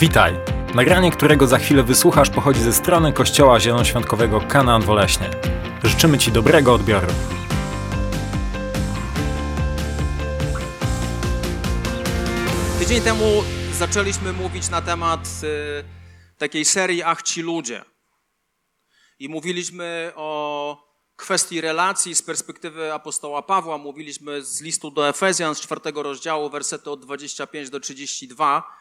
Witaj! 0.00 0.34
Nagranie, 0.74 1.10
którego 1.10 1.46
za 1.46 1.58
chwilę 1.58 1.82
wysłuchasz, 1.82 2.30
pochodzi 2.30 2.60
ze 2.60 2.72
strony 2.72 3.12
Kościoła 3.12 3.60
Zielonoświątkowego 3.60 4.40
Kanaan 4.40 4.82
Woleśnie. 4.82 5.30
Życzymy 5.84 6.18
Ci 6.18 6.32
dobrego 6.32 6.74
odbioru. 6.74 7.06
Tydzień 12.78 13.00
temu 13.02 13.44
zaczęliśmy 13.72 14.32
mówić 14.32 14.70
na 14.70 14.82
temat 14.82 15.20
y, 15.42 15.84
takiej 16.38 16.64
serii 16.64 17.02
Ach 17.02 17.22
ci 17.22 17.42
ludzie. 17.42 17.84
I 19.18 19.28
mówiliśmy 19.28 20.12
o 20.16 20.88
kwestii 21.16 21.60
relacji 21.60 22.14
z 22.14 22.22
perspektywy 22.22 22.92
apostoła 22.92 23.42
Pawła. 23.42 23.78
Mówiliśmy 23.78 24.42
z 24.42 24.60
listu 24.60 24.90
do 24.90 25.08
Efezjan 25.08 25.54
z 25.54 25.60
czwartego 25.60 26.02
rozdziału, 26.02 26.50
wersety 26.50 26.90
od 26.90 27.00
25 27.04 27.70
do 27.70 27.80
32. 27.80 28.78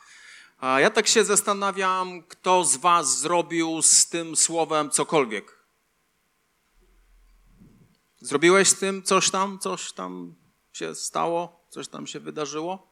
A 0.58 0.80
ja 0.80 0.90
tak 0.90 1.08
się 1.08 1.24
zastanawiam, 1.24 2.24
kto 2.24 2.64
z 2.64 2.76
was 2.78 3.20
zrobił 3.20 3.82
z 3.82 4.10
tym 4.10 4.36
słowem 4.36 4.90
cokolwiek. 4.90 5.58
Zrobiłeś 8.22 8.68
z 8.68 8.80
tym 8.80 9.04
coś 9.04 9.30
tam, 9.30 9.60
coś 9.60 9.92
tam 9.92 10.36
się 10.74 10.96
stało, 10.96 11.66
coś 11.70 11.88
tam 11.88 12.08
się 12.08 12.20
wydarzyło? 12.20 12.92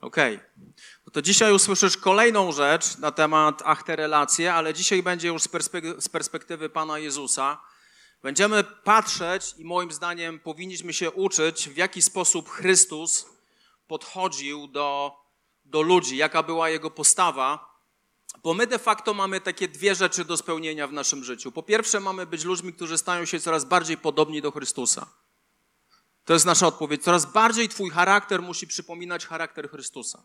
Okej. 0.00 0.36
Okay. 0.36 0.72
No 1.06 1.12
to 1.12 1.22
dzisiaj 1.22 1.52
usłyszysz 1.52 1.96
kolejną 1.96 2.52
rzecz 2.52 2.98
na 2.98 3.12
temat 3.12 3.62
ach 3.64 3.82
te 3.82 3.96
relacje, 3.96 4.54
ale 4.54 4.74
dzisiaj 4.74 5.02
będzie 5.02 5.28
już 5.28 5.42
z, 5.42 5.48
perspek- 5.48 6.00
z 6.00 6.08
perspektywy 6.08 6.68
Pana 6.68 6.98
Jezusa. 6.98 7.60
Będziemy 8.22 8.64
patrzeć 8.64 9.54
i 9.58 9.64
moim 9.64 9.92
zdaniem 9.92 10.40
powinniśmy 10.40 10.92
się 10.92 11.10
uczyć, 11.10 11.68
w 11.68 11.76
jaki 11.76 12.02
sposób 12.02 12.48
Chrystus 12.48 13.26
podchodził 13.86 14.68
do, 14.68 15.16
do 15.70 15.82
ludzi, 15.82 16.16
jaka 16.16 16.42
była 16.42 16.70
jego 16.70 16.90
postawa, 16.90 17.68
bo 18.42 18.54
my 18.54 18.66
de 18.66 18.78
facto 18.78 19.14
mamy 19.14 19.40
takie 19.40 19.68
dwie 19.68 19.94
rzeczy 19.94 20.24
do 20.24 20.36
spełnienia 20.36 20.86
w 20.86 20.92
naszym 20.92 21.24
życiu. 21.24 21.52
Po 21.52 21.62
pierwsze, 21.62 22.00
mamy 22.00 22.26
być 22.26 22.44
ludźmi, 22.44 22.72
którzy 22.72 22.98
stają 22.98 23.24
się 23.24 23.40
coraz 23.40 23.64
bardziej 23.64 23.96
podobni 23.96 24.42
do 24.42 24.50
Chrystusa. 24.50 25.06
To 26.24 26.32
jest 26.32 26.46
nasza 26.46 26.66
odpowiedź. 26.66 27.02
Coraz 27.02 27.32
bardziej 27.32 27.68
Twój 27.68 27.90
charakter 27.90 28.42
musi 28.42 28.66
przypominać 28.66 29.26
charakter 29.26 29.70
Chrystusa. 29.70 30.22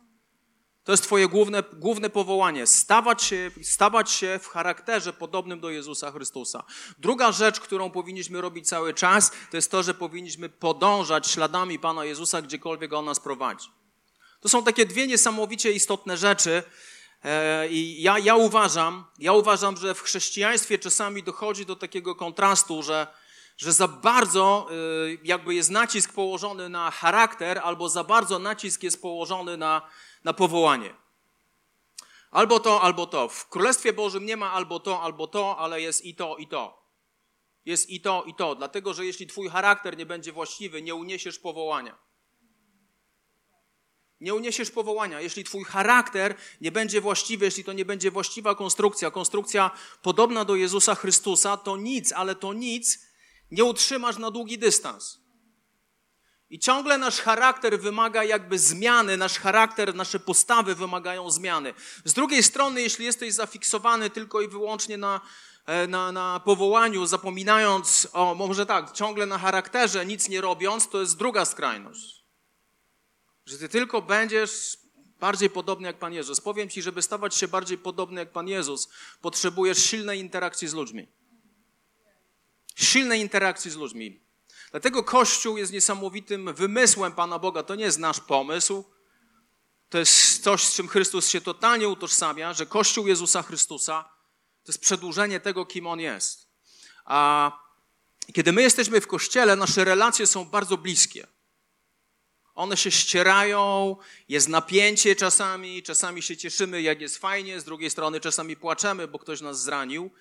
To 0.83 0.91
jest 0.91 1.03
Twoje 1.03 1.27
główne, 1.27 1.63
główne 1.73 2.09
powołanie. 2.09 2.67
Stawać 2.67 3.23
się, 3.23 3.51
stawać 3.61 4.11
się 4.11 4.39
w 4.41 4.47
charakterze 4.47 5.13
podobnym 5.13 5.59
do 5.59 5.69
Jezusa 5.69 6.11
Chrystusa. 6.11 6.63
Druga 6.99 7.31
rzecz, 7.31 7.59
którą 7.59 7.91
powinniśmy 7.91 8.41
robić 8.41 8.67
cały 8.67 8.93
czas, 8.93 9.31
to 9.51 9.57
jest 9.57 9.71
to, 9.71 9.83
że 9.83 9.93
powinniśmy 9.93 10.49
podążać 10.49 11.27
śladami 11.27 11.79
Pana 11.79 12.05
Jezusa, 12.05 12.41
gdziekolwiek 12.41 12.93
On 12.93 13.05
nas 13.05 13.19
prowadzi. 13.19 13.82
To 14.43 14.49
są 14.49 14.63
takie 14.63 14.85
dwie 14.85 15.07
niesamowicie 15.07 15.71
istotne 15.71 16.17
rzeczy. 16.17 16.63
E, 17.23 17.67
I 17.69 18.01
ja, 18.01 18.19
ja 18.19 18.35
uważam, 18.35 19.05
ja 19.19 19.33
uważam, 19.33 19.77
że 19.77 19.93
w 19.93 20.01
chrześcijaństwie 20.01 20.79
czasami 20.79 21.23
dochodzi 21.23 21.65
do 21.65 21.75
takiego 21.75 22.15
kontrastu, 22.15 22.83
że 22.83 23.07
że 23.57 23.73
za 23.73 23.87
bardzo 23.87 24.67
y, 24.71 25.19
jakby 25.23 25.55
jest 25.55 25.71
nacisk 25.71 26.13
położony 26.13 26.69
na 26.69 26.91
charakter, 26.91 27.61
albo 27.63 27.89
za 27.89 28.03
bardzo 28.03 28.39
nacisk 28.39 28.83
jest 28.83 29.01
położony 29.01 29.57
na, 29.57 29.81
na 30.23 30.33
powołanie. 30.33 30.95
Albo 32.31 32.59
to, 32.59 32.81
albo 32.81 33.05
to. 33.05 33.27
W 33.27 33.49
Królestwie 33.49 33.93
Bożym 33.93 34.25
nie 34.25 34.37
ma 34.37 34.51
albo 34.51 34.79
to, 34.79 35.01
albo 35.01 35.27
to, 35.27 35.57
ale 35.57 35.81
jest 35.81 36.05
i 36.05 36.15
to, 36.15 36.37
i 36.37 36.47
to. 36.47 36.83
Jest 37.65 37.89
i 37.89 38.01
to, 38.01 38.23
i 38.23 38.35
to. 38.35 38.55
Dlatego, 38.55 38.93
że 38.93 39.05
jeśli 39.05 39.27
twój 39.27 39.49
charakter 39.49 39.97
nie 39.97 40.05
będzie 40.05 40.31
właściwy, 40.31 40.81
nie 40.81 40.95
uniesiesz 40.95 41.39
powołania. 41.39 41.97
Nie 44.23 44.33
uniesiesz 44.33 44.71
powołania. 44.71 45.21
Jeśli 45.21 45.43
twój 45.43 45.63
charakter 45.63 46.35
nie 46.61 46.71
będzie 46.71 47.01
właściwy, 47.01 47.45
jeśli 47.45 47.63
to 47.63 47.73
nie 47.73 47.85
będzie 47.85 48.11
właściwa 48.11 48.55
konstrukcja, 48.55 49.11
konstrukcja 49.11 49.71
podobna 50.01 50.45
do 50.45 50.55
Jezusa 50.55 50.95
Chrystusa, 50.95 51.57
to 51.57 51.77
nic, 51.77 52.11
ale 52.11 52.35
to 52.35 52.53
nic 52.53 52.99
nie 53.51 53.63
utrzymasz 53.63 54.17
na 54.17 54.31
długi 54.31 54.57
dystans. 54.57 55.19
I 56.49 56.59
ciągle 56.59 56.97
nasz 56.97 57.19
charakter 57.19 57.79
wymaga 57.79 58.23
jakby 58.23 58.59
zmiany, 58.59 59.17
nasz 59.17 59.39
charakter, 59.39 59.95
nasze 59.95 60.19
postawy 60.19 60.75
wymagają 60.75 61.31
zmiany. 61.31 61.73
Z 62.05 62.13
drugiej 62.13 62.43
strony, 62.43 62.81
jeśli 62.81 63.05
jesteś 63.05 63.33
zafiksowany 63.33 64.09
tylko 64.09 64.41
i 64.41 64.47
wyłącznie 64.47 64.97
na, 64.97 65.21
e, 65.65 65.87
na, 65.87 66.11
na 66.11 66.39
powołaniu, 66.39 67.05
zapominając 67.05 68.07
o, 68.13 68.35
może 68.35 68.65
tak, 68.65 68.91
ciągle 68.91 69.25
na 69.25 69.37
charakterze, 69.37 70.05
nic 70.05 70.29
nie 70.29 70.41
robiąc, 70.41 70.89
to 70.89 71.01
jest 71.01 71.17
druga 71.17 71.45
skrajność. 71.45 72.12
Że 73.45 73.57
ty 73.57 73.69
tylko 73.69 74.01
będziesz 74.01 74.77
bardziej 75.19 75.49
podobny 75.49 75.87
jak 75.87 75.99
Pan 75.99 76.13
Jezus. 76.13 76.41
Powiem 76.41 76.69
ci, 76.69 76.81
żeby 76.81 77.01
stawać 77.01 77.35
się 77.35 77.47
bardziej 77.47 77.77
podobny 77.77 78.19
jak 78.19 78.31
Pan 78.31 78.47
Jezus, 78.47 78.89
potrzebujesz 79.21 79.85
silnej 79.85 80.19
interakcji 80.19 80.67
z 80.67 80.73
ludźmi 80.73 81.07
silnej 82.75 83.21
interakcji 83.21 83.71
z 83.71 83.75
ludźmi. 83.75 84.19
Dlatego 84.71 85.03
Kościół 85.03 85.57
jest 85.57 85.73
niesamowitym 85.73 86.53
wymysłem 86.53 87.11
Pana 87.11 87.39
Boga. 87.39 87.63
To 87.63 87.75
nie 87.75 87.83
jest 87.83 87.99
nasz 87.99 88.19
pomysł. 88.19 88.83
To 89.89 89.97
jest 89.97 90.43
coś, 90.43 90.63
z 90.63 90.75
czym 90.75 90.87
Chrystus 90.87 91.29
się 91.29 91.41
totalnie 91.41 91.87
utożsamia, 91.87 92.53
że 92.53 92.65
Kościół 92.65 93.07
Jezusa 93.07 93.43
Chrystusa 93.43 94.03
to 94.63 94.71
jest 94.71 94.81
przedłużenie 94.81 95.39
tego, 95.39 95.65
kim 95.65 95.87
On 95.87 95.99
jest. 95.99 96.47
A 97.05 97.51
kiedy 98.33 98.51
my 98.51 98.61
jesteśmy 98.61 99.01
w 99.01 99.07
Kościele, 99.07 99.55
nasze 99.55 99.83
relacje 99.83 100.27
są 100.27 100.45
bardzo 100.45 100.77
bliskie. 100.77 101.27
One 102.55 102.77
się 102.77 102.91
ścierają, 102.91 103.95
jest 104.29 104.49
napięcie 104.49 105.15
czasami, 105.15 105.83
czasami 105.83 106.21
się 106.21 106.37
cieszymy, 106.37 106.81
jak 106.81 107.01
jest 107.01 107.17
fajnie, 107.17 107.59
z 107.59 107.63
drugiej 107.63 107.89
strony 107.89 108.19
czasami 108.19 108.55
płaczemy, 108.55 109.07
bo 109.07 109.19
ktoś 109.19 109.41
nas 109.41 109.63
zranił. 109.63 110.11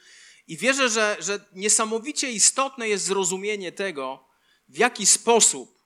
I 0.49 0.57
wierzę, 0.57 0.89
że, 0.89 1.17
że 1.21 1.45
niesamowicie 1.53 2.33
istotne 2.33 2.89
jest 2.89 3.05
zrozumienie 3.05 3.73
tego, 3.73 4.25
w 4.69 4.79
jaki 4.79 5.07
sposób 5.07 5.83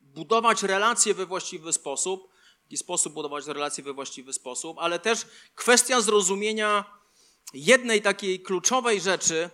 budować 0.00 0.62
relacje 0.62 1.14
we 1.14 1.26
właściwy 1.26 1.72
sposób, 1.72 2.32
w 2.60 2.64
jaki 2.64 2.76
sposób 2.76 3.12
budować 3.12 3.46
relacje 3.46 3.84
we 3.84 3.92
właściwy 3.92 4.32
sposób, 4.32 4.78
ale 4.80 4.98
też 4.98 5.26
kwestia 5.54 6.00
zrozumienia 6.00 6.84
jednej 7.54 8.02
takiej 8.02 8.42
kluczowej 8.42 9.00
rzeczy, 9.00 9.50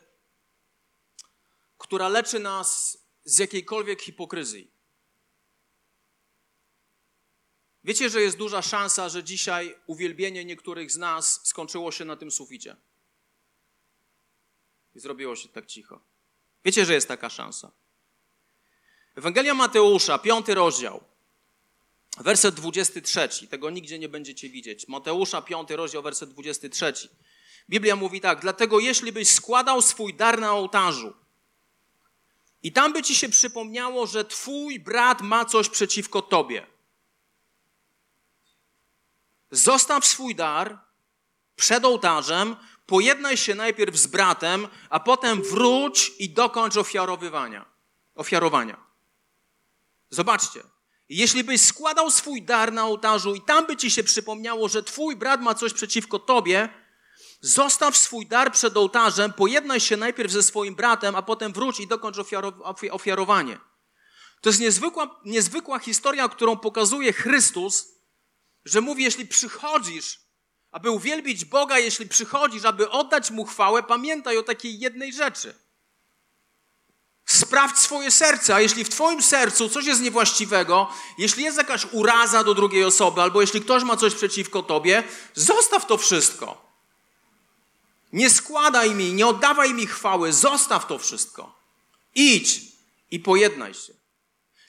która 1.79 2.09
leczy 2.09 2.39
nas 2.39 2.99
z 3.25 3.39
jakiejkolwiek 3.39 4.03
hipokryzji. 4.03 4.78
Wiecie, 7.89 8.11
że 8.11 8.21
jest 8.21 8.37
duża 8.37 8.63
szansa, 8.63 9.09
że 9.09 9.25
dzisiaj 9.25 9.75
uwielbienie 9.87 10.45
niektórych 10.45 10.93
z 10.93 10.97
nas 10.97 11.41
skończyło 11.45 11.93
się 11.93 12.05
na 12.05 12.17
tym 12.17 12.31
suficie. 12.31 12.77
I 14.95 15.01
zrobiło 15.01 15.37
się 15.37 15.49
tak 15.49 15.67
cicho. 15.67 16.01
Wiecie, 16.65 16.87
że 16.87 16.95
jest 16.95 17.09
taka 17.09 17.31
szansa. 17.31 17.71
Ewangelia 19.17 19.55
Mateusza, 19.55 20.19
piąty 20.19 20.55
rozdział, 20.55 21.05
werset 22.19 22.55
23. 22.55 23.29
Tego 23.51 23.71
nigdzie 23.71 23.99
nie 23.99 24.09
będziecie 24.09 24.49
widzieć. 24.49 24.89
Mateusza, 24.89 25.43
piąty 25.43 25.77
rozdział, 25.77 26.03
werset 26.03 26.31
23. 26.31 26.93
Biblia 27.71 27.97
mówi 27.97 28.21
tak: 28.21 28.41
Dlatego, 28.41 28.81
jeśli 28.81 29.13
byś 29.13 29.29
składał 29.29 29.83
swój 29.83 30.15
dar 30.15 30.41
na 30.41 30.53
ołtarzu 30.53 31.15
i 32.63 32.73
tam 32.73 32.93
by 32.93 33.03
ci 33.03 33.15
się 33.15 33.29
przypomniało, 33.29 34.07
że 34.07 34.25
twój 34.25 34.81
brat 34.81 35.23
ma 35.23 35.45
coś 35.45 35.69
przeciwko 35.69 36.23
tobie, 36.23 36.67
zostaw 39.51 40.07
swój 40.07 40.35
dar 40.35 40.79
przed 41.57 41.85
ołtarzem, 41.85 42.57
pojednaj 42.87 43.37
się 43.37 43.55
najpierw 43.55 43.97
z 43.97 44.07
bratem, 44.07 44.69
a 44.91 45.01
potem 45.01 45.43
wróć 45.43 46.13
i 46.19 46.31
dokończ 46.31 46.77
ofiarowywania, 46.77 47.65
ofiarowania. 48.15 48.77
Zobaczcie, 50.11 50.63
jeśli 51.09 51.45
byś 51.45 51.61
składał 51.61 52.11
swój 52.11 52.43
dar 52.43 52.73
na 52.73 52.85
ołtarzu 52.85 53.35
i 53.35 53.41
tam 53.41 53.67
by 53.67 53.77
ci 53.77 53.91
się 53.91 54.05
przypomniało, 54.05 54.69
że 54.69 54.83
twój 54.83 55.17
brat 55.17 55.41
ma 55.41 55.55
coś 55.55 55.73
przeciwko 55.73 56.19
tobie, 56.19 56.69
zostaw 57.41 57.97
swój 57.97 58.27
dar 58.27 58.53
przed 58.53 58.77
ołtarzem, 58.77 59.33
pojednaj 59.33 59.81
się 59.81 59.97
najpierw 59.97 60.33
ze 60.33 60.43
swoim 60.43 60.75
bratem, 60.75 61.17
a 61.17 61.23
potem 61.23 61.53
wróć 61.53 61.81
i 61.81 61.87
dokończ 61.87 62.17
ofiarowanie. 62.91 63.59
To 64.41 64.49
jest 64.49 64.61
niezwykła, 64.61 65.21
niezwykła 65.25 65.79
historia, 65.79 66.29
którą 66.29 66.57
pokazuje 66.57 67.13
Chrystus, 67.13 67.98
że 68.71 68.81
mówi, 68.81 69.05
jeśli 69.05 69.27
przychodzisz 69.27 70.29
aby 70.71 70.91
uwielbić 70.91 71.45
Boga, 71.45 71.79
jeśli 71.79 72.09
przychodzisz, 72.09 72.65
aby 72.65 72.91
oddać 72.91 73.31
Mu 73.31 73.45
chwałę, 73.45 73.83
pamiętaj 73.83 74.39
o 74.39 74.43
takiej 74.43 74.79
jednej 74.79 75.13
rzeczy. 75.13 75.55
Sprawdź 77.27 77.79
swoje 77.79 78.11
serce, 78.11 78.55
a 78.55 78.61
jeśli 78.61 78.85
w 78.85 78.89
Twoim 78.89 79.23
sercu 79.23 79.69
coś 79.69 79.87
jest 79.87 80.01
niewłaściwego, 80.01 80.91
jeśli 81.19 81.45
jest 81.45 81.59
jakaś 81.59 81.87
uraza 81.93 82.45
do 82.45 82.55
drugiej 82.55 82.85
osoby, 82.85 83.23
albo 83.23 83.41
jeśli 83.41 83.61
ktoś 83.61 83.83
ma 83.83 83.97
coś 83.97 84.15
przeciwko 84.15 84.63
Tobie, 84.63 85.05
zostaw 85.35 85.87
to 85.87 85.99
wszystko. 85.99 86.69
Nie 88.13 88.31
składaj 88.31 88.95
mi, 88.95 89.13
nie 89.13 89.27
oddawaj 89.27 89.75
mi 89.75 89.87
chwały, 89.87 90.33
zostaw 90.33 90.87
to 90.87 90.99
wszystko. 90.99 91.59
Idź 92.15 92.61
i 93.11 93.21
pojednaj 93.21 93.75
się. 93.75 93.98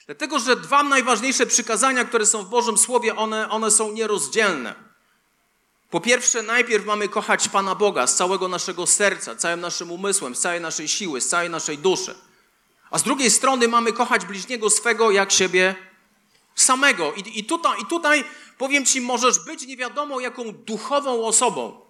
Dlatego, 0.06 0.38
że 0.38 0.56
dwa 0.56 0.82
najważniejsze 0.82 1.46
przykazania, 1.46 2.04
które 2.04 2.26
są 2.26 2.42
w 2.42 2.48
Bożym 2.48 2.78
Słowie, 2.78 3.16
one, 3.16 3.50
one 3.50 3.70
są 3.70 3.92
nierozdzielne. 3.92 4.74
Po 5.90 6.00
pierwsze, 6.00 6.42
najpierw 6.42 6.86
mamy 6.86 7.08
kochać 7.08 7.48
Pana 7.48 7.74
Boga 7.74 8.06
z 8.06 8.16
całego 8.16 8.48
naszego 8.48 8.86
serca, 8.86 9.36
całym 9.36 9.60
naszym 9.60 9.90
umysłem, 9.90 10.34
z 10.34 10.40
całej 10.40 10.60
naszej 10.60 10.88
siły, 10.88 11.20
z 11.20 11.28
całej 11.28 11.50
naszej 11.50 11.78
duszy. 11.78 12.14
A 12.90 12.98
z 12.98 13.02
drugiej 13.02 13.30
strony 13.30 13.68
mamy 13.68 13.92
kochać 13.92 14.26
bliźniego 14.26 14.70
swego 14.70 15.10
jak 15.10 15.32
siebie 15.32 15.74
samego. 16.54 17.12
I, 17.12 17.38
i, 17.38 17.44
tutaj, 17.44 17.80
I 17.82 17.86
tutaj 17.86 18.24
powiem 18.58 18.86
Ci, 18.86 19.00
możesz 19.00 19.38
być 19.38 19.66
nie 19.66 19.76
wiadomo 19.76 20.20
jaką 20.20 20.52
duchową 20.52 21.26
osobą. 21.26 21.80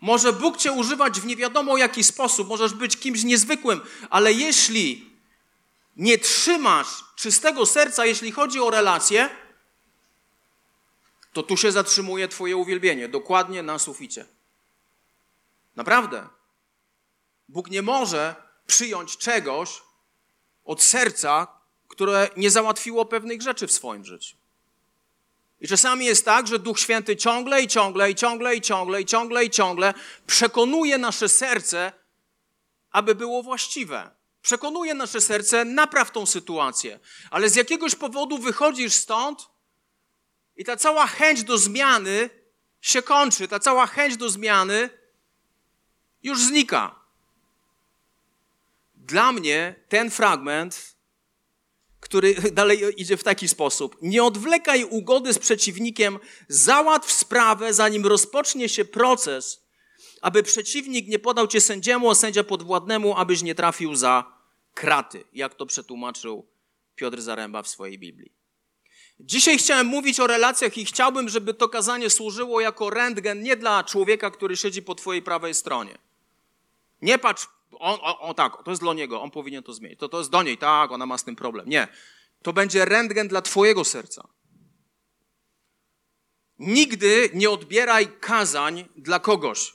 Może 0.00 0.32
Bóg 0.32 0.56
Cię 0.56 0.72
używać 0.72 1.20
w 1.20 1.26
nie 1.26 1.36
wiadomo 1.36 1.76
jaki 1.76 2.04
sposób, 2.04 2.48
możesz 2.48 2.74
być 2.74 2.96
kimś 2.96 3.24
niezwykłym, 3.24 3.80
ale 4.10 4.32
jeśli 4.32 5.15
nie 5.96 6.18
trzymasz 6.18 7.04
czystego 7.16 7.66
serca, 7.66 8.06
jeśli 8.06 8.32
chodzi 8.32 8.60
o 8.60 8.70
relacje, 8.70 9.28
to 11.32 11.42
tu 11.42 11.56
się 11.56 11.72
zatrzymuje 11.72 12.28
Twoje 12.28 12.56
uwielbienie, 12.56 13.08
dokładnie 13.08 13.62
na 13.62 13.78
suficie. 13.78 14.26
Naprawdę. 15.76 16.28
Bóg 17.48 17.70
nie 17.70 17.82
może 17.82 18.34
przyjąć 18.66 19.16
czegoś 19.16 19.82
od 20.64 20.82
serca, 20.82 21.46
które 21.88 22.30
nie 22.36 22.50
załatwiło 22.50 23.04
pewnych 23.04 23.42
rzeczy 23.42 23.66
w 23.66 23.72
swoim 23.72 24.04
życiu. 24.04 24.36
I 25.60 25.68
czasami 25.68 26.06
jest 26.06 26.24
tak, 26.24 26.46
że 26.46 26.58
Duch 26.58 26.80
Święty 26.80 27.16
ciągle 27.16 27.62
i 27.62 27.68
ciągle 27.68 28.10
i 28.10 28.14
ciągle 28.14 28.56
i 28.56 28.60
ciągle 28.60 29.02
i 29.02 29.06
ciągle 29.06 29.44
i 29.44 29.50
ciągle 29.50 29.94
przekonuje 30.26 30.98
nasze 30.98 31.28
serce, 31.28 31.92
aby 32.90 33.14
było 33.14 33.42
właściwe. 33.42 34.15
Przekonuje 34.46 34.94
nasze 34.94 35.20
serce, 35.20 35.64
napraw 35.64 36.10
tą 36.10 36.26
sytuację. 36.26 37.00
Ale 37.30 37.50
z 37.50 37.56
jakiegoś 37.56 37.94
powodu 37.94 38.38
wychodzisz 38.38 38.94
stąd 38.94 39.48
i 40.56 40.64
ta 40.64 40.76
cała 40.76 41.06
chęć 41.06 41.44
do 41.44 41.58
zmiany 41.58 42.30
się 42.80 43.02
kończy. 43.02 43.48
Ta 43.48 43.60
cała 43.60 43.86
chęć 43.86 44.16
do 44.16 44.30
zmiany 44.30 44.90
już 46.22 46.42
znika. 46.42 46.94
Dla 48.94 49.32
mnie 49.32 49.74
ten 49.88 50.10
fragment, 50.10 50.94
który 52.00 52.34
dalej 52.60 53.02
idzie 53.02 53.16
w 53.16 53.24
taki 53.24 53.48
sposób: 53.48 53.96
Nie 54.02 54.24
odwlekaj 54.24 54.84
ugody 54.84 55.32
z 55.32 55.38
przeciwnikiem, 55.38 56.18
załatw 56.48 57.12
sprawę, 57.12 57.74
zanim 57.74 58.06
rozpocznie 58.06 58.68
się 58.68 58.84
proces, 58.84 59.66
aby 60.22 60.42
przeciwnik 60.42 61.08
nie 61.08 61.18
podał 61.18 61.46
cię 61.46 61.60
sędziemu, 61.60 62.10
a 62.10 62.14
sędzia 62.14 62.44
podwładnemu, 62.44 63.16
abyś 63.16 63.42
nie 63.42 63.54
trafił 63.54 63.94
za 63.94 64.35
kraty, 64.76 65.24
jak 65.32 65.54
to 65.54 65.66
przetłumaczył 65.66 66.46
Piotr 66.96 67.20
Zaręba 67.20 67.62
w 67.62 67.68
swojej 67.68 67.98
Biblii. 67.98 68.32
Dzisiaj 69.20 69.58
chciałem 69.58 69.86
mówić 69.86 70.20
o 70.20 70.26
relacjach 70.26 70.78
i 70.78 70.84
chciałbym, 70.84 71.28
żeby 71.28 71.54
to 71.54 71.68
kazanie 71.68 72.10
służyło 72.10 72.60
jako 72.60 72.90
rentgen 72.90 73.42
nie 73.42 73.56
dla 73.56 73.84
człowieka, 73.84 74.30
który 74.30 74.56
siedzi 74.56 74.82
po 74.82 74.94
twojej 74.94 75.22
prawej 75.22 75.54
stronie. 75.54 75.98
Nie 77.02 77.18
patrz, 77.18 77.48
on, 77.72 77.98
on, 78.02 78.14
on 78.20 78.34
tak, 78.34 78.64
to 78.64 78.70
jest 78.70 78.82
dla 78.82 78.94
niego, 78.94 79.22
on 79.22 79.30
powinien 79.30 79.62
to 79.62 79.72
zmienić. 79.72 79.98
To, 79.98 80.08
to 80.08 80.18
jest 80.18 80.30
do 80.30 80.42
niej, 80.42 80.58
tak, 80.58 80.92
ona 80.92 81.06
ma 81.06 81.18
z 81.18 81.24
tym 81.24 81.36
problem. 81.36 81.68
Nie. 81.68 81.88
To 82.42 82.52
będzie 82.52 82.84
rentgen 82.84 83.28
dla 83.28 83.42
twojego 83.42 83.84
serca. 83.84 84.28
Nigdy 86.58 87.30
nie 87.34 87.50
odbieraj 87.50 88.08
kazań 88.20 88.88
dla 88.96 89.20
kogoś. 89.20 89.74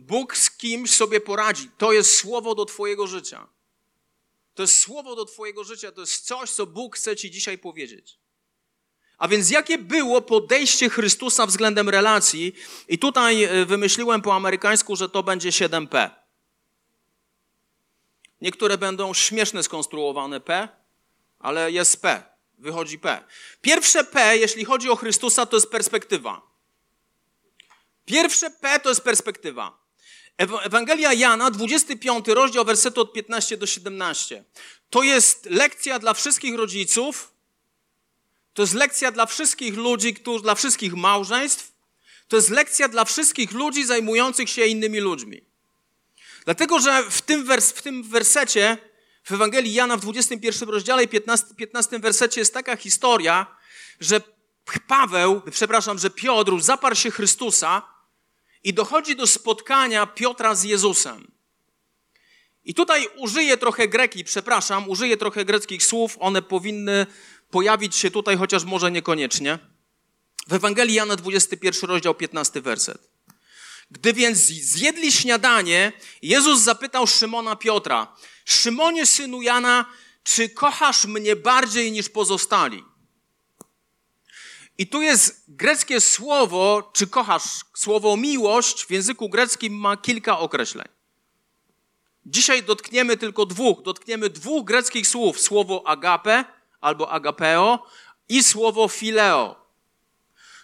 Bóg 0.00 0.36
z 0.36 0.50
kimś 0.50 0.90
sobie 0.90 1.20
poradzi. 1.20 1.70
To 1.78 1.92
jest 1.92 2.16
słowo 2.16 2.54
do 2.54 2.64
Twojego 2.64 3.06
życia. 3.06 3.46
To 4.54 4.62
jest 4.62 4.76
słowo 4.80 5.16
do 5.16 5.24
Twojego 5.24 5.64
życia, 5.64 5.92
to 5.92 6.00
jest 6.00 6.26
coś, 6.26 6.50
co 6.50 6.66
Bóg 6.66 6.96
chce 6.96 7.16
Ci 7.16 7.30
dzisiaj 7.30 7.58
powiedzieć. 7.58 8.18
A 9.18 9.28
więc 9.28 9.50
jakie 9.50 9.78
było 9.78 10.22
podejście 10.22 10.90
Chrystusa 10.90 11.46
względem 11.46 11.88
relacji? 11.88 12.54
I 12.88 12.98
tutaj 12.98 13.44
e, 13.44 13.66
wymyśliłem 13.66 14.22
po 14.22 14.34
amerykańsku, 14.34 14.96
że 14.96 15.08
to 15.08 15.22
będzie 15.22 15.50
7P. 15.50 16.10
Niektóre 18.40 18.78
będą 18.78 19.14
śmieszne 19.14 19.62
skonstruowane 19.62 20.40
P, 20.40 20.68
ale 21.38 21.72
jest 21.72 22.02
P, 22.02 22.22
wychodzi 22.58 22.98
P. 22.98 23.24
Pierwsze 23.60 24.04
P, 24.04 24.36
jeśli 24.36 24.64
chodzi 24.64 24.90
o 24.90 24.96
Chrystusa, 24.96 25.46
to 25.46 25.56
jest 25.56 25.70
perspektywa. 25.70 26.42
Pierwsze 28.04 28.50
P 28.50 28.80
to 28.80 28.88
jest 28.88 29.00
perspektywa. 29.00 29.79
Ewangelia 30.40 31.12
Jana, 31.12 31.50
25 31.50 32.28
rozdział, 32.28 32.64
wersetu 32.64 33.00
od 33.00 33.12
15 33.12 33.56
do 33.56 33.66
17. 33.66 34.44
To 34.90 35.02
jest 35.02 35.46
lekcja 35.46 35.98
dla 35.98 36.14
wszystkich 36.14 36.54
rodziców, 36.54 37.32
to 38.54 38.62
jest 38.62 38.74
lekcja 38.74 39.12
dla 39.12 39.26
wszystkich 39.26 39.76
ludzi, 39.76 40.14
dla 40.42 40.54
wszystkich 40.54 40.94
małżeństw, 40.94 41.72
to 42.28 42.36
jest 42.36 42.50
lekcja 42.50 42.88
dla 42.88 43.04
wszystkich 43.04 43.52
ludzi 43.52 43.84
zajmujących 43.84 44.50
się 44.50 44.66
innymi 44.66 45.00
ludźmi. 45.00 45.44
Dlatego, 46.44 46.80
że 46.80 47.02
w 47.10 47.22
tym, 47.22 47.44
wers, 47.44 47.70
w 47.72 47.82
tym 47.82 48.02
wersecie, 48.02 48.78
w 49.24 49.32
Ewangelii 49.32 49.72
Jana 49.72 49.96
w 49.96 50.00
21 50.00 50.68
rozdziale 50.68 51.06
15, 51.06 51.46
15 51.56 51.98
wersecie 51.98 52.40
jest 52.40 52.54
taka 52.54 52.76
historia, 52.76 53.46
że 54.00 54.20
Paweł, 54.86 55.42
przepraszam, 55.50 55.98
że 55.98 56.10
Piotr 56.10 56.60
zaparł 56.60 56.96
się 56.96 57.10
Chrystusa, 57.10 57.89
i 58.64 58.74
dochodzi 58.74 59.16
do 59.16 59.26
spotkania 59.26 60.06
Piotra 60.06 60.54
z 60.54 60.64
Jezusem. 60.64 61.30
I 62.64 62.74
tutaj 62.74 63.08
użyję 63.16 63.56
trochę 63.56 63.88
greki, 63.88 64.24
przepraszam, 64.24 64.88
użyję 64.88 65.16
trochę 65.16 65.44
greckich 65.44 65.82
słów, 65.82 66.16
one 66.20 66.42
powinny 66.42 67.06
pojawić 67.50 67.96
się 67.96 68.10
tutaj, 68.10 68.36
chociaż 68.36 68.64
może 68.64 68.90
niekoniecznie. 68.90 69.58
W 70.46 70.54
Ewangelii 70.54 70.94
Jana 70.94 71.16
21 71.16 71.90
rozdział 71.90 72.14
15 72.14 72.60
werset. 72.60 73.10
Gdy 73.90 74.12
więc 74.12 74.38
zjedli 74.46 75.12
śniadanie, 75.12 75.92
Jezus 76.22 76.60
zapytał 76.60 77.06
Szymona 77.06 77.56
Piotra: 77.56 78.16
Szymonie, 78.44 79.06
synu 79.06 79.42
Jana, 79.42 79.84
czy 80.24 80.48
kochasz 80.48 81.04
mnie 81.04 81.36
bardziej 81.36 81.92
niż 81.92 82.08
pozostali? 82.08 82.84
I 84.80 84.86
tu 84.86 85.02
jest 85.02 85.44
greckie 85.48 86.00
słowo, 86.00 86.90
czy 86.92 87.06
kochasz, 87.06 87.60
słowo 87.74 88.16
miłość 88.16 88.84
w 88.84 88.90
języku 88.90 89.28
greckim 89.28 89.74
ma 89.74 89.96
kilka 89.96 90.38
określeń. 90.38 90.88
Dzisiaj 92.26 92.62
dotkniemy 92.62 93.16
tylko 93.16 93.46
dwóch. 93.46 93.82
Dotkniemy 93.82 94.30
dwóch 94.30 94.64
greckich 94.64 95.08
słów. 95.08 95.40
Słowo 95.40 95.86
agape 95.86 96.44
albo 96.80 97.10
agapeo 97.10 97.86
i 98.28 98.42
słowo 98.42 98.88
fileo. 98.88 99.56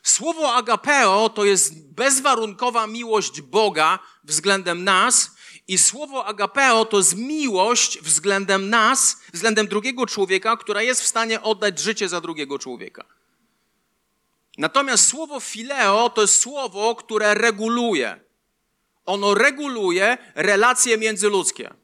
Słowo 0.03 0.55
agapeo 0.55 1.29
to 1.29 1.45
jest 1.45 1.93
bezwarunkowa 1.93 2.87
miłość 2.87 3.41
Boga 3.41 3.99
względem 4.25 4.85
nas 4.85 5.31
i 5.69 5.79
słowo 5.79 6.27
agapeo 6.27 6.85
to 6.85 6.97
jest 6.97 7.17
miłość 7.17 7.99
względem 8.01 8.71
nas, 8.71 9.21
względem 9.33 9.67
drugiego 9.67 10.07
człowieka, 10.07 10.57
która 10.57 10.83
jest 10.83 11.03
w 11.03 11.07
stanie 11.07 11.43
oddać 11.43 11.79
życie 11.79 12.09
za 12.09 12.21
drugiego 12.21 12.59
człowieka. 12.59 13.16
Natomiast 14.57 15.09
słowo 15.09 15.41
fileo 15.41 16.11
to 16.11 16.21
jest 16.21 16.41
słowo, 16.41 16.95
które 16.95 17.35
reguluje. 17.35 18.21
Ono 19.07 19.35
reguluje 19.35 20.19
relacje 20.35 20.99
międzyludzkie. 20.99 21.75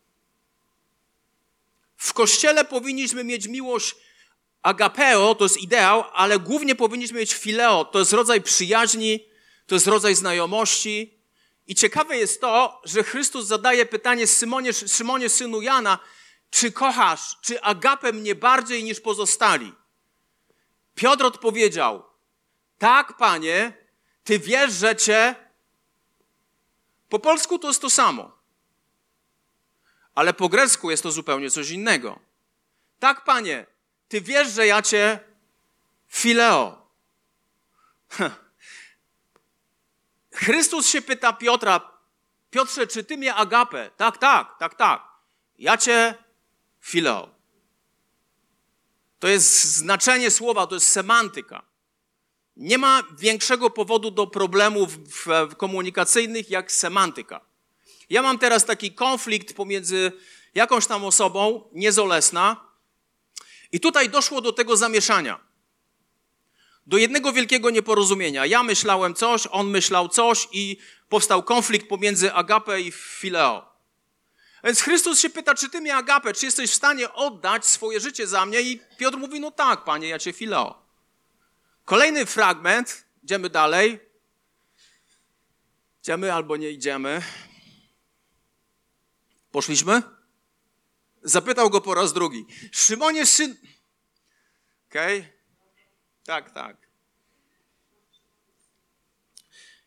W 1.96 2.12
kościele 2.12 2.64
powinniśmy 2.64 3.24
mieć 3.24 3.46
miłość 3.46 3.96
agapeo, 4.62 5.34
to 5.34 5.44
jest 5.44 5.56
ideał, 5.56 6.04
ale 6.12 6.38
głównie 6.38 6.74
powinniśmy 6.74 7.18
mieć 7.18 7.34
fileo, 7.34 7.84
to 7.84 7.98
jest 7.98 8.12
rodzaj 8.12 8.40
przyjaźni, 8.40 9.24
to 9.66 9.74
jest 9.74 9.86
rodzaj 9.86 10.14
znajomości. 10.14 11.18
I 11.66 11.74
ciekawe 11.74 12.16
jest 12.16 12.40
to, 12.40 12.80
że 12.84 13.04
Chrystus 13.04 13.46
zadaje 13.46 13.86
pytanie 13.86 14.26
Symonie, 14.26 14.72
Szymonie, 14.72 15.28
synu 15.28 15.62
Jana, 15.62 15.98
czy 16.50 16.72
kochasz, 16.72 17.36
czy 17.42 17.62
agapę 17.62 18.12
mnie 18.12 18.34
bardziej 18.34 18.84
niż 18.84 19.00
pozostali? 19.00 19.72
Piotr 20.94 21.24
odpowiedział, 21.24 22.11
tak, 22.82 23.16
panie, 23.16 23.72
ty 24.24 24.38
wiesz, 24.38 24.72
że 24.72 24.96
cię. 24.96 25.34
Po 27.08 27.18
polsku 27.18 27.58
to 27.58 27.68
jest 27.68 27.80
to 27.80 27.90
samo. 27.90 28.38
Ale 30.14 30.34
po 30.34 30.48
grecku 30.48 30.90
jest 30.90 31.02
to 31.02 31.12
zupełnie 31.12 31.50
coś 31.50 31.70
innego. 31.70 32.18
Tak, 32.98 33.24
panie, 33.24 33.66
ty 34.08 34.20
wiesz, 34.20 34.52
że 34.52 34.66
ja 34.66 34.82
cię 34.82 35.20
fileo. 36.08 36.90
Chrystus 40.42 40.86
się 40.86 41.02
pyta 41.02 41.32
Piotra, 41.32 41.98
Piotrze, 42.50 42.86
czy 42.86 43.04
ty 43.04 43.16
mnie 43.16 43.34
agapę? 43.34 43.90
Tak, 43.96 44.18
tak, 44.18 44.58
tak, 44.58 44.74
tak. 44.74 45.02
Ja 45.58 45.76
cię 45.76 46.14
fileo. 46.80 47.34
To 49.18 49.28
jest 49.28 49.64
znaczenie 49.64 50.30
słowa, 50.30 50.66
to 50.66 50.74
jest 50.74 50.88
semantyka. 50.88 51.71
Nie 52.56 52.78
ma 52.78 53.02
większego 53.18 53.70
powodu 53.70 54.10
do 54.10 54.26
problemów 54.26 54.98
komunikacyjnych 55.56 56.50
jak 56.50 56.72
semantyka. 56.72 57.40
Ja 58.10 58.22
mam 58.22 58.38
teraz 58.38 58.64
taki 58.64 58.92
konflikt 58.92 59.56
pomiędzy 59.56 60.12
jakąś 60.54 60.86
tam 60.86 61.04
osobą, 61.04 61.68
niezolesna, 61.72 62.72
i 63.72 63.80
tutaj 63.80 64.10
doszło 64.10 64.40
do 64.40 64.52
tego 64.52 64.76
zamieszania. 64.76 65.40
Do 66.86 66.96
jednego 66.98 67.32
wielkiego 67.32 67.70
nieporozumienia. 67.70 68.46
Ja 68.46 68.62
myślałem 68.62 69.14
coś, 69.14 69.48
on 69.50 69.70
myślał 69.70 70.08
coś 70.08 70.48
i 70.52 70.76
powstał 71.08 71.42
konflikt 71.42 71.88
pomiędzy 71.88 72.32
Agapę 72.32 72.80
i 72.80 72.92
Fileo. 72.92 73.72
Więc 74.64 74.80
Chrystus 74.80 75.20
się 75.20 75.30
pyta, 75.30 75.54
czy 75.54 75.70
ty 75.70 75.80
mnie 75.80 75.96
Agapę, 75.96 76.32
czy 76.32 76.46
jesteś 76.46 76.70
w 76.70 76.74
stanie 76.74 77.12
oddać 77.12 77.66
swoje 77.66 78.00
życie 78.00 78.26
za 78.26 78.46
mnie? 78.46 78.60
I 78.60 78.80
Piotr 78.98 79.18
mówi, 79.18 79.40
no 79.40 79.50
tak, 79.50 79.84
panie, 79.84 80.08
ja 80.08 80.18
cię 80.18 80.32
Fileo. 80.32 80.82
Kolejny 81.84 82.26
fragment, 82.26 83.04
idziemy 83.22 83.50
dalej. 83.50 84.00
Idziemy 86.02 86.32
albo 86.32 86.56
nie 86.56 86.70
idziemy. 86.70 87.22
Poszliśmy? 89.50 90.02
Zapytał 91.22 91.70
go 91.70 91.80
po 91.80 91.94
raz 91.94 92.12
drugi. 92.12 92.46
Szymonie, 92.72 93.26
syn... 93.26 93.56
Okej? 94.88 95.18
Okay. 95.18 95.32
Tak, 96.24 96.50
tak. 96.50 96.76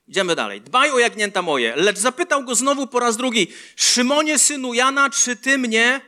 Idziemy 0.08 0.36
dalej. 0.36 0.62
Dbaj 0.62 0.92
o 0.92 1.00
jagnięta 1.00 1.42
moje. 1.42 1.76
Lecz 1.76 1.98
zapytał 1.98 2.44
go 2.44 2.56
znowu 2.56 2.88
po 2.88 3.00
raz 3.00 3.18
drugi. 3.18 3.48
Szymonie, 3.76 4.40
synu 4.40 4.74
Jana, 4.74 5.10
czy 5.10 5.36
ty 5.36 5.58
mnie... 5.58 6.02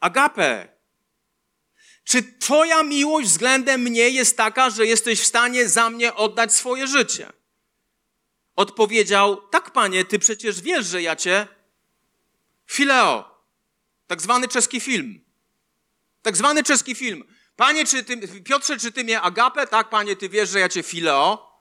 Agapę. 0.00 0.75
Czy 2.06 2.22
twoja 2.38 2.82
miłość 2.82 3.28
względem 3.28 3.80
mnie 3.80 4.10
jest 4.10 4.36
taka, 4.36 4.70
że 4.70 4.86
jesteś 4.86 5.20
w 5.20 5.26
stanie 5.26 5.68
za 5.68 5.90
mnie 5.90 6.14
oddać 6.14 6.54
swoje 6.54 6.86
życie? 6.86 7.32
Odpowiedział, 8.56 9.48
tak 9.48 9.70
panie, 9.70 10.04
ty 10.04 10.18
przecież 10.18 10.60
wiesz, 10.60 10.86
że 10.86 11.02
ja 11.02 11.16
cię... 11.16 11.48
Fileo. 12.66 13.44
Tak 14.06 14.22
zwany 14.22 14.48
czeski 14.48 14.80
film. 14.80 15.24
Tak 16.22 16.36
zwany 16.36 16.62
czeski 16.62 16.94
film. 16.94 17.24
Panie, 17.56 17.86
czy 17.86 18.04
ty, 18.04 18.42
Piotrze, 18.42 18.78
czy 18.78 18.92
ty 18.92 19.04
mnie 19.04 19.20
agapę? 19.20 19.66
Tak, 19.66 19.90
panie, 19.90 20.16
ty 20.16 20.28
wiesz, 20.28 20.50
że 20.50 20.60
ja 20.60 20.68
cię 20.68 20.82
fileo. 20.82 21.60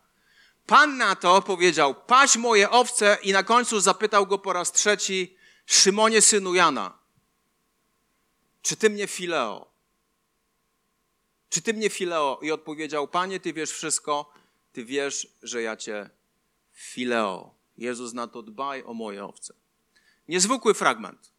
Pan 0.65 0.97
na 0.97 1.15
to 1.15 1.41
powiedział, 1.41 1.95
paś 2.07 2.35
moje 2.35 2.69
owce 2.69 3.17
i 3.23 3.31
na 3.31 3.43
końcu 3.43 3.79
zapytał 3.79 4.27
go 4.27 4.37
po 4.37 4.53
raz 4.53 4.71
trzeci, 4.71 5.37
Szymonie, 5.65 6.21
synu 6.21 6.55
Jana, 6.55 6.99
czy 8.61 8.75
ty 8.75 8.89
mnie 8.89 9.07
fileo? 9.07 9.74
Czy 11.55 11.61
ty 11.61 11.73
mnie 11.73 11.89
fileo? 11.89 12.39
I 12.41 12.51
odpowiedział, 12.51 13.07
panie, 13.07 13.39
ty 13.39 13.53
wiesz 13.53 13.71
wszystko, 13.71 14.33
ty 14.73 14.85
wiesz, 14.85 15.27
że 15.43 15.61
ja 15.61 15.77
cię 15.77 16.09
fileo. 16.73 17.55
Jezus 17.77 18.13
na 18.13 18.27
to 18.27 18.41
dbaj 18.41 18.83
o 18.83 18.93
moje 18.93 19.25
owce. 19.25 19.53
Niezwykły 20.27 20.73
fragment. 20.73 21.31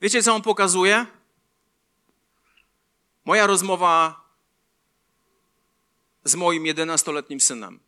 Wiecie, 0.00 0.22
co 0.22 0.34
on 0.34 0.42
pokazuje? 0.42 1.06
Moja 3.24 3.46
rozmowa 3.46 4.24
z 6.24 6.34
moim 6.34 6.64
11-letnim 6.64 7.40
synem. 7.40 7.80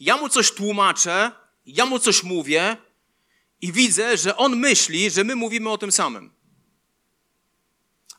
Ja 0.00 0.16
mu 0.16 0.28
coś 0.28 0.52
tłumaczę, 0.52 1.32
ja 1.66 1.86
mu 1.86 1.98
coś 1.98 2.22
mówię 2.22 2.76
i 3.60 3.72
widzę, 3.72 4.16
że 4.16 4.36
on 4.36 4.56
myśli, 4.56 5.10
że 5.10 5.24
my 5.24 5.36
mówimy 5.36 5.70
o 5.70 5.78
tym 5.78 5.92
samym. 5.92 6.35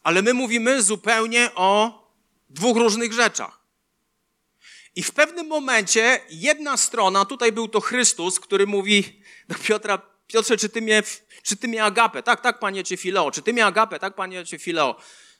Ale 0.08 0.22
my 0.22 0.34
mówimy 0.34 0.84
zupełnie 0.84 1.52
o 1.56 2.02
dwóch 2.50 2.78
różnych 2.78 3.14
rzeczach. 3.14 3.60
I 4.96 5.04
w 5.04 5.12
pewnym 5.12 5.48
momencie 5.48 6.22
jedna 6.30 6.78
strona, 6.78 7.26
tutaj 7.26 7.52
był 7.52 7.68
to 7.68 7.82
Chrystus, 7.82 8.40
który 8.40 8.68
mówi 8.68 9.22
do 9.48 9.56
Piotra, 9.56 10.02
Piotrze, 10.28 10.58
czy 10.58 10.70
ty 10.70 10.82
mnie, 10.82 11.04
czy 11.44 11.58
ty 11.58 11.68
mnie 11.68 11.84
agapę? 11.84 12.24
Tak, 12.24 12.42
tak, 12.42 12.60
panie 12.60 12.84
cię 12.84 12.98
fileo. 12.98 13.32
Czy 13.32 13.42
ty 13.42 13.54
mnie 13.54 13.66
agapę? 13.66 14.00
Tak, 14.00 14.16
panie 14.16 14.46
cię 14.46 14.60
fileo. 14.60 14.96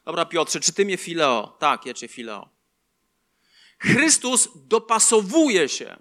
Dobra, 0.06 0.26
Piotrze, 0.26 0.60
czy 0.60 0.74
ty 0.74 0.86
mnie 0.86 0.98
fileo? 0.98 1.58
Tak, 1.60 1.86
ja 1.86 1.94
cię 1.94 2.08
fileo. 2.08 2.50
Chrystus 3.80 4.50
dopasowuje 4.56 5.70
się 5.70 5.98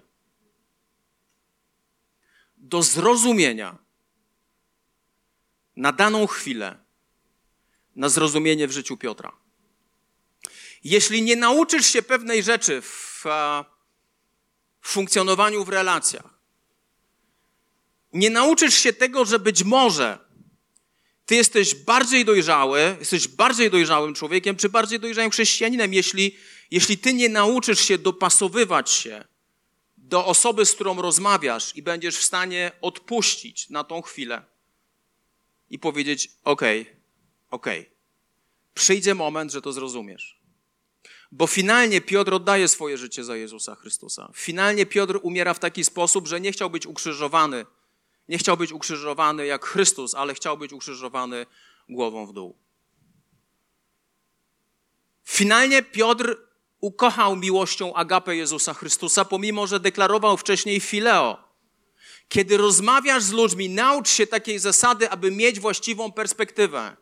do 2.57 2.83
zrozumienia 2.83 3.77
na 5.75 5.91
daną 5.91 6.27
chwilę, 6.27 6.86
na 7.97 8.09
zrozumienie 8.09 8.67
w 8.67 8.71
życiu 8.71 8.97
Piotra. 8.97 9.31
Jeśli 10.83 11.21
nie 11.21 11.35
nauczysz 11.35 11.87
się 11.87 12.01
pewnej 12.01 12.43
rzeczy 12.43 12.81
w, 12.81 13.23
w 14.81 14.89
funkcjonowaniu 14.89 15.65
w 15.65 15.69
relacjach, 15.69 16.37
nie 18.13 18.29
nauczysz 18.29 18.73
się 18.73 18.93
tego, 18.93 19.25
że 19.25 19.39
być 19.39 19.63
może 19.63 20.27
ty 21.25 21.35
jesteś 21.35 21.75
bardziej 21.75 22.25
dojrzały, 22.25 22.97
jesteś 22.99 23.27
bardziej 23.27 23.71
dojrzałym 23.71 24.13
człowiekiem, 24.13 24.55
czy 24.55 24.69
bardziej 24.69 24.99
dojrzałym 24.99 25.31
chrześcijaninem, 25.31 25.93
jeśli, 25.93 26.35
jeśli 26.71 26.97
ty 26.97 27.13
nie 27.13 27.29
nauczysz 27.29 27.79
się 27.79 27.97
dopasowywać 27.97 28.91
się 28.91 29.25
do 29.97 30.25
osoby, 30.25 30.65
z 30.65 30.73
którą 30.73 31.01
rozmawiasz 31.01 31.75
i 31.75 31.81
będziesz 31.81 32.17
w 32.17 32.23
stanie 32.23 32.71
odpuścić 32.81 33.69
na 33.69 33.83
tą 33.83 34.01
chwilę 34.01 34.45
i 35.69 35.79
powiedzieć: 35.79 36.31
OK, 36.43 36.61
OK, 37.51 37.65
przyjdzie 38.73 39.15
moment, 39.15 39.51
że 39.51 39.61
to 39.61 39.71
zrozumiesz. 39.71 40.39
Bo 41.31 41.47
finalnie 41.47 42.01
Piotr 42.01 42.33
oddaje 42.33 42.67
swoje 42.67 42.97
życie 42.97 43.23
za 43.23 43.35
Jezusa 43.35 43.75
Chrystusa. 43.75 44.31
Finalnie 44.35 44.85
Piotr 44.85 45.19
umiera 45.23 45.53
w 45.53 45.59
taki 45.59 45.83
sposób, 45.83 46.27
że 46.27 46.41
nie 46.41 46.51
chciał 46.51 46.69
być 46.69 46.85
ukrzyżowany 46.85 47.65
nie 48.29 48.37
chciał 48.37 48.57
być 48.57 48.71
ukrzyżowany 48.71 49.45
jak 49.45 49.65
Chrystus, 49.65 50.15
ale 50.15 50.33
chciał 50.33 50.57
być 50.57 50.73
ukrzyżowany 50.73 51.45
głową 51.89 52.25
w 52.25 52.33
dół. 52.33 52.55
Finalnie 55.25 55.83
Piotr 55.83 56.37
ukochał 56.79 57.35
miłością 57.35 57.93
agapę 57.93 58.35
Jezusa 58.35 58.73
Chrystusa, 58.73 59.25
pomimo 59.25 59.67
że 59.67 59.79
deklarował 59.79 60.37
wcześniej 60.37 60.79
fileo. 60.79 61.47
Kiedy 62.29 62.57
rozmawiasz 62.57 63.23
z 63.23 63.31
ludźmi, 63.31 63.69
naucz 63.69 64.09
się 64.09 64.27
takiej 64.27 64.59
zasady, 64.59 65.09
aby 65.09 65.31
mieć 65.31 65.59
właściwą 65.59 66.11
perspektywę. 66.11 66.97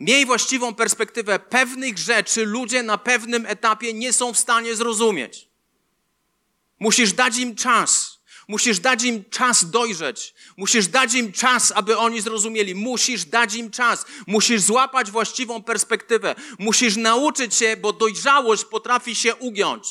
Miej 0.00 0.26
właściwą 0.26 0.74
perspektywę 0.74 1.38
pewnych 1.38 1.98
rzeczy, 1.98 2.46
ludzie 2.46 2.82
na 2.82 2.98
pewnym 2.98 3.46
etapie 3.46 3.92
nie 3.92 4.12
są 4.12 4.32
w 4.32 4.38
stanie 4.38 4.76
zrozumieć. 4.76 5.48
Musisz 6.80 7.12
dać 7.12 7.38
im 7.38 7.56
czas. 7.56 8.18
Musisz 8.48 8.78
dać 8.80 9.02
im 9.02 9.24
czas 9.30 9.70
dojrzeć. 9.70 10.34
Musisz 10.56 10.86
dać 10.86 11.14
im 11.14 11.32
czas, 11.32 11.72
aby 11.74 11.98
oni 11.98 12.20
zrozumieli. 12.20 12.74
Musisz 12.74 13.24
dać 13.24 13.54
im 13.54 13.70
czas. 13.70 14.04
Musisz 14.26 14.60
złapać 14.60 15.10
właściwą 15.10 15.62
perspektywę. 15.62 16.34
Musisz 16.58 16.96
nauczyć 16.96 17.54
się, 17.54 17.76
bo 17.76 17.92
dojrzałość 17.92 18.64
potrafi 18.64 19.14
się 19.14 19.34
ugiąć. 19.36 19.88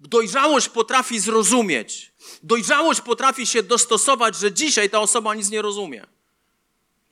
Dojrzałość 0.00 0.68
potrafi 0.68 1.20
zrozumieć. 1.20 2.12
Dojrzałość 2.42 3.00
potrafi 3.00 3.46
się 3.46 3.62
dostosować, 3.62 4.36
że 4.36 4.52
dzisiaj 4.52 4.90
ta 4.90 5.00
osoba 5.00 5.34
nic 5.34 5.50
nie 5.50 5.62
rozumie. 5.62 6.06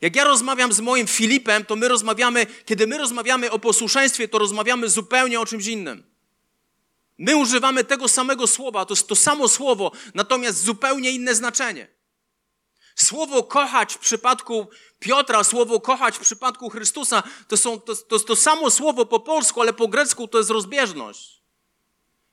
Jak 0.01 0.15
ja 0.15 0.23
rozmawiam 0.23 0.73
z 0.73 0.79
moim 0.79 1.07
Filipem, 1.07 1.65
to 1.65 1.75
my 1.75 1.87
rozmawiamy, 1.87 2.45
kiedy 2.65 2.87
my 2.87 2.97
rozmawiamy 2.97 3.51
o 3.51 3.59
posłuszeństwie, 3.59 4.27
to 4.27 4.37
rozmawiamy 4.37 4.89
zupełnie 4.89 5.39
o 5.39 5.45
czymś 5.45 5.67
innym. 5.67 6.03
My 7.17 7.35
używamy 7.35 7.83
tego 7.83 8.07
samego 8.07 8.47
słowa, 8.47 8.85
to 8.85 8.93
jest 8.93 9.07
to 9.07 9.15
samo 9.15 9.47
słowo, 9.47 9.91
natomiast 10.13 10.63
zupełnie 10.63 11.11
inne 11.11 11.35
znaczenie. 11.35 11.87
Słowo 12.95 13.43
kochać 13.43 13.93
w 13.93 13.97
przypadku 13.97 14.67
Piotra, 14.99 15.43
słowo 15.43 15.79
kochać 15.79 16.17
w 16.17 16.19
przypadku 16.19 16.69
Chrystusa, 16.69 17.23
to, 17.47 17.57
są, 17.57 17.79
to, 17.79 17.95
to 17.95 18.15
jest 18.15 18.27
to 18.27 18.35
samo 18.35 18.69
słowo 18.71 19.05
po 19.05 19.19
polsku, 19.19 19.61
ale 19.61 19.73
po 19.73 19.87
grecku 19.87 20.27
to 20.27 20.37
jest 20.37 20.49
rozbieżność. 20.49 21.41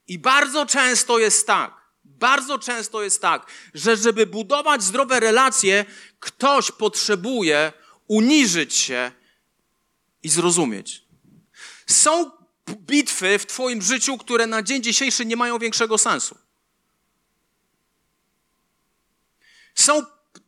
I 0.08 0.18
bardzo 0.18 0.66
często 0.66 1.18
jest 1.18 1.46
tak, 1.46 1.88
bardzo 2.04 2.58
często 2.58 3.02
jest 3.02 3.22
tak, 3.22 3.46
że 3.74 3.96
żeby 3.96 4.26
budować 4.26 4.82
zdrowe 4.82 5.20
relacje, 5.20 5.84
ktoś 6.20 6.70
potrzebuje 6.70 7.72
uniżyć 8.06 8.74
się 8.74 9.12
i 10.22 10.28
zrozumieć. 10.28 11.04
Są 11.86 12.30
bitwy 12.68 13.38
w 13.38 13.46
Twoim 13.46 13.82
życiu, 13.82 14.18
które 14.18 14.46
na 14.46 14.62
dzień 14.62 14.82
dzisiejszy 14.82 15.26
nie 15.26 15.36
mają 15.36 15.58
większego 15.58 15.98
sensu. 15.98 16.38
Są, 19.74 20.02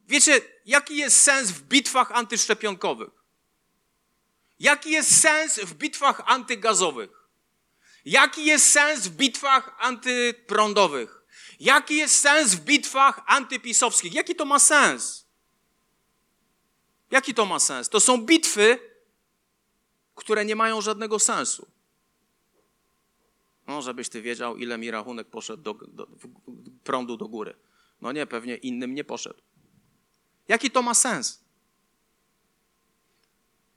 wiecie, 0.09 0.41
jaki 0.67 0.97
jest 0.97 1.23
sens 1.23 1.51
w 1.51 1.63
bitwach 1.63 2.13
antyszczepionkowych? 2.13 3.11
Jaki 4.59 4.91
jest 4.91 5.21
sens 5.21 5.59
w 5.59 5.75
bitwach 5.75 6.23
antygazowych? 6.27 7.11
Jaki 8.05 8.45
jest 8.45 8.71
sens 8.71 9.07
w 9.07 9.11
bitwach 9.11 9.77
antyprądowych? 9.79 11.21
Jaki 11.61 11.97
jest 11.97 12.21
sens 12.21 12.55
w 12.55 12.61
bitwach 12.61 13.21
antypisowskich? 13.27 14.15
Jaki 14.15 14.35
to 14.35 14.45
ma 14.45 14.59
sens? 14.59 15.27
Jaki 17.11 17.35
to 17.35 17.47
ma 17.47 17.59
sens? 17.59 17.89
To 17.89 18.01
są 18.01 18.23
bitwy, 18.23 18.79
które 20.15 20.45
nie 20.45 20.57
mają 20.57 20.81
żadnego 20.81 21.19
sensu. 21.19 21.67
No, 23.67 23.83
żebyś 23.83 24.09
ty 24.09 24.23
wiedział, 24.23 24.57
ile 24.57 24.79
mi 24.79 24.91
rachunek 24.91 25.29
poszedł 25.29 25.63
do, 25.63 25.75
do, 25.75 26.07
prądu 26.85 27.17
do 27.17 27.29
góry. 27.29 27.55
No 28.01 28.13
nie, 28.13 28.27
pewnie 28.27 28.57
innym 28.57 28.95
nie 28.95 29.05
poszedł. 29.05 29.41
Jaki 30.49 30.71
to 30.71 30.83
ma 30.83 30.95
sens? 30.95 31.41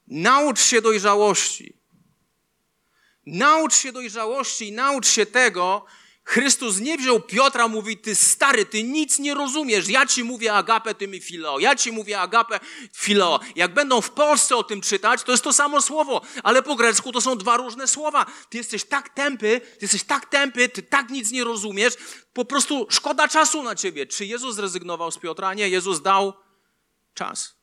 Naucz 0.08 0.62
się 0.62 0.82
dojrzałości. 0.82 1.74
Naucz 3.25 3.75
się 3.75 3.92
dojrzałości 3.92 4.68
i 4.68 4.72
naucz 4.72 5.08
się 5.08 5.25
tego, 5.25 5.86
Chrystus 6.25 6.80
nie 6.80 6.98
wziął 6.98 7.22
Piotra, 7.22 7.68
mówi, 7.68 7.98
ty 7.98 8.15
stary, 8.15 8.65
ty 8.65 8.84
nic 8.84 9.20
nie 9.20 9.34
rozumiesz. 9.34 9.89
Ja 9.89 10.06
ci 10.06 10.24
mówię 10.24 10.53
agapę, 10.53 10.96
ty 10.96 11.08
mi 11.08 11.22
fileo. 11.22 11.60
Ja 11.60 11.75
ci 11.75 11.92
mówię 11.92 12.20
agapę, 12.20 12.60
fileo. 12.96 13.39
Jak 13.56 13.74
będą 13.74 14.01
w 14.01 14.10
Polsce 14.10 14.56
o 14.56 14.63
tym 14.63 14.82
czytać, 14.82 15.24
to 15.24 15.32
jest 15.32 15.44
to 15.44 15.53
samo 15.53 15.82
słowo, 15.82 16.22
ale 16.44 16.63
po 16.63 16.75
grecku 16.75 17.12
to 17.12 17.22
są 17.22 17.38
dwa 17.38 17.58
różne 17.58 17.88
słowa. 17.88 18.25
Ty 18.50 18.58
jesteś 18.58 18.84
tak 18.84 19.10
tępy, 19.10 19.62
ty 19.62 19.77
jesteś 19.82 20.03
tak 20.03 20.25
tępy, 20.25 20.70
ty 20.70 20.84
tak 20.84 21.10
nic 21.10 21.32
nie 21.32 21.44
rozumiesz. 21.44 21.94
Po 22.34 22.46
prostu 22.46 22.88
szkoda 22.89 23.27
czasu 23.27 23.63
na 23.63 23.75
ciebie. 23.75 24.06
Czy 24.06 24.25
Jezus 24.25 24.56
zrezygnował 24.56 25.12
z 25.12 25.18
Piotra? 25.18 25.53
Nie, 25.53 25.70
Jezus 25.70 26.01
dał 26.01 26.34
czas. 27.13 27.56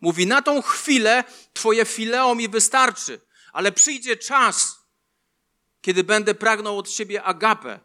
Mówi, 0.00 0.26
na 0.26 0.42
tą 0.42 0.62
chwilę 0.62 1.24
twoje 1.52 1.84
fileo 1.84 2.34
mi 2.34 2.48
wystarczy, 2.48 3.20
ale 3.52 3.72
przyjdzie 3.72 4.16
czas, 4.16 4.83
kiedy 5.84 6.04
będę 6.04 6.34
pragnął 6.34 6.78
od 6.78 6.88
ciebie 6.88 7.22
agapę, 7.22 7.80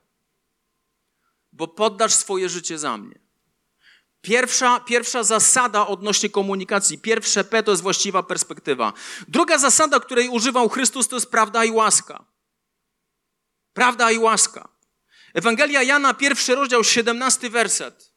bo 1.51 1.67
poddasz 1.67 2.13
swoje 2.13 2.49
życie 2.49 2.77
za 2.77 2.97
mnie. 2.97 3.19
Pierwsza, 4.21 4.79
pierwsza 4.79 5.23
zasada 5.23 5.87
odnośnie 5.87 6.29
komunikacji, 6.29 6.97
pierwsze 6.97 7.43
P 7.43 7.63
to 7.63 7.71
jest 7.71 7.83
właściwa 7.83 8.23
perspektywa. 8.23 8.93
Druga 9.27 9.57
zasada, 9.57 9.99
której 9.99 10.29
używał 10.29 10.69
Chrystus, 10.69 11.07
to 11.07 11.15
jest 11.15 11.31
prawda 11.31 11.65
i 11.65 11.71
łaska. 11.71 12.25
Prawda 13.73 14.11
i 14.11 14.17
łaska. 14.17 14.69
Ewangelia 15.33 15.83
Jana, 15.83 16.13
pierwszy 16.13 16.55
rozdział, 16.55 16.83
17 16.83 17.49
werset. 17.49 18.08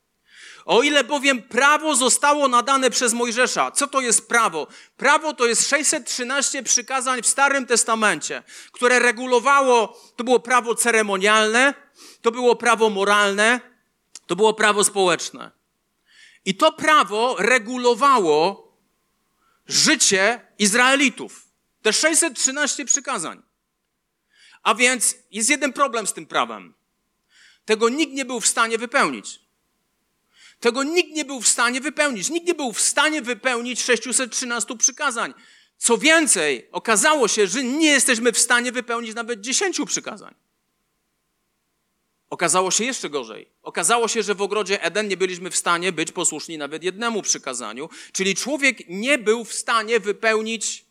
O 0.64 0.83
ile 0.83 1.04
bowiem 1.04 1.42
prawo 1.42 1.97
zostało 1.97 2.49
nadane 2.49 2.90
przez 2.90 3.12
Mojżesza. 3.12 3.71
Co 3.71 3.87
to 3.87 4.00
jest 4.00 4.28
prawo? 4.28 4.66
Prawo 4.97 5.33
to 5.33 5.47
jest 5.47 5.69
613 5.69 6.62
przykazań 6.62 7.23
w 7.23 7.26
Starym 7.26 7.66
Testamencie, 7.66 8.42
które 8.73 8.99
regulowało, 8.99 10.00
to 10.16 10.25
było 10.25 10.40
prawo 10.40 10.75
ceremonialne, 10.75 11.75
to 12.23 12.31
było 12.31 12.57
prawo 12.57 12.90
moralne, 12.90 13.61
to 14.26 14.37
było 14.37 14.54
prawo 14.54 14.85
społeczne. 14.85 15.50
I 16.45 16.54
to 16.54 16.73
prawo 16.73 17.37
regulowało 17.38 18.73
życie 19.66 20.47
Izraelitów. 20.59 21.49
Te 21.83 21.92
613 21.92 22.85
przykazań. 22.85 23.42
A 24.62 24.75
więc 24.75 25.16
jest 25.31 25.50
jeden 25.50 25.73
problem 25.73 26.07
z 26.07 26.12
tym 26.12 26.26
prawem. 26.26 26.75
Tego 27.64 27.88
nikt 27.88 28.12
nie 28.12 28.25
był 28.25 28.40
w 28.40 28.47
stanie 28.47 28.78
wypełnić. 28.78 29.40
Tego 30.62 30.83
nikt 30.83 31.11
nie 31.11 31.25
był 31.25 31.40
w 31.40 31.49
stanie 31.49 31.81
wypełnić. 31.81 32.31
Nikt 32.31 32.47
nie 32.47 32.54
był 32.54 32.73
w 32.73 32.81
stanie 32.81 33.23
wypełnić 33.23 33.83
613 33.83 34.76
przykazań. 34.76 35.35
Co 35.78 35.99
więcej, 35.99 36.69
okazało 36.73 37.28
się, 37.28 37.47
że 37.47 37.64
nie 37.64 37.87
jesteśmy 37.90 38.33
w 38.33 38.38
stanie 38.38 38.73
wypełnić 38.73 39.14
nawet 39.14 39.40
10 39.40 39.81
przykazań. 39.87 40.35
Okazało 42.31 42.71
się 42.71 42.85
jeszcze 42.85 43.11
gorzej. 43.11 43.49
Okazało 43.62 44.09
się, 44.09 44.23
że 44.23 44.35
w 44.35 44.42
ogrodzie 44.42 44.83
Eden 44.83 45.09
nie 45.09 45.16
byliśmy 45.16 45.50
w 45.50 45.57
stanie 45.57 45.92
być 45.92 46.12
posłuszni 46.12 46.59
nawet 46.59 46.85
jednemu 46.85 47.23
przykazaniu, 47.23 47.88
czyli 48.12 48.35
człowiek 48.35 48.78
nie 48.88 49.19
był 49.19 49.45
w 49.45 49.54
stanie 49.54 50.00
wypełnić 50.00 50.85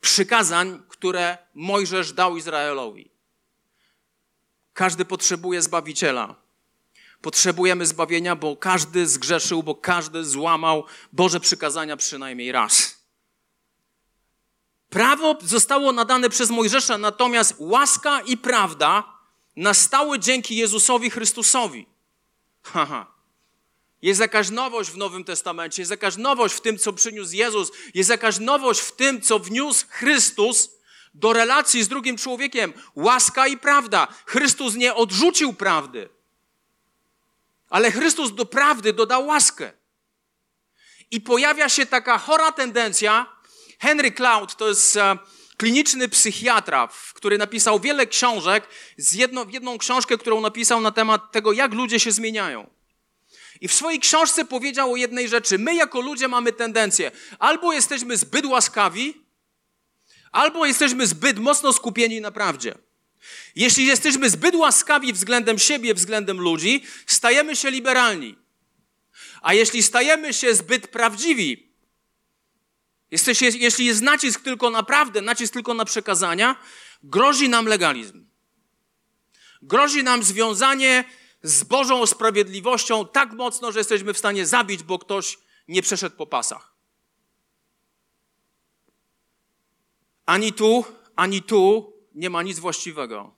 przykazań, 0.00 0.82
które 0.88 1.38
Mojżesz 1.54 2.12
dał 2.12 2.36
Izraelowi. 2.36 3.10
Każdy 4.72 5.04
potrzebuje 5.04 5.62
zbawiciela. 5.62 6.49
Potrzebujemy 7.22 7.86
zbawienia, 7.86 8.36
bo 8.36 8.56
każdy 8.56 9.06
zgrzeszył, 9.06 9.62
bo 9.62 9.74
każdy 9.74 10.24
złamał 10.24 10.84
Boże 11.12 11.40
przykazania 11.40 11.96
przynajmniej 11.96 12.52
raz. 12.52 13.00
Prawo 14.90 15.38
zostało 15.42 15.92
nadane 15.92 16.30
przez 16.30 16.50
Mojżesza, 16.50 16.98
natomiast 16.98 17.54
łaska 17.58 18.20
i 18.20 18.36
prawda 18.36 19.04
nastały 19.56 20.18
dzięki 20.18 20.56
Jezusowi 20.56 21.10
Chrystusowi. 21.10 21.86
Haha. 22.62 23.06
Jest 24.02 24.20
jakaś 24.20 24.50
nowość 24.50 24.90
w 24.90 24.96
Nowym 24.96 25.24
Testamencie, 25.24 25.82
jest 25.82 25.90
jakaś 25.90 26.16
nowość 26.16 26.54
w 26.54 26.60
tym, 26.60 26.78
co 26.78 26.92
przyniósł 26.92 27.34
Jezus, 27.34 27.72
jest 27.94 28.10
jakaś 28.10 28.38
nowość 28.38 28.80
w 28.80 28.92
tym, 28.92 29.20
co 29.20 29.38
wniósł 29.38 29.86
Chrystus 29.88 30.70
do 31.14 31.32
relacji 31.32 31.82
z 31.82 31.88
drugim 31.88 32.16
człowiekiem. 32.16 32.72
Łaska 32.94 33.46
i 33.46 33.56
prawda. 33.56 34.08
Chrystus 34.26 34.74
nie 34.74 34.94
odrzucił 34.94 35.52
prawdy. 35.52 36.08
Ale 37.70 37.92
Chrystus 37.92 38.34
do 38.34 38.46
prawdy 38.46 38.92
dodał 38.92 39.26
łaskę. 39.26 39.72
I 41.10 41.20
pojawia 41.20 41.68
się 41.68 41.86
taka 41.86 42.18
chora 42.18 42.52
tendencja. 42.52 43.36
Henry 43.78 44.12
Cloud 44.12 44.56
to 44.56 44.68
jest 44.68 44.96
e, 44.96 45.18
kliniczny 45.56 46.08
psychiatra, 46.08 46.88
który 47.14 47.38
napisał 47.38 47.80
wiele 47.80 48.06
książek, 48.06 48.68
z 48.96 49.12
jedną, 49.12 49.48
jedną 49.48 49.78
książkę, 49.78 50.18
którą 50.18 50.40
napisał 50.40 50.80
na 50.80 50.90
temat 50.90 51.32
tego, 51.32 51.52
jak 51.52 51.74
ludzie 51.74 52.00
się 52.00 52.12
zmieniają. 52.12 52.70
I 53.60 53.68
w 53.68 53.74
swojej 53.74 54.00
książce 54.00 54.44
powiedział 54.44 54.92
o 54.92 54.96
jednej 54.96 55.28
rzeczy. 55.28 55.58
My 55.58 55.74
jako 55.74 56.00
ludzie 56.00 56.28
mamy 56.28 56.52
tendencję, 56.52 57.10
albo 57.38 57.72
jesteśmy 57.72 58.16
zbyt 58.16 58.46
łaskawi, 58.46 59.24
albo 60.32 60.66
jesteśmy 60.66 61.06
zbyt 61.06 61.38
mocno 61.38 61.72
skupieni 61.72 62.20
na 62.20 62.30
prawdzie. 62.30 62.74
Jeśli 63.54 63.86
jesteśmy 63.86 64.30
zbyt 64.30 64.54
łaskawi 64.54 65.12
względem 65.12 65.58
siebie, 65.58 65.94
względem 65.94 66.40
ludzi, 66.40 66.84
stajemy 67.06 67.56
się 67.56 67.70
liberalni. 67.70 68.38
A 69.42 69.54
jeśli 69.54 69.82
stajemy 69.82 70.34
się 70.34 70.54
zbyt 70.54 70.88
prawdziwi, 70.88 71.72
jesteś, 73.10 73.42
jeśli 73.42 73.86
jest 73.86 74.02
nacisk 74.02 74.40
tylko 74.40 74.70
na 74.70 74.82
prawdę, 74.82 75.20
nacisk 75.20 75.52
tylko 75.52 75.74
na 75.74 75.84
przekazania, 75.84 76.56
grozi 77.02 77.48
nam 77.48 77.66
legalizm. 77.66 78.26
Grozi 79.62 80.04
nam 80.04 80.22
związanie 80.22 81.04
z 81.42 81.64
Bożą 81.64 82.06
sprawiedliwością 82.06 83.06
tak 83.06 83.32
mocno, 83.32 83.72
że 83.72 83.80
jesteśmy 83.80 84.14
w 84.14 84.18
stanie 84.18 84.46
zabić, 84.46 84.82
bo 84.82 84.98
ktoś 84.98 85.38
nie 85.68 85.82
przeszedł 85.82 86.16
po 86.16 86.26
pasach. 86.26 86.74
Ani 90.26 90.52
tu, 90.52 90.84
ani 91.16 91.42
tu 91.42 91.92
nie 92.14 92.30
ma 92.30 92.42
nic 92.42 92.58
właściwego. 92.58 93.34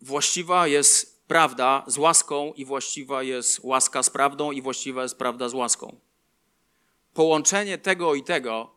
Właściwa 0.00 0.66
jest 0.66 1.26
prawda 1.26 1.84
z 1.86 1.98
łaską 1.98 2.52
i 2.52 2.64
właściwa 2.64 3.22
jest 3.22 3.60
łaska 3.62 4.02
z 4.02 4.10
prawdą 4.10 4.50
i 4.50 4.62
właściwa 4.62 5.02
jest 5.02 5.18
prawda 5.18 5.48
z 5.48 5.54
łaską. 5.54 6.00
Połączenie 7.14 7.78
tego 7.78 8.14
i 8.14 8.22
tego 8.22 8.74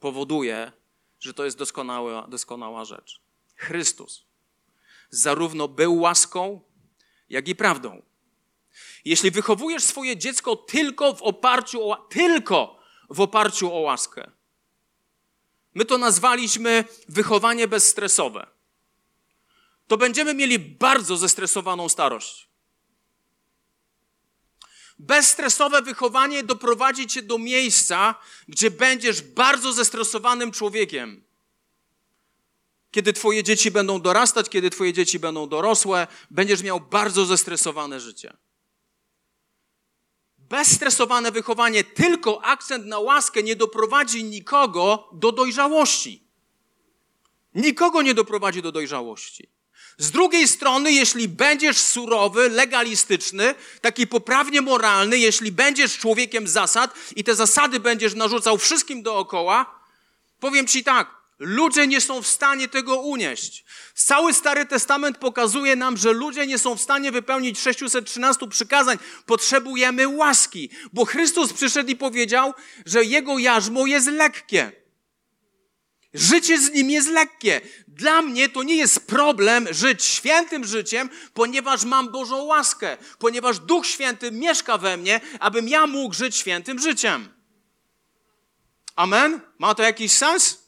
powoduje, 0.00 0.72
że 1.20 1.34
to 1.34 1.44
jest 1.44 1.58
doskonała, 1.58 2.26
doskonała 2.28 2.84
rzecz. 2.84 3.20
Chrystus 3.56 4.26
zarówno 5.10 5.68
był 5.68 6.00
łaską, 6.00 6.60
jak 7.28 7.48
i 7.48 7.54
prawdą. 7.54 8.02
Jeśli 9.04 9.30
wychowujesz 9.30 9.84
swoje 9.84 10.16
dziecko 10.16 10.56
tylko 10.56 11.14
w 11.14 11.22
oparciu 11.22 11.90
o, 11.90 11.96
tylko 11.96 12.78
w 13.10 13.20
oparciu 13.20 13.74
o 13.74 13.78
łaskę, 13.78 14.30
My 15.76 15.84
to 15.84 15.98
nazwaliśmy 15.98 16.84
wychowanie 17.08 17.68
bezstresowe. 17.68 18.46
To 19.86 19.96
będziemy 19.96 20.34
mieli 20.34 20.58
bardzo 20.58 21.16
zestresowaną 21.16 21.88
starość. 21.88 22.48
Bezstresowe 24.98 25.82
wychowanie 25.82 26.42
doprowadzi 26.44 27.06
cię 27.06 27.22
do 27.22 27.38
miejsca, 27.38 28.14
gdzie 28.48 28.70
będziesz 28.70 29.22
bardzo 29.22 29.72
zestresowanym 29.72 30.52
człowiekiem. 30.52 31.24
Kiedy 32.90 33.12
twoje 33.12 33.42
dzieci 33.42 33.70
będą 33.70 34.00
dorastać, 34.00 34.48
kiedy 34.48 34.70
twoje 34.70 34.92
dzieci 34.92 35.18
będą 35.18 35.48
dorosłe, 35.48 36.06
będziesz 36.30 36.62
miał 36.62 36.80
bardzo 36.80 37.26
zestresowane 37.26 38.00
życie 38.00 38.36
bezstresowane 40.48 41.32
wychowanie, 41.32 41.84
tylko 41.84 42.44
akcent 42.44 42.86
na 42.86 42.98
łaskę 42.98 43.42
nie 43.42 43.56
doprowadzi 43.56 44.24
nikogo 44.24 45.08
do 45.12 45.32
dojrzałości. 45.32 46.26
Nikogo 47.54 48.02
nie 48.02 48.14
doprowadzi 48.14 48.62
do 48.62 48.72
dojrzałości. 48.72 49.48
Z 49.98 50.10
drugiej 50.10 50.48
strony, 50.48 50.92
jeśli 50.92 51.28
będziesz 51.28 51.78
surowy, 51.78 52.48
legalistyczny, 52.48 53.54
taki 53.80 54.06
poprawnie 54.06 54.60
moralny, 54.60 55.18
jeśli 55.18 55.52
będziesz 55.52 55.98
człowiekiem 55.98 56.48
zasad 56.48 56.94
i 57.16 57.24
te 57.24 57.34
zasady 57.34 57.80
będziesz 57.80 58.14
narzucał 58.14 58.58
wszystkim 58.58 59.02
dookoła, 59.02 59.80
powiem 60.40 60.66
ci 60.66 60.84
tak, 60.84 61.15
Ludzie 61.38 61.86
nie 61.86 62.00
są 62.00 62.22
w 62.22 62.26
stanie 62.26 62.68
tego 62.68 62.96
unieść. 62.96 63.64
Cały 63.94 64.34
Stary 64.34 64.66
Testament 64.66 65.18
pokazuje 65.18 65.76
nam, 65.76 65.96
że 65.96 66.12
ludzie 66.12 66.46
nie 66.46 66.58
są 66.58 66.76
w 66.76 66.80
stanie 66.80 67.12
wypełnić 67.12 67.58
613 67.58 68.48
przykazań. 68.48 68.98
Potrzebujemy 69.26 70.08
łaski, 70.08 70.70
bo 70.92 71.04
Chrystus 71.04 71.52
przyszedł 71.52 71.90
i 71.90 71.96
powiedział, 71.96 72.54
że 72.86 73.04
jego 73.04 73.38
jarzmo 73.38 73.86
jest 73.86 74.06
lekkie. 74.06 74.72
Życie 76.14 76.58
z 76.58 76.72
nim 76.72 76.90
jest 76.90 77.08
lekkie. 77.08 77.60
Dla 77.88 78.22
mnie 78.22 78.48
to 78.48 78.62
nie 78.62 78.76
jest 78.76 79.06
problem 79.06 79.68
żyć 79.70 80.04
świętym 80.04 80.64
życiem, 80.64 81.10
ponieważ 81.34 81.84
mam 81.84 82.12
Bożą 82.12 82.42
łaskę, 82.42 82.96
ponieważ 83.18 83.58
Duch 83.58 83.86
Święty 83.86 84.32
mieszka 84.32 84.78
we 84.78 84.96
mnie, 84.96 85.20
abym 85.40 85.68
ja 85.68 85.86
mógł 85.86 86.14
żyć 86.14 86.36
świętym 86.36 86.78
życiem. 86.78 87.28
Amen? 88.96 89.40
Ma 89.58 89.74
to 89.74 89.82
jakiś 89.82 90.12
sens? 90.12 90.65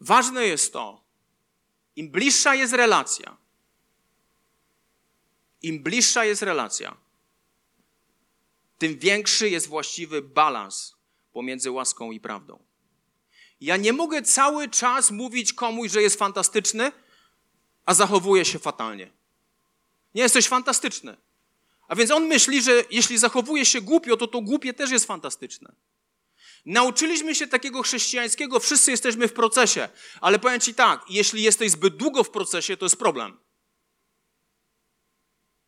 Ważne 0.00 0.46
jest 0.46 0.72
to, 0.72 1.04
im 1.96 2.10
bliższa 2.10 2.54
jest 2.54 2.72
relacja, 2.72 3.36
im 5.62 5.82
bliższa 5.82 6.24
jest 6.24 6.42
relacja, 6.42 6.96
tym 8.78 8.98
większy 8.98 9.50
jest 9.50 9.66
właściwy 9.68 10.22
balans 10.22 10.96
pomiędzy 11.32 11.70
łaską 11.70 12.12
i 12.12 12.20
prawdą. 12.20 12.58
Ja 13.60 13.76
nie 13.76 13.92
mogę 13.92 14.22
cały 14.22 14.68
czas 14.68 15.10
mówić 15.10 15.52
komuś, 15.52 15.90
że 15.90 16.02
jest 16.02 16.18
fantastyczny, 16.18 16.92
a 17.84 17.94
zachowuje 17.94 18.44
się 18.44 18.58
fatalnie. 18.58 19.10
Nie 20.14 20.22
jesteś 20.22 20.48
fantastyczny. 20.48 21.16
A 21.88 21.94
więc 21.94 22.10
on 22.10 22.26
myśli, 22.26 22.62
że 22.62 22.84
jeśli 22.90 23.18
zachowuje 23.18 23.66
się 23.66 23.80
głupio, 23.80 24.16
to 24.16 24.26
to 24.26 24.40
głupie 24.40 24.74
też 24.74 24.90
jest 24.90 25.06
fantastyczne. 25.06 25.72
Nauczyliśmy 26.66 27.34
się 27.34 27.46
takiego 27.46 27.82
chrześcijańskiego, 27.82 28.60
wszyscy 28.60 28.90
jesteśmy 28.90 29.28
w 29.28 29.32
procesie, 29.32 29.88
ale 30.20 30.38
powiem 30.38 30.60
ci 30.60 30.74
tak, 30.74 31.04
jeśli 31.08 31.42
jesteś 31.42 31.70
zbyt 31.70 31.96
długo 31.96 32.24
w 32.24 32.30
procesie, 32.30 32.76
to 32.76 32.84
jest 32.84 32.96
problem. 32.96 33.38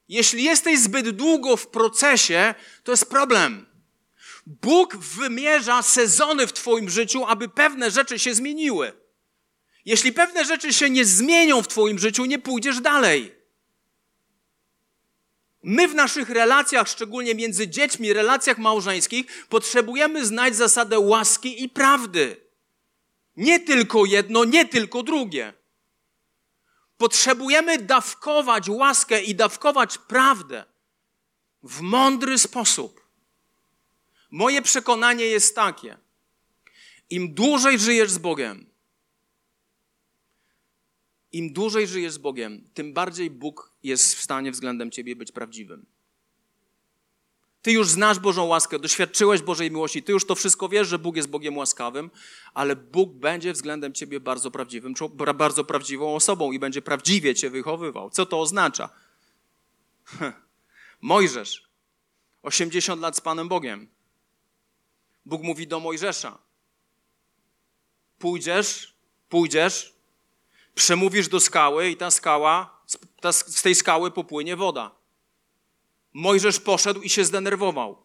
Jeśli 0.08 0.44
jesteś 0.44 0.78
zbyt 0.78 1.10
długo 1.10 1.56
w 1.56 1.66
procesie, 1.66 2.54
to 2.84 2.92
jest 2.92 3.10
problem. 3.10 3.66
Bóg 4.46 4.96
wymierza 4.96 5.82
sezony 5.82 6.46
w 6.46 6.52
Twoim 6.52 6.90
życiu, 6.90 7.24
aby 7.26 7.48
pewne 7.48 7.90
rzeczy 7.90 8.18
się 8.18 8.34
zmieniły. 8.34 8.92
Jeśli 9.84 10.12
pewne 10.12 10.44
rzeczy 10.44 10.72
się 10.72 10.90
nie 10.90 11.04
zmienią 11.04 11.62
w 11.62 11.68
Twoim 11.68 11.98
życiu, 11.98 12.24
nie 12.24 12.38
pójdziesz 12.38 12.80
dalej. 12.80 13.41
My 15.62 15.88
w 15.88 15.94
naszych 15.94 16.30
relacjach, 16.30 16.88
szczególnie 16.88 17.34
między 17.34 17.68
dziećmi, 17.68 18.12
relacjach 18.12 18.58
małżeńskich, 18.58 19.46
potrzebujemy 19.48 20.26
znać 20.26 20.56
zasadę 20.56 20.98
łaski 20.98 21.62
i 21.62 21.68
prawdy. 21.68 22.36
Nie 23.36 23.60
tylko 23.60 24.04
jedno, 24.04 24.44
nie 24.44 24.68
tylko 24.68 25.02
drugie. 25.02 25.52
Potrzebujemy 26.96 27.78
dawkować 27.78 28.68
łaskę 28.68 29.22
i 29.22 29.34
dawkować 29.34 29.98
prawdę 29.98 30.64
w 31.62 31.80
mądry 31.80 32.38
sposób. 32.38 33.02
Moje 34.30 34.62
przekonanie 34.62 35.24
jest 35.24 35.54
takie: 35.54 35.98
im 37.10 37.34
dłużej 37.34 37.78
żyjesz 37.78 38.10
z 38.10 38.18
Bogiem, 38.18 38.71
im 41.32 41.52
dłużej 41.52 41.86
żyjesz 41.86 42.12
z 42.12 42.18
Bogiem, 42.18 42.68
tym 42.74 42.92
bardziej 42.92 43.30
Bóg 43.30 43.72
jest 43.82 44.14
w 44.14 44.20
stanie 44.22 44.52
względem 44.52 44.90
ciebie 44.90 45.16
być 45.16 45.32
prawdziwym. 45.32 45.86
Ty 47.62 47.72
już 47.72 47.88
znasz 47.88 48.18
Bożą 48.18 48.44
łaskę, 48.44 48.78
doświadczyłeś 48.78 49.42
Bożej 49.42 49.70
miłości, 49.70 50.02
ty 50.02 50.12
już 50.12 50.26
to 50.26 50.34
wszystko 50.34 50.68
wiesz, 50.68 50.88
że 50.88 50.98
Bóg 50.98 51.16
jest 51.16 51.28
Bogiem 51.28 51.56
łaskawym, 51.56 52.10
ale 52.54 52.76
Bóg 52.76 53.12
będzie 53.12 53.52
względem 53.52 53.92
ciebie 53.92 54.20
bardzo 54.20 54.50
prawdziwym, 54.50 54.94
bardzo 55.34 55.64
prawdziwą 55.64 56.14
osobą 56.14 56.52
i 56.52 56.58
będzie 56.58 56.82
prawdziwie 56.82 57.34
cię 57.34 57.50
wychowywał. 57.50 58.10
Co 58.10 58.26
to 58.26 58.40
oznacza? 58.40 58.88
Mojżesz, 61.00 61.68
80 62.42 63.02
lat 63.02 63.16
z 63.16 63.20
Panem 63.20 63.48
Bogiem. 63.48 63.88
Bóg 65.26 65.42
mówi 65.42 65.66
do 65.66 65.80
Mojżesza: 65.80 66.38
Pójdziesz, 68.18 68.94
pójdziesz, 69.28 69.94
przemówisz 70.74 71.28
do 71.28 71.40
skały 71.40 71.88
i 71.88 71.96
ta 71.96 72.10
skała, 72.10 72.82
z 73.32 73.62
tej 73.62 73.74
skały 73.74 74.10
popłynie 74.10 74.56
woda. 74.56 74.90
Mojżesz 76.12 76.60
poszedł 76.60 77.00
i 77.00 77.10
się 77.10 77.24
zdenerwował. 77.24 78.02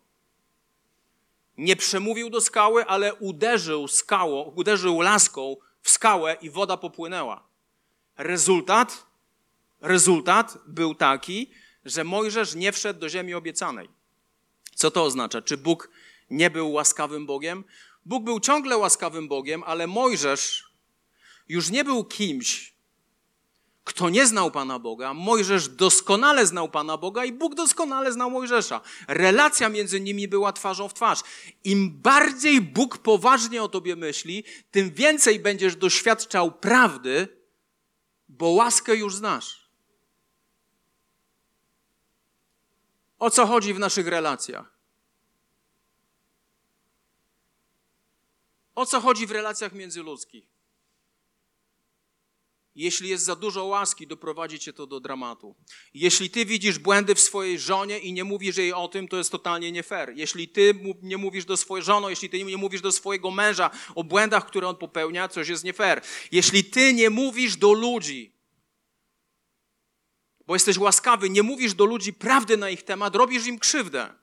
Nie 1.58 1.76
przemówił 1.76 2.30
do 2.30 2.42
skały, 2.42 2.86
ale 2.86 3.14
uderzył 3.16 3.88
skałą, 3.88 4.42
uderzył 4.42 5.02
laską 5.02 5.56
w 5.82 5.90
skałę 5.90 6.38
i 6.42 6.50
woda 6.50 6.78
popłynęła. 6.78 7.44
Rezultat, 8.18 9.06
rezultat 9.82 10.58
był 10.68 10.96
taki, 10.96 11.52
że 11.86 12.04
Mojżesz 12.04 12.56
nie 12.56 12.72
wszedł 12.72 13.00
do 13.00 13.10
ziemi 13.10 13.34
obiecanej. 13.34 13.90
Co 14.76 14.92
to 14.92 15.04
oznacza? 15.04 15.42
Czy 15.42 15.58
Bóg 15.58 15.90
nie 16.30 16.50
był 16.50 16.72
łaskawym 16.72 17.26
Bogiem? 17.26 17.64
Bóg 18.06 18.24
był 18.24 18.40
ciągle 18.40 18.78
łaskawym 18.78 19.28
Bogiem, 19.28 19.64
ale 19.64 19.88
Mojżesz 19.88 20.67
już 21.50 21.70
nie 21.70 21.84
był 21.84 22.06
kimś, 22.06 22.78
kto 23.88 24.10
nie 24.10 24.28
znał 24.28 24.52
Pana 24.52 24.80
Boga, 24.80 25.14
Mojżesz 25.14 25.70
doskonale 25.70 26.46
znał 26.46 26.70
Pana 26.70 26.98
Boga 26.98 27.26
i 27.26 27.32
Bóg 27.32 27.56
doskonale 27.56 28.12
znał 28.12 28.32
Mojżesza. 28.32 28.82
Relacja 29.08 29.70
między 29.70 30.00
nimi 30.00 30.28
była 30.28 30.54
twarzą 30.54 30.90
w 30.90 30.94
twarz. 30.94 31.22
Im 31.64 32.02
bardziej 32.02 32.62
Bóg 32.62 32.98
poważnie 32.98 33.64
o 33.64 33.70
tobie 33.70 33.96
myśli, 33.96 34.44
tym 34.72 34.92
więcej 34.92 35.40
będziesz 35.40 35.76
doświadczał 35.76 36.52
prawdy, 36.52 37.28
bo 38.30 38.50
łaskę 38.50 38.96
już 38.96 39.16
znasz. 39.16 39.70
O 43.20 43.30
co 43.30 43.46
chodzi 43.46 43.74
w 43.74 43.80
naszych 43.80 44.08
relacjach? 44.08 44.78
O 48.76 48.86
co 48.86 49.02
chodzi 49.02 49.28
w 49.28 49.32
relacjach 49.32 49.74
międzyludzkich? 49.74 50.57
Jeśli 52.78 53.10
jest 53.10 53.26
za 53.26 53.36
dużo 53.36 53.66
łaski, 53.66 54.08
doprowadzi 54.08 54.60
cię 54.60 54.74
to 54.74 54.88
do 54.88 55.00
dramatu. 55.00 55.56
Jeśli 55.94 56.30
ty 56.30 56.46
widzisz 56.46 56.80
błędy 56.80 57.16
w 57.16 57.20
swojej 57.20 57.60
żonie 57.60 58.00
i 58.00 58.14
nie 58.14 58.24
mówisz 58.24 58.58
jej 58.58 58.74
o 58.74 58.88
tym, 58.88 59.08
to 59.08 59.18
jest 59.18 59.32
totalnie 59.32 59.72
nie 59.72 59.84
fair. 59.84 60.14
Jeśli 60.16 60.48
ty 60.48 60.80
nie 61.02 61.18
mówisz 61.18 61.46
do 61.46 61.58
swojej 61.58 61.86
żony, 61.86 62.10
jeśli 62.10 62.30
ty 62.30 62.44
nie 62.44 62.58
mówisz 62.58 62.82
do 62.82 62.92
swojego 62.92 63.32
męża 63.32 63.70
o 63.96 64.04
błędach, 64.04 64.48
które 64.48 64.68
on 64.68 64.76
popełnia, 64.76 65.28
coś 65.28 65.48
jest 65.48 65.64
nie 65.64 65.74
fair. 65.74 66.02
Jeśli 66.32 66.64
ty 66.64 66.94
nie 66.94 67.10
mówisz 67.10 67.56
do 67.56 67.74
ludzi, 67.74 68.32
bo 70.48 70.56
jesteś 70.56 70.78
łaskawy, 70.78 71.30
nie 71.30 71.44
mówisz 71.44 71.74
do 71.74 71.86
ludzi 71.86 72.14
prawdy 72.14 72.58
na 72.58 72.70
ich 72.70 72.84
temat, 72.84 73.16
robisz 73.16 73.48
im 73.48 73.60
krzywdę. 73.60 74.14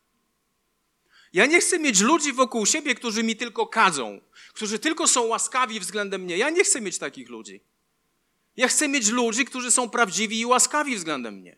Ja 1.33 1.47
nie 1.47 1.61
chcę 1.61 1.79
mieć 1.79 2.01
ludzi 2.01 2.33
wokół 2.33 2.67
siebie, 2.67 2.95
którzy 2.95 3.23
mi 3.23 3.37
tylko 3.37 3.67
kadzą, 3.67 4.21
którzy 4.53 4.79
tylko 4.79 5.09
są 5.09 5.23
łaskawi 5.23 5.81
względem 5.81 6.23
mnie. 6.23 6.37
Ja 6.37 6.51
nie 6.51 6.65
chcę 6.65 6.81
mieć 6.81 6.99
takich 6.99 7.29
ludzi. 7.29 7.74
Ja 8.57 8.69
chcę 8.69 8.89
mieć 8.89 9.09
ludzi, 9.09 9.45
którzy 9.45 9.71
są 9.71 9.91
prawdziwi 9.91 10.41
i 10.41 10.47
łaskawi 10.47 10.97
względem 10.97 11.35
mnie. 11.35 11.57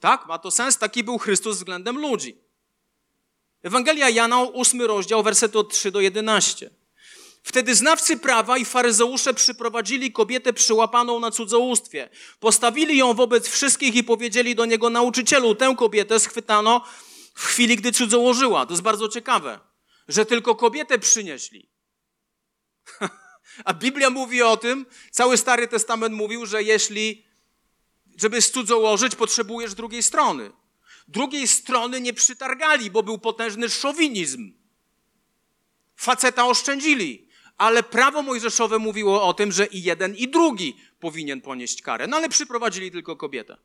Tak? 0.00 0.26
Ma 0.26 0.38
to 0.38 0.50
sens? 0.50 0.78
Taki 0.78 1.04
był 1.04 1.18
Chrystus 1.18 1.56
względem 1.56 1.98
ludzi. 1.98 2.38
Ewangelia 3.62 4.08
Jana, 4.08 4.42
8 4.42 4.82
rozdział, 4.82 5.22
wersety 5.22 5.58
od 5.58 5.72
3 5.72 5.90
do 5.90 6.00
11. 6.00 6.70
Wtedy 7.42 7.74
znawcy 7.74 8.16
prawa 8.16 8.58
i 8.58 8.64
faryzeusze 8.64 9.34
przyprowadzili 9.34 10.12
kobietę 10.12 10.52
przyłapaną 10.52 11.20
na 11.20 11.30
cudzołóstwie. 11.30 12.08
Postawili 12.40 12.96
ją 12.96 13.14
wobec 13.14 13.48
wszystkich 13.48 13.94
i 13.94 14.04
powiedzieli 14.04 14.54
do 14.54 14.64
niego, 14.64 14.90
nauczycielu, 14.90 15.54
tę 15.54 15.74
kobietę 15.78 16.20
schwytano 16.20 16.84
w 17.34 17.46
chwili, 17.46 17.76
gdy 17.76 17.92
cudzołożyła. 17.92 18.66
To 18.66 18.72
jest 18.72 18.82
bardzo 18.82 19.08
ciekawe, 19.08 19.60
że 20.08 20.26
tylko 20.26 20.54
kobietę 20.54 20.98
przynieśli. 20.98 21.68
A 23.64 23.74
Biblia 23.74 24.10
mówi 24.10 24.42
o 24.42 24.56
tym, 24.56 24.86
cały 25.10 25.36
Stary 25.36 25.68
Testament 25.68 26.14
mówił, 26.14 26.46
że 26.46 26.62
jeśli, 26.62 27.24
żeby 28.16 28.42
cudzołożyć, 28.42 29.14
potrzebujesz 29.14 29.74
drugiej 29.74 30.02
strony. 30.02 30.50
Drugiej 31.08 31.48
strony 31.48 32.00
nie 32.00 32.12
przytargali, 32.12 32.90
bo 32.90 33.02
był 33.02 33.18
potężny 33.18 33.68
szowinizm. 33.68 34.52
Faceta 35.96 36.46
oszczędzili. 36.46 37.28
Ale 37.56 37.82
prawo 37.82 38.22
mojżeszowe 38.22 38.78
mówiło 38.78 39.22
o 39.22 39.34
tym, 39.34 39.52
że 39.52 39.66
i 39.66 39.82
jeden, 39.82 40.14
i 40.14 40.28
drugi 40.28 40.76
powinien 41.00 41.40
ponieść 41.40 41.82
karę. 41.82 42.06
No 42.06 42.16
ale 42.16 42.28
przyprowadzili 42.28 42.90
tylko 42.90 43.16
kobietę. 43.16 43.56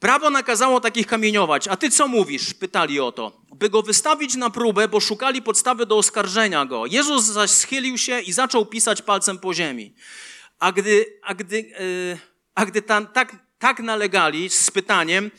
Prawo 0.00 0.30
nakazało 0.30 0.80
takich 0.80 1.06
kamieniować. 1.06 1.68
A 1.68 1.76
ty 1.76 1.90
co 1.90 2.08
mówisz? 2.08 2.54
Pytali 2.54 3.00
o 3.00 3.12
to. 3.12 3.40
By 3.54 3.70
go 3.70 3.82
wystawić 3.82 4.34
na 4.34 4.50
próbę, 4.50 4.88
bo 4.88 5.00
szukali 5.00 5.42
podstawy 5.42 5.86
do 5.86 5.98
oskarżenia 5.98 6.66
go. 6.66 6.86
Jezus 6.86 7.24
zaś 7.24 7.50
schylił 7.50 7.98
się 7.98 8.20
i 8.20 8.32
zaczął 8.32 8.66
pisać 8.66 9.02
palcem 9.02 9.38
po 9.38 9.54
ziemi. 9.54 9.94
A 10.58 10.72
gdy, 10.72 11.20
a 11.22 11.34
gdy, 11.34 11.56
yy, 11.60 12.18
a 12.54 12.66
gdy 12.66 12.82
tam, 12.82 13.06
tak, 13.06 13.36
tak 13.58 13.80
nalegali 13.80 14.50
z 14.50 14.70
pytaniem, 14.70 15.30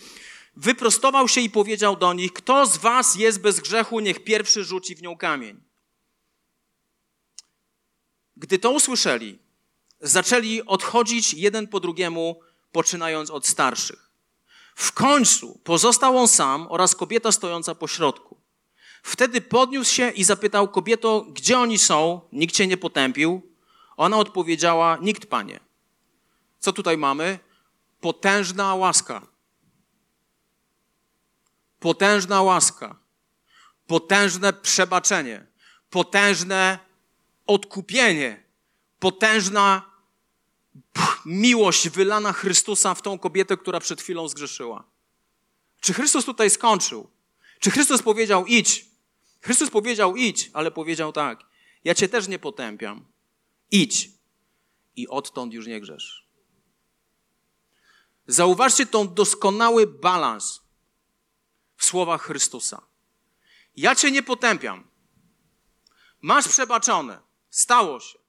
wyprostował 0.55 1.27
się 1.27 1.41
i 1.41 1.49
powiedział 1.49 1.95
do 1.95 2.13
nich: 2.13 2.33
Kto 2.33 2.65
z 2.65 2.77
was 2.77 3.15
jest 3.15 3.41
bez 3.41 3.59
grzechu, 3.59 3.99
niech 3.99 4.23
pierwszy 4.23 4.63
rzuci 4.63 4.95
w 4.95 5.01
nią 5.01 5.17
kamień. 5.17 5.63
Gdy 8.37 8.59
to 8.59 8.71
usłyszeli, 8.71 9.39
zaczęli 10.01 10.61
odchodzić 10.65 11.33
jeden 11.33 11.67
po 11.67 11.79
drugiemu, 11.79 12.39
poczynając 12.71 13.31
od 13.31 13.47
starszych. 13.47 14.08
W 14.79 14.91
końcu 14.91 15.59
pozostał 15.63 16.17
on 16.17 16.27
sam 16.27 16.67
oraz 16.69 16.95
kobieta 16.95 17.31
stojąca 17.31 17.75
po 17.75 17.87
środku. 17.87 18.37
Wtedy 19.03 19.41
podniósł 19.41 19.93
się 19.93 20.09
i 20.09 20.23
zapytał 20.23 20.67
kobieto, 20.67 21.25
gdzie 21.29 21.59
oni 21.59 21.77
są? 21.77 22.21
Nikt 22.31 22.55
cię 22.55 22.67
nie 22.67 22.77
potępił. 22.77 23.41
Ona 23.97 24.17
odpowiedziała, 24.17 24.97
nikt, 25.01 25.25
panie. 25.25 25.59
Co 26.59 26.73
tutaj 26.73 26.97
mamy? 26.97 27.39
Potężna 28.01 28.75
łaska. 28.75 29.27
Potężna 31.79 32.41
łaska. 32.41 32.95
Potężne 33.87 34.53
przebaczenie. 34.53 35.47
Potężne 35.89 36.79
odkupienie. 37.47 38.43
Potężna 38.99 39.81
miłość 41.29 41.89
wylana 41.89 42.33
Chrystusa 42.33 42.95
w 42.95 43.01
tą 43.01 43.19
kobietę, 43.19 43.57
która 43.57 43.79
przed 43.79 44.01
chwilą 44.01 44.27
zgrzeszyła. 44.27 44.83
Czy 45.81 45.93
Chrystus 45.93 46.25
tutaj 46.25 46.49
skończył? 46.49 47.09
Czy 47.59 47.71
Chrystus 47.71 48.01
powiedział 48.01 48.45
idź? 48.45 48.85
Chrystus 49.41 49.69
powiedział 49.69 50.15
idź, 50.15 50.49
ale 50.53 50.71
powiedział 50.71 51.11
tak: 51.11 51.45
Ja 51.83 51.95
cię 51.95 52.09
też 52.09 52.27
nie 52.27 52.39
potępiam. 52.39 53.05
Idź 53.71 54.09
i 54.95 55.07
odtąd 55.07 55.53
już 55.53 55.67
nie 55.67 55.81
grzesz. 55.81 56.27
Zauważcie 58.27 58.85
tą 58.85 59.13
doskonały 59.13 59.87
balans 59.87 60.61
w 61.77 61.85
słowach 61.85 62.21
Chrystusa. 62.21 62.81
Ja 63.75 63.95
cię 63.95 64.11
nie 64.11 64.23
potępiam. 64.23 64.87
Masz 66.21 66.47
przebaczone. 66.47 67.21
Stało 67.49 67.99
się. 67.99 68.19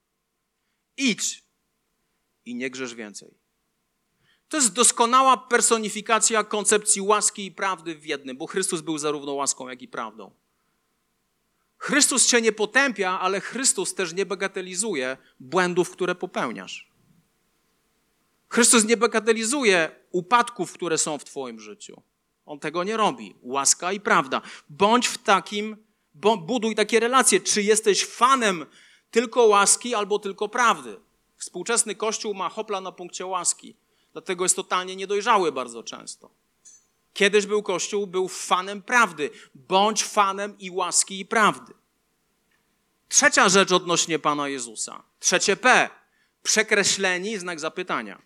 Idź 0.97 1.50
i 2.51 2.55
nie 2.55 2.71
grzesz 2.71 2.95
więcej. 2.95 3.35
To 4.49 4.57
jest 4.57 4.73
doskonała 4.73 5.37
personifikacja 5.37 6.45
koncepcji 6.45 7.03
łaski 7.03 7.47
i 7.47 7.53
prawdy 7.53 7.95
w 7.95 8.07
jednym, 8.07 8.37
bo 8.37 8.47
Chrystus 8.47 8.81
był 8.81 8.99
zarówno 8.99 9.33
łaską, 9.33 9.69
jak 9.69 9.83
i 9.83 9.89
prawdą. 9.89 10.31
Chrystus 11.79 12.27
cię 12.27 12.41
nie 12.41 12.53
potępia, 12.53 13.21
ale 13.21 13.41
Chrystus 13.41 13.95
też 13.95 14.13
nie 14.15 14.27
bagatelizuje 14.27 15.17
błędów, 15.41 15.91
które 15.91 16.15
popełniasz. 16.15 16.91
Chrystus 18.49 18.85
nie 18.85 18.97
bagatelizuje 18.97 19.91
upadków, 20.11 20.73
które 20.73 20.99
są 20.99 21.19
w 21.19 21.25
Twoim 21.25 21.61
życiu. 21.61 22.03
On 22.47 22.59
tego 22.59 22.85
nie 22.85 22.97
robi. 22.97 23.35
Łaska 23.43 23.93
i 23.93 24.01
prawda. 24.01 24.43
Bądź 24.69 25.07
w 25.07 25.19
takim, 25.19 25.77
buduj 26.41 26.75
takie 26.75 27.01
relacje. 27.01 27.41
Czy 27.41 27.63
jesteś 27.63 28.05
fanem 28.05 28.67
tylko 29.11 29.47
łaski 29.47 29.95
albo 29.95 30.19
tylko 30.19 30.49
prawdy? 30.49 31.01
Współczesny 31.41 31.95
Kościół 31.95 32.35
ma 32.35 32.49
hopla 32.49 32.81
na 32.81 32.93
punkcie 32.93 33.27
łaski. 33.27 33.77
Dlatego 34.13 34.45
jest 34.45 34.57
totalnie 34.57 34.97
niedojrzały 34.97 35.53
bardzo 35.53 35.83
często. 35.83 36.31
Kiedyś 37.13 37.47
był 37.47 37.63
Kościół, 37.63 38.07
był 38.07 38.29
fanem 38.29 38.83
prawdy. 38.83 39.31
Bądź 39.55 40.05
fanem 40.05 40.59
i 40.59 40.71
łaski 40.71 41.21
i 41.21 41.27
prawdy. 41.27 41.73
Trzecia 43.09 43.49
rzecz 43.49 43.73
odnośnie 43.73 44.19
Pana 44.19 44.49
Jezusa. 44.49 45.03
Trzecie 45.21 45.57
P. 45.57 45.91
Przekreśleni, 46.43 47.39
znak 47.39 47.61
zapytania. 47.61 48.23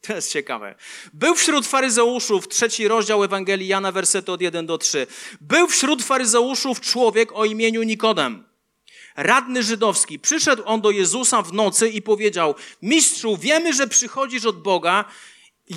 To 0.00 0.14
jest 0.14 0.32
ciekawe. 0.32 0.74
Był 1.12 1.34
wśród 1.34 1.66
faryzeuszów, 1.66 2.48
trzeci 2.48 2.88
rozdział 2.88 3.24
Ewangelii 3.24 3.68
Jana, 3.68 3.92
wersety 3.92 4.32
od 4.32 4.40
1 4.40 4.66
do 4.66 4.78
3. 4.78 5.06
Był 5.40 5.68
wśród 5.68 6.02
faryzeuszów 6.02 6.80
człowiek 6.80 7.32
o 7.32 7.44
imieniu 7.44 7.82
Nikodem, 7.82 8.47
radny 9.18 9.62
żydowski. 9.62 10.18
Przyszedł 10.18 10.62
on 10.66 10.80
do 10.80 10.90
Jezusa 10.90 11.42
w 11.42 11.52
nocy 11.52 11.88
i 11.88 12.02
powiedział: 12.02 12.54
Mistrzu, 12.82 13.36
wiemy, 13.36 13.72
że 13.72 13.86
przychodzisz 13.86 14.44
od 14.44 14.62
Boga 14.62 15.04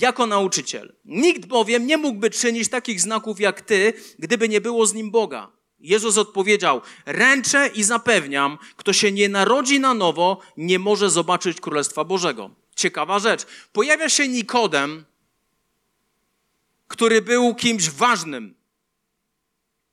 jako 0.01 0.27
nauczyciel. 0.27 0.95
Nikt 1.06 1.45
bowiem 1.45 1.88
nie 1.88 1.97
mógłby 1.97 2.30
czynić 2.30 2.69
takich 2.69 3.01
znaków 3.01 3.39
jak 3.39 3.62
ty, 3.62 3.93
gdyby 4.19 4.49
nie 4.49 4.62
było 4.62 4.86
z 4.86 4.93
nim 4.93 5.12
Boga. 5.12 5.51
Jezus 5.80 6.17
odpowiedział: 6.17 6.82
Ręczę 7.06 7.67
i 7.67 7.84
zapewniam, 7.84 8.58
kto 8.75 8.93
się 8.93 9.12
nie 9.12 9.30
narodzi 9.30 9.80
na 9.80 9.93
nowo, 9.93 10.39
nie 10.58 10.80
może 10.80 11.10
zobaczyć 11.10 11.62
Królestwa 11.62 12.04
Bożego. 12.04 12.49
Ciekawa 12.75 13.19
rzecz. 13.19 13.45
Pojawia 13.73 14.10
się 14.10 14.27
Nikodem, 14.27 15.06
który 16.88 17.21
był 17.21 17.56
kimś 17.56 17.89
ważnym. 17.89 18.61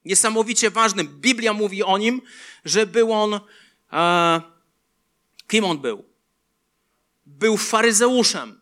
Niesamowicie 0.09 0.71
ważnym. 0.71 1.21
Biblia 1.21 1.53
mówi 1.53 1.83
o 1.83 1.99
nim, 1.99 2.23
że 2.65 2.87
był 2.87 3.13
on. 3.13 3.41
E, 3.93 4.43
kim 5.49 5.65
on 5.65 5.79
był? 5.79 6.05
Był 7.27 7.57
faryzeuszem. 7.57 8.61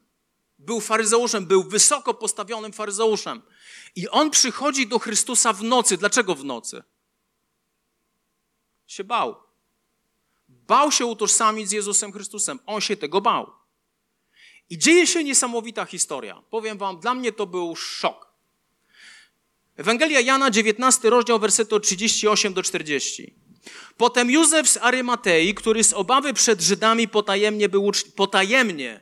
Był 0.59 0.80
faryzeuszem, 0.80 1.46
był 1.46 1.62
wysoko 1.62 2.14
postawionym 2.14 2.72
faryzeuszem. 2.72 3.42
I 3.96 4.09
on 4.09 4.30
przychodzi 4.30 4.87
do 4.87 4.98
Chrystusa 4.98 5.52
w 5.52 5.62
nocy. 5.62 5.96
Dlaczego 5.96 6.35
w 6.35 6.44
nocy? 6.44 6.82
Się 8.87 9.04
bał. 9.04 9.37
Bał 10.48 10.92
się 10.92 11.06
utożsamić 11.06 11.68
z 11.68 11.72
Jezusem 11.72 12.12
Chrystusem. 12.12 12.59
On 12.66 12.80
się 12.80 12.96
tego 12.96 13.20
bał. 13.20 13.52
I 14.70 14.78
dzieje 14.78 15.06
się 15.06 15.24
niesamowita 15.24 15.85
historia. 15.85 16.42
Powiem 16.50 16.78
wam, 16.78 17.00
dla 17.00 17.14
mnie 17.14 17.32
to 17.32 17.46
był 17.46 17.76
szok. 17.76 18.26
Ewangelia 19.77 20.21
Jana, 20.21 20.51
19 20.51 21.11
rozdział, 21.11 21.39
wersety 21.39 21.75
od 21.75 21.83
38 21.83 22.55
do 22.55 22.62
40. 22.62 23.35
Potem 23.97 24.31
Józef 24.31 24.69
z 24.69 24.77
Arymatei, 24.77 25.55
który 25.55 25.85
z 25.85 25.93
obawy 25.93 26.35
przed 26.35 26.61
Żydami 26.61 27.09
potajemnie 27.09 27.69
był, 27.69 27.91
potajemnie 28.17 29.01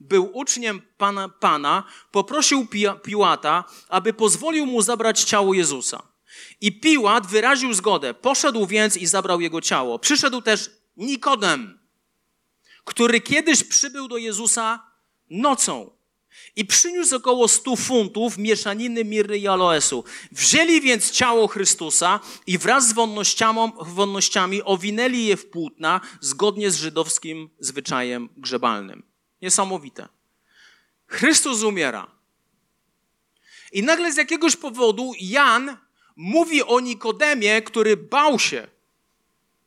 był 0.00 0.30
uczniem 0.38 0.82
Pana, 0.96 1.28
Pana 1.28 1.84
poprosił 2.10 2.66
Piłata, 3.02 3.64
aby 3.88 4.12
pozwolił 4.12 4.66
mu 4.66 4.82
zabrać 4.82 5.24
ciało 5.24 5.54
Jezusa. 5.54 6.02
I 6.60 6.80
Piłat 6.80 7.26
wyraził 7.26 7.74
zgodę. 7.74 8.14
Poszedł 8.14 8.66
więc 8.66 8.96
i 8.96 9.06
zabrał 9.06 9.40
jego 9.40 9.60
ciało. 9.60 9.98
Przyszedł 9.98 10.42
też 10.42 10.70
Nikodem, 10.96 11.78
który 12.84 13.20
kiedyś 13.20 13.64
przybył 13.64 14.08
do 14.08 14.16
Jezusa 14.16 14.86
nocą 15.30 15.90
i 16.56 16.64
przyniósł 16.64 17.16
około 17.16 17.48
stu 17.48 17.76
funtów 17.76 18.38
mieszaniny 18.38 19.04
mirry 19.04 19.38
i 19.38 19.48
aloesu. 19.48 20.04
Wzięli 20.32 20.80
więc 20.80 21.10
ciało 21.10 21.48
Chrystusa 21.48 22.20
i 22.46 22.58
wraz 22.58 22.88
z 22.88 22.94
wonnościami 23.80 24.62
owinęli 24.62 25.24
je 25.24 25.36
w 25.36 25.46
płótna 25.46 26.00
zgodnie 26.20 26.70
z 26.70 26.76
żydowskim 26.76 27.50
zwyczajem 27.60 28.28
grzebalnym. 28.36 29.02
Niesamowite. 29.42 30.08
Chrystus 31.06 31.62
umiera. 31.62 32.06
I 33.72 33.82
nagle 33.82 34.12
z 34.12 34.16
jakiegoś 34.16 34.56
powodu 34.56 35.12
Jan 35.20 35.76
mówi 36.16 36.62
o 36.62 36.80
Nikodemie, 36.80 37.62
który 37.62 37.96
bał 37.96 38.38
się 38.38 38.68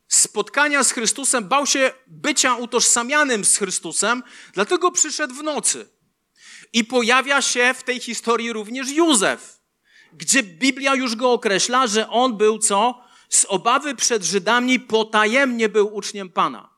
spotkania 0.08 0.84
z 0.84 0.92
Chrystusem, 0.92 1.48
bał 1.48 1.66
się 1.66 1.92
bycia 2.08 2.56
utożsamianym 2.56 3.46
z 3.46 3.58
Chrystusem, 3.58 4.24
dlatego 4.54 4.92
przyszedł 4.92 5.34
w 5.34 5.44
nocy. 5.44 5.95
I 6.76 6.84
pojawia 6.84 7.42
się 7.42 7.74
w 7.74 7.84
tej 7.84 8.00
historii 8.00 8.54
również 8.54 8.92
Józef, 8.92 9.62
gdzie 10.14 10.44
Biblia 10.44 10.96
już 10.96 11.16
go 11.16 11.32
określa, 11.32 11.88
że 11.88 12.10
on 12.10 12.38
był 12.38 12.60
co? 12.60 13.04
Z 13.30 13.46
obawy 13.46 13.96
przed 13.96 14.24
Żydami 14.24 14.80
potajemnie 14.80 15.70
był 15.70 15.96
uczniem 15.96 16.30
Pana. 16.30 16.70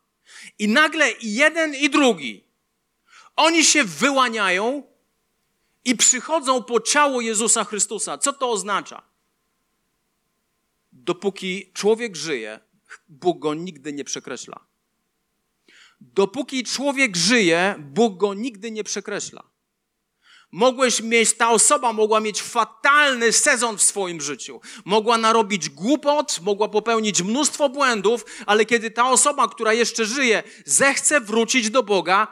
I 0.60 0.68
nagle 0.68 1.12
jeden 1.22 1.76
i 1.76 1.90
drugi, 1.90 2.44
oni 3.36 3.66
się 3.66 3.84
wyłaniają 3.84 4.84
i 5.86 5.96
przychodzą 5.96 6.64
po 6.64 6.80
ciało 6.80 7.22
Jezusa 7.22 7.64
Chrystusa. 7.64 8.18
Co 8.18 8.34
to 8.34 8.52
oznacza? 8.52 9.02
Dopóki 10.92 11.72
człowiek 11.74 12.16
żyje, 12.16 12.60
Bóg 13.10 13.40
go 13.40 13.54
nigdy 13.54 13.94
nie 13.94 14.04
przekreśla. 14.04 14.60
Dopóki 16.02 16.64
człowiek 16.64 17.16
żyje, 17.16 17.76
Bóg 17.80 18.18
go 18.18 18.34
nigdy 18.34 18.72
nie 18.72 18.84
przekreśla. 18.84 19.57
Mogłeś 20.52 21.02
mieć, 21.02 21.34
ta 21.34 21.50
osoba 21.50 21.94
mogła 21.94 22.20
mieć 22.20 22.42
fatalny 22.42 23.32
sezon 23.32 23.78
w 23.78 23.84
swoim 23.84 24.22
życiu. 24.22 24.62
Mogła 24.86 25.18
narobić 25.18 25.70
głupot, 25.70 26.40
mogła 26.42 26.70
popełnić 26.70 27.24
mnóstwo 27.24 27.70
błędów, 27.70 28.26
ale 28.46 28.66
kiedy 28.66 28.92
ta 28.92 29.10
osoba, 29.10 29.48
która 29.48 29.74
jeszcze 29.74 30.06
żyje, 30.06 30.44
zechce 30.66 31.22
wrócić 31.22 31.70
do 31.70 31.84
Boga, 31.84 32.28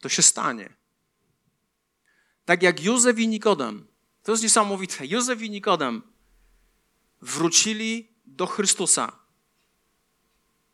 to 0.00 0.08
się 0.08 0.22
stanie. 0.22 0.74
Tak 2.44 2.62
jak 2.62 2.82
Józef 2.82 3.18
i 3.18 3.28
Nikodem. 3.28 3.86
To 4.22 4.32
jest 4.32 4.42
niesamowite. 4.42 5.06
Józef 5.06 5.42
i 5.42 5.50
Nikodem 5.50 6.02
wrócili 7.22 8.12
do 8.26 8.46
Chrystusa 8.46 9.20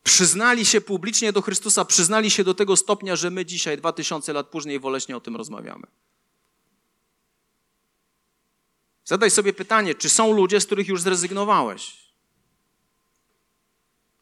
przyznali 0.07 0.67
się 0.67 0.81
publicznie 0.81 1.33
do 1.33 1.43
Chrystusa, 1.43 1.85
przyznali 1.85 2.31
się 2.31 2.45
do 2.45 2.55
tego 2.55 2.77
stopnia, 2.77 3.17
że 3.17 3.31
my 3.31 3.47
dzisiaj, 3.47 3.79
dwa 3.79 3.93
tysiące 3.93 4.33
lat 4.33 4.47
później, 4.47 4.81
woleśnie 4.81 5.17
o 5.17 5.21
tym 5.21 5.37
rozmawiamy. 5.37 5.87
Zadaj 9.07 9.31
sobie 9.31 9.53
pytanie, 9.53 9.95
czy 9.95 10.09
są 10.09 10.33
ludzie, 10.33 10.61
z 10.61 10.67
których 10.67 10.89
już 10.89 11.01
zrezygnowałeś? 11.01 11.97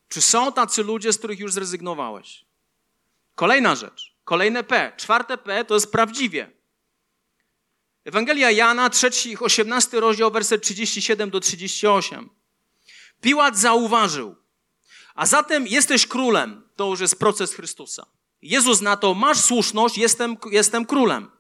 Czy 0.09 0.20
są 0.23 0.53
tacy 0.53 0.83
ludzie, 0.83 1.12
z 1.12 1.18
których 1.18 1.38
już 1.38 1.53
zrezygnowałeś? 1.53 2.44
Kolejna 3.35 3.75
rzecz, 3.75 4.16
kolejne 4.25 4.64
P. 4.64 4.92
Czwarte 4.97 5.38
P 5.38 5.64
to 5.64 5.75
jest 5.75 5.92
prawdziwie. 5.92 6.51
Ewangelia 8.05 8.51
Jana, 8.51 8.90
trzeci, 8.90 9.38
18 9.38 10.01
rozdział, 10.01 10.31
werset 10.31 10.62
37 10.62 11.31
do 11.31 11.40
38. 11.40 12.31
Piłat 13.20 13.59
zauważył, 13.59 14.37
a 15.14 15.27
zatem 15.27 15.66
jesteś 15.66 16.07
królem. 16.07 16.68
To 16.77 16.87
już 16.87 17.01
jest 17.01 17.18
proces 17.18 17.55
Chrystusa. 17.55 18.07
Jezus 18.42 18.81
na 18.81 18.97
to, 18.97 19.14
masz 19.14 19.40
słuszność, 19.40 19.99
jestem, 19.99 20.37
jestem 20.51 20.87
królem. 20.87 21.34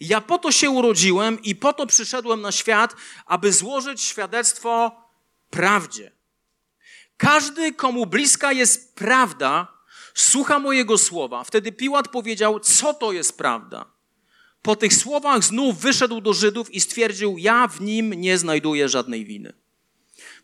Ja 0.00 0.20
po 0.20 0.38
to 0.38 0.52
się 0.52 0.70
urodziłem 0.70 1.42
i 1.42 1.54
po 1.54 1.72
to 1.72 1.86
przyszedłem 1.86 2.40
na 2.40 2.52
świat, 2.52 2.96
aby 3.26 3.52
złożyć 3.52 4.02
świadectwo 4.02 5.02
prawdzie. 5.50 6.12
Każdy, 7.16 7.72
komu 7.72 8.06
bliska 8.06 8.52
jest 8.52 8.94
prawda, 8.94 9.68
słucha 10.14 10.58
mojego 10.58 10.98
słowa. 10.98 11.44
Wtedy 11.44 11.72
Piłat 11.72 12.08
powiedział, 12.08 12.60
co 12.60 12.94
to 12.94 13.12
jest 13.12 13.38
prawda. 13.38 13.84
Po 14.62 14.76
tych 14.76 14.94
słowach 14.94 15.44
znów 15.44 15.78
wyszedł 15.78 16.20
do 16.20 16.32
Żydów 16.32 16.70
i 16.70 16.80
stwierdził, 16.80 17.38
ja 17.38 17.68
w 17.68 17.80
nim 17.80 18.14
nie 18.14 18.38
znajduję 18.38 18.88
żadnej 18.88 19.24
winy. 19.24 19.52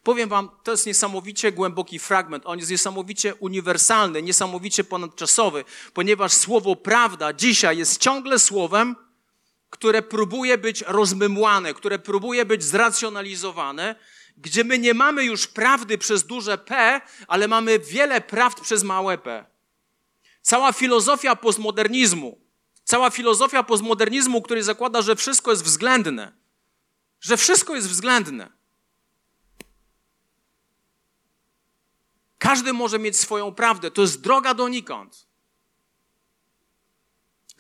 Powiem 0.03 0.29
wam, 0.29 0.51
to 0.63 0.71
jest 0.71 0.87
niesamowicie 0.87 1.53
głęboki 1.53 1.99
fragment. 1.99 2.43
On 2.47 2.59
jest 2.59 2.71
niesamowicie 2.71 3.35
uniwersalny, 3.35 4.23
niesamowicie 4.23 4.85
ponadczasowy, 4.85 5.65
ponieważ 5.95 6.33
słowo 6.33 6.77
prawda 6.77 7.33
dzisiaj 7.33 7.79
jest 7.79 8.01
ciągle 8.01 8.39
słowem, 8.39 8.97
które 9.73 10.03
próbuje 10.03 10.59
być 10.59 10.85
rozmymłane, 10.87 11.75
które 11.75 11.99
próbuje 11.99 12.45
być 12.45 12.65
zracjonalizowane, 12.65 13.95
gdzie 14.37 14.65
my 14.65 14.79
nie 14.79 14.95
mamy 14.95 15.25
już 15.25 15.47
prawdy 15.47 15.99
przez 15.99 16.25
duże 16.25 16.59
P, 16.59 17.01
ale 17.27 17.49
mamy 17.49 17.79
wiele 17.79 18.21
prawd 18.21 18.61
przez 18.61 18.83
małe 18.83 19.19
p. 19.19 19.45
Cała 20.43 20.73
filozofia 20.73 21.37
postmodernizmu, 21.37 22.41
cała 22.85 23.11
filozofia 23.11 23.63
postmodernizmu, 23.63 24.43
który 24.43 24.63
zakłada, 24.63 25.03
że 25.03 25.17
wszystko 25.17 25.51
jest 25.51 25.65
względne, 25.65 26.33
że 27.21 27.37
wszystko 27.37 27.75
jest 27.75 27.89
względne. 27.89 28.53
Każdy 32.39 32.73
może 32.73 32.99
mieć 32.99 33.17
swoją 33.17 33.55
prawdę. 33.55 33.91
To 33.91 34.03
jest 34.03 34.21
droga 34.21 34.55
donikąd. 34.55 35.27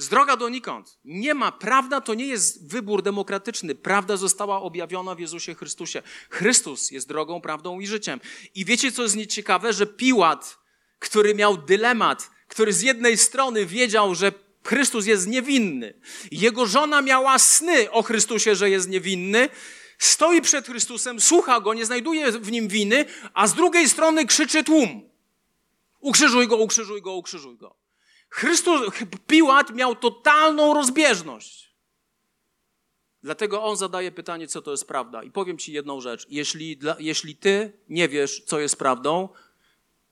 Z 0.02 0.08
droga 0.08 0.36
donikąd. 0.36 0.98
Nie 1.04 1.34
ma. 1.34 1.52
Prawda 1.52 2.00
to 2.00 2.14
nie 2.14 2.26
jest 2.26 2.70
wybór 2.70 3.02
demokratyczny. 3.02 3.74
Prawda 3.74 4.16
została 4.16 4.62
objawiona 4.62 5.14
w 5.14 5.20
Jezusie 5.20 5.54
Chrystusie. 5.54 6.02
Chrystus 6.30 6.90
jest 6.90 7.08
drogą, 7.08 7.40
prawdą 7.40 7.80
i 7.80 7.86
życiem. 7.86 8.20
I 8.54 8.64
wiecie, 8.64 8.92
co 8.92 9.02
jest 9.02 9.16
nieciekawe? 9.16 9.72
Że 9.72 9.86
Piłat, 9.86 10.58
który 10.98 11.34
miał 11.34 11.56
dylemat, 11.56 12.30
który 12.48 12.72
z 12.72 12.82
jednej 12.82 13.18
strony 13.18 13.66
wiedział, 13.66 14.14
że 14.14 14.32
Chrystus 14.64 15.06
jest 15.06 15.26
niewinny, 15.26 16.00
jego 16.30 16.66
żona 16.66 17.02
miała 17.02 17.38
sny 17.38 17.90
o 17.90 18.02
Chrystusie, 18.02 18.54
że 18.54 18.70
jest 18.70 18.88
niewinny, 18.88 19.48
stoi 19.98 20.40
przed 20.40 20.66
Chrystusem, 20.66 21.20
słucha 21.20 21.60
go, 21.60 21.74
nie 21.74 21.86
znajduje 21.86 22.32
w 22.32 22.52
nim 22.52 22.68
winy, 22.68 23.04
a 23.34 23.46
z 23.46 23.54
drugiej 23.54 23.88
strony 23.88 24.26
krzyczy 24.26 24.64
tłum. 24.64 25.10
Ukrzyżuj 26.00 26.48
go, 26.48 26.56
ukrzyżuj 26.56 27.02
go, 27.02 27.12
ukrzyżuj 27.12 27.56
go. 27.56 27.81
Chrystus, 28.32 28.80
Piłat 29.26 29.74
miał 29.74 29.96
totalną 29.96 30.74
rozbieżność. 30.74 31.72
Dlatego 33.22 33.62
on 33.62 33.76
zadaje 33.76 34.12
pytanie, 34.12 34.48
co 34.48 34.62
to 34.62 34.70
jest 34.70 34.88
prawda. 34.88 35.22
I 35.22 35.30
powiem 35.30 35.58
ci 35.58 35.72
jedną 35.72 36.00
rzecz. 36.00 36.26
Jeśli, 36.30 36.78
jeśli 36.98 37.36
ty 37.36 37.72
nie 37.88 38.08
wiesz, 38.08 38.42
co 38.46 38.60
jest 38.60 38.76
prawdą, 38.76 39.28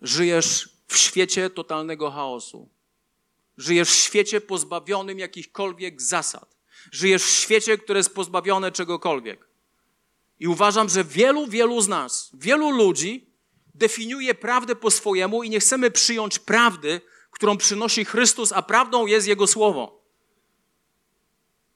żyjesz 0.02 0.68
w 0.88 0.96
świecie 0.96 1.50
totalnego 1.50 2.10
chaosu. 2.10 2.68
Żyjesz 3.56 3.90
w 3.90 3.94
świecie 3.94 4.40
pozbawionym 4.40 5.18
jakichkolwiek 5.18 6.02
zasad. 6.02 6.56
Żyjesz 6.92 7.24
w 7.24 7.30
świecie, 7.30 7.78
które 7.78 7.98
jest 7.98 8.14
pozbawione 8.14 8.72
czegokolwiek. 8.72 9.48
I 10.40 10.48
uważam, 10.48 10.88
że 10.88 11.04
wielu, 11.04 11.46
wielu 11.46 11.80
z 11.80 11.88
nas, 11.88 12.30
wielu 12.34 12.70
ludzi 12.70 13.26
definiuje 13.74 14.34
prawdę 14.34 14.76
po 14.76 14.90
swojemu 14.90 15.42
i 15.42 15.50
nie 15.50 15.60
chcemy 15.60 15.90
przyjąć 15.90 16.38
prawdy, 16.38 17.00
którą 17.40 17.56
przynosi 17.56 18.04
Chrystus, 18.04 18.52
a 18.52 18.62
prawdą 18.62 19.06
jest 19.06 19.26
Jego 19.26 19.46
Słowo. 19.46 20.04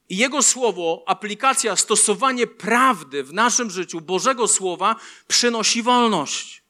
I 0.08 0.16
Jego 0.16 0.42
Słowo, 0.42 1.04
aplikacja, 1.06 1.76
stosowanie 1.76 2.46
prawdy 2.46 3.24
w 3.24 3.32
naszym 3.32 3.70
życiu, 3.70 4.00
Bożego 4.00 4.48
Słowa, 4.48 4.96
przynosi 5.28 5.82
wolność. 5.82 6.62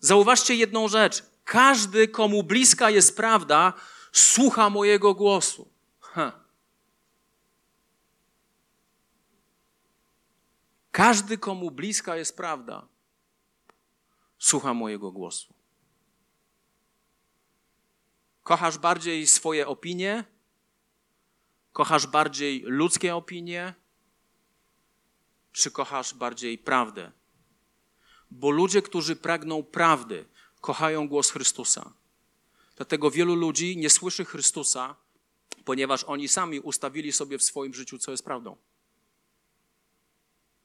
Zauważcie 0.00 0.54
jedną 0.54 0.88
rzecz. 0.88 1.24
Każdy, 1.44 2.08
komu 2.08 2.42
bliska 2.42 2.90
jest 2.90 3.16
prawda, 3.16 3.72
słucha 4.12 4.70
mojego 4.70 5.14
głosu. 5.14 5.68
Ha. 6.00 6.32
Każdy, 10.90 11.38
komu 11.38 11.70
bliska 11.70 12.16
jest 12.16 12.36
prawda, 12.36 12.86
słucha 14.38 14.74
mojego 14.74 15.12
głosu. 15.12 15.57
Kochasz 18.48 18.78
bardziej 18.78 19.26
swoje 19.26 19.66
opinie? 19.66 20.24
Kochasz 21.72 22.06
bardziej 22.06 22.62
ludzkie 22.66 23.16
opinie? 23.16 23.74
Czy 25.52 25.70
kochasz 25.70 26.14
bardziej 26.14 26.58
prawdę? 26.58 27.12
Bo 28.30 28.50
ludzie, 28.50 28.82
którzy 28.82 29.16
pragną 29.16 29.62
prawdy, 29.62 30.24
kochają 30.60 31.08
głos 31.08 31.30
Chrystusa. 31.30 31.92
Dlatego 32.76 33.10
wielu 33.10 33.34
ludzi 33.34 33.76
nie 33.76 33.90
słyszy 33.90 34.24
Chrystusa, 34.24 34.96
ponieważ 35.64 36.04
oni 36.04 36.28
sami 36.28 36.60
ustawili 36.60 37.12
sobie 37.12 37.38
w 37.38 37.42
swoim 37.42 37.74
życiu, 37.74 37.98
co 37.98 38.10
jest 38.10 38.24
prawdą. 38.24 38.56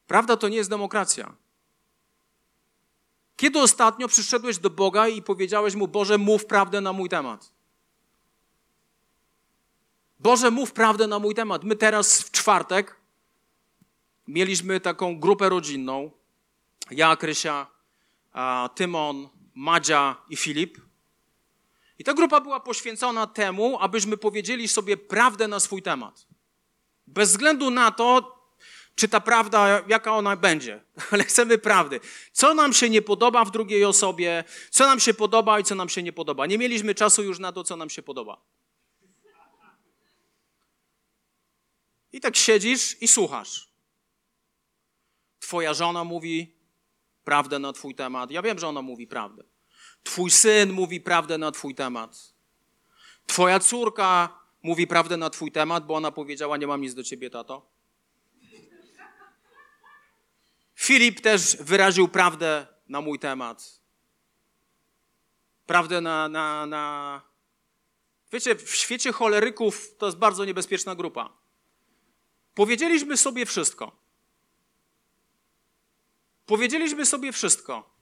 Prawda 0.07 0.37
to 0.37 0.49
nie 0.49 0.57
jest 0.57 0.69
demokracja. 0.69 1.35
Kiedy 3.35 3.59
ostatnio 3.59 4.07
przyszedłeś 4.07 4.57
do 4.57 4.69
Boga 4.69 5.07
i 5.07 5.21
powiedziałeś 5.21 5.75
mu: 5.75 5.87
Boże, 5.87 6.17
mów 6.17 6.45
prawdę 6.45 6.81
na 6.81 6.93
mój 6.93 7.09
temat? 7.09 7.53
Boże, 10.23 10.51
mów 10.51 10.71
prawdę 10.71 11.07
na 11.07 11.19
mój 11.19 11.35
temat. 11.35 11.63
My 11.63 11.75
teraz 11.75 12.21
w 12.21 12.31
czwartek 12.31 12.95
mieliśmy 14.27 14.79
taką 14.79 15.19
grupę 15.19 15.49
rodzinną. 15.49 16.11
Ja, 16.91 17.15
Krysia, 17.15 17.67
Tymon, 18.75 19.29
Madzia 19.55 20.15
i 20.29 20.35
Filip. 20.35 20.77
I 21.99 22.03
ta 22.03 22.13
grupa 22.13 22.41
była 22.41 22.59
poświęcona 22.59 23.27
temu, 23.27 23.77
abyśmy 23.79 24.17
powiedzieli 24.17 24.67
sobie 24.67 24.97
prawdę 24.97 25.47
na 25.47 25.59
swój 25.59 25.81
temat. 25.81 26.27
Bez 27.07 27.29
względu 27.29 27.69
na 27.69 27.91
to, 27.91 28.39
czy 28.95 29.07
ta 29.07 29.19
prawda, 29.19 29.81
jaka 29.87 30.15
ona 30.15 30.35
będzie, 30.35 30.83
ale 31.11 31.23
chcemy 31.23 31.57
prawdy. 31.57 31.99
Co 32.31 32.53
nam 32.53 32.73
się 32.73 32.89
nie 32.89 33.01
podoba 33.01 33.45
w 33.45 33.51
drugiej 33.51 33.85
osobie, 33.85 34.43
co 34.69 34.85
nam 34.85 34.99
się 34.99 35.13
podoba 35.13 35.59
i 35.59 35.63
co 35.63 35.75
nam 35.75 35.89
się 35.89 36.03
nie 36.03 36.13
podoba. 36.13 36.45
Nie 36.45 36.57
mieliśmy 36.57 36.95
czasu 36.95 37.23
już 37.23 37.39
na 37.39 37.51
to, 37.51 37.63
co 37.63 37.75
nam 37.75 37.89
się 37.89 38.01
podoba. 38.01 38.52
I 42.13 42.21
tak 42.21 42.35
siedzisz 42.35 43.01
i 43.01 43.07
słuchasz. 43.07 43.67
Twoja 45.39 45.73
żona 45.73 46.03
mówi 46.03 46.55
prawdę 47.23 47.59
na 47.59 47.73
twój 47.73 47.95
temat. 47.95 48.31
Ja 48.31 48.41
wiem, 48.41 48.59
że 48.59 48.67
ona 48.67 48.81
mówi 48.81 49.07
prawdę. 49.07 49.43
Twój 50.03 50.31
syn 50.31 50.71
mówi 50.71 51.01
prawdę 51.01 51.37
na 51.37 51.51
twój 51.51 51.75
temat. 51.75 52.33
Twoja 53.27 53.59
córka 53.59 54.39
mówi 54.63 54.87
prawdę 54.87 55.17
na 55.17 55.29
twój 55.29 55.51
temat, 55.51 55.85
bo 55.85 55.95
ona 55.95 56.11
powiedziała: 56.11 56.57
Nie 56.57 56.67
mam 56.67 56.81
nic 56.81 56.93
do 56.93 57.03
ciebie, 57.03 57.29
tato. 57.29 57.73
Filip 60.75 61.21
też 61.21 61.57
wyraził 61.59 62.07
prawdę 62.07 62.67
na 62.87 63.01
mój 63.01 63.19
temat. 63.19 63.81
Prawdę 65.65 66.01
na, 66.01 66.29
na, 66.29 66.65
na. 66.65 67.21
Wiecie, 68.31 68.55
w 68.55 68.75
świecie 68.75 69.11
choleryków 69.11 69.97
to 69.97 70.05
jest 70.05 70.17
bardzo 70.17 70.45
niebezpieczna 70.45 70.95
grupa. 70.95 71.42
Powiedzieliśmy 72.55 73.17
sobie 73.17 73.45
wszystko. 73.45 74.03
Powiedzieliśmy 76.45 77.05
sobie 77.05 77.31
wszystko. 77.31 77.93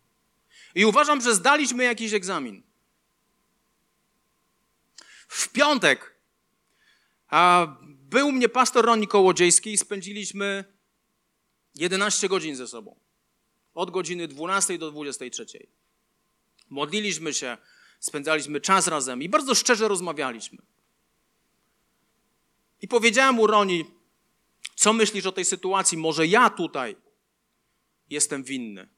I 0.75 0.85
uważam, 0.85 1.21
że 1.21 1.35
zdaliśmy 1.35 1.83
jakiś 1.83 2.13
egzamin. 2.13 2.63
W 5.27 5.49
piątek 5.49 6.15
był 7.87 8.31
mnie 8.31 8.49
pastor 8.49 8.85
Roni 8.85 9.07
Kołodziejski 9.07 9.73
i 9.73 9.77
spędziliśmy 9.77 10.63
11 11.75 12.29
godzin 12.29 12.55
ze 12.55 12.67
sobą. 12.67 12.99
Od 13.73 13.91
godziny 13.91 14.27
12 14.27 14.77
do 14.77 14.91
23. 14.91 15.45
Modliliśmy 16.69 17.33
się, 17.33 17.57
spędzaliśmy 17.99 18.61
czas 18.61 18.87
razem 18.87 19.21
i 19.21 19.29
bardzo 19.29 19.55
szczerze 19.55 19.87
rozmawialiśmy. 19.87 20.57
I 22.81 22.87
powiedziałem 22.87 23.35
mu 23.35 23.47
Roni, 23.47 23.85
co 24.81 24.93
myślisz 24.93 25.25
o 25.25 25.31
tej 25.31 25.45
sytuacji? 25.45 25.97
Może 25.97 26.27
ja 26.27 26.49
tutaj 26.49 26.95
jestem 28.09 28.43
winny. 28.43 28.89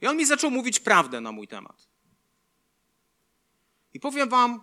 I 0.00 0.06
on 0.06 0.16
mi 0.16 0.26
zaczął 0.26 0.50
mówić 0.50 0.80
prawdę 0.80 1.20
na 1.20 1.32
mój 1.32 1.48
temat. 1.48 1.88
I 3.92 4.00
powiem 4.00 4.28
wam, 4.28 4.62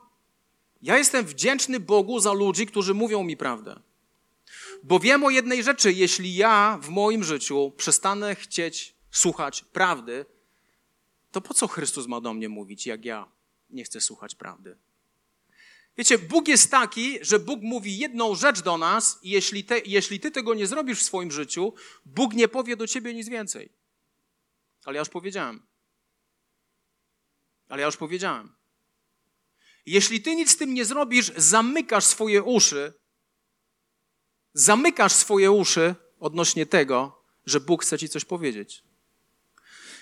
ja 0.82 0.97
jestem 0.97 1.26
wdzięczny 1.26 1.80
Bogu 1.80 2.20
za 2.20 2.34
ludzi, 2.34 2.66
którzy 2.66 2.93
mówią 2.93 3.24
mi 3.24 3.38
prawdę. 3.38 3.80
Bo 4.84 4.99
wiem 4.99 5.24
o 5.24 5.30
jednej 5.30 5.64
rzeczy, 5.64 5.93
jeśli 5.93 6.36
ja 6.36 6.80
w 6.82 6.89
moim 6.89 7.24
życiu 7.24 7.74
przestanę 7.78 8.36
chcieć 8.36 8.95
słuchać 9.12 9.64
prawdy, 9.64 10.26
to 11.32 11.41
po 11.41 11.54
co 11.54 11.68
Chrystus 11.68 12.08
ma 12.08 12.22
do 12.22 12.34
mnie 12.34 12.49
mówić, 12.49 12.86
jak 12.88 13.06
ja 13.06 13.32
nie 13.70 13.84
chcę 13.84 14.02
słuchać 14.02 14.36
prawdy? 14.36 14.78
Wiecie, 15.98 16.18
Bóg 16.18 16.48
jest 16.48 16.72
taki, 16.72 17.20
że 17.22 17.39
Bóg 17.39 17.60
mówi 17.62 17.98
jedną 17.98 18.36
rzecz 18.36 18.62
do 18.62 18.78
nas 18.78 19.20
i 19.24 19.30
jeśli, 19.30 19.64
te, 19.64 19.80
jeśli 19.80 20.20
ty 20.20 20.32
tego 20.32 20.54
nie 20.54 20.68
zrobisz 20.68 21.00
w 21.00 21.04
swoim 21.04 21.32
życiu, 21.32 21.74
Bóg 22.06 22.34
nie 22.34 22.48
powie 22.48 22.76
do 22.76 22.88
ciebie 22.88 23.14
nic 23.14 23.30
więcej. 23.30 23.70
Ale 24.86 24.96
ja 24.96 25.00
już 25.00 25.10
powiedziałem. 25.10 25.66
Ale 27.70 27.82
ja 27.82 27.86
już 27.86 27.98
powiedziałem. 27.98 28.56
Jeśli 29.86 30.22
ty 30.22 30.36
nic 30.36 30.52
z 30.52 30.58
tym 30.58 30.74
nie 30.74 30.86
zrobisz, 30.86 31.32
zamykasz 31.38 32.06
swoje 32.06 32.44
uszy, 32.44 32.94
zamykasz 34.54 35.14
swoje 35.14 35.52
uszy 35.52 35.96
odnośnie 36.20 36.66
tego, 36.66 37.24
że 37.46 37.60
Bóg 37.60 37.84
chce 37.84 38.00
ci 38.00 38.10
coś 38.10 38.26
powiedzieć. 38.26 38.84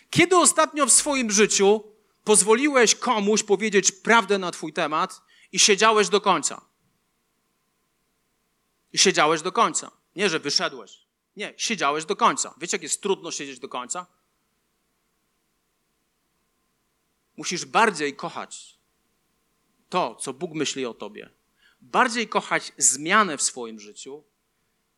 Kiedy 0.10 0.38
ostatnio 0.38 0.86
w 0.86 0.94
swoim 0.94 1.32
życiu 1.32 1.84
pozwoliłeś 2.24 2.96
komuś 2.96 3.44
powiedzieć 3.44 3.92
prawdę 3.92 4.38
na 4.38 4.52
twój 4.52 4.74
temat 4.74 5.22
i 5.52 5.60
siedziałeś 5.60 6.10
do 6.10 6.22
końca? 6.22 6.62
I 8.94 8.98
siedziałeś 8.98 9.42
do 9.42 9.52
końca. 9.52 9.92
Nie, 10.16 10.30
że 10.30 10.40
wyszedłeś. 10.40 11.00
Nie, 11.36 11.54
siedziałeś 11.58 12.06
do 12.06 12.16
końca. 12.16 12.54
Wiecie, 12.58 12.76
jak 12.78 12.84
jest 12.84 13.02
trudno 13.02 13.32
siedzieć 13.32 13.60
do 13.60 13.70
końca? 13.70 14.06
Musisz 17.38 17.66
bardziej 17.66 18.16
kochać 18.16 18.78
to, 19.90 20.16
co 20.16 20.34
Bóg 20.34 20.54
myśli 20.54 20.86
o 20.86 20.94
tobie. 20.94 21.30
Bardziej 21.82 22.28
kochać 22.28 22.72
zmianę 22.78 23.38
w 23.38 23.42
swoim 23.42 23.80
życiu, 23.80 24.24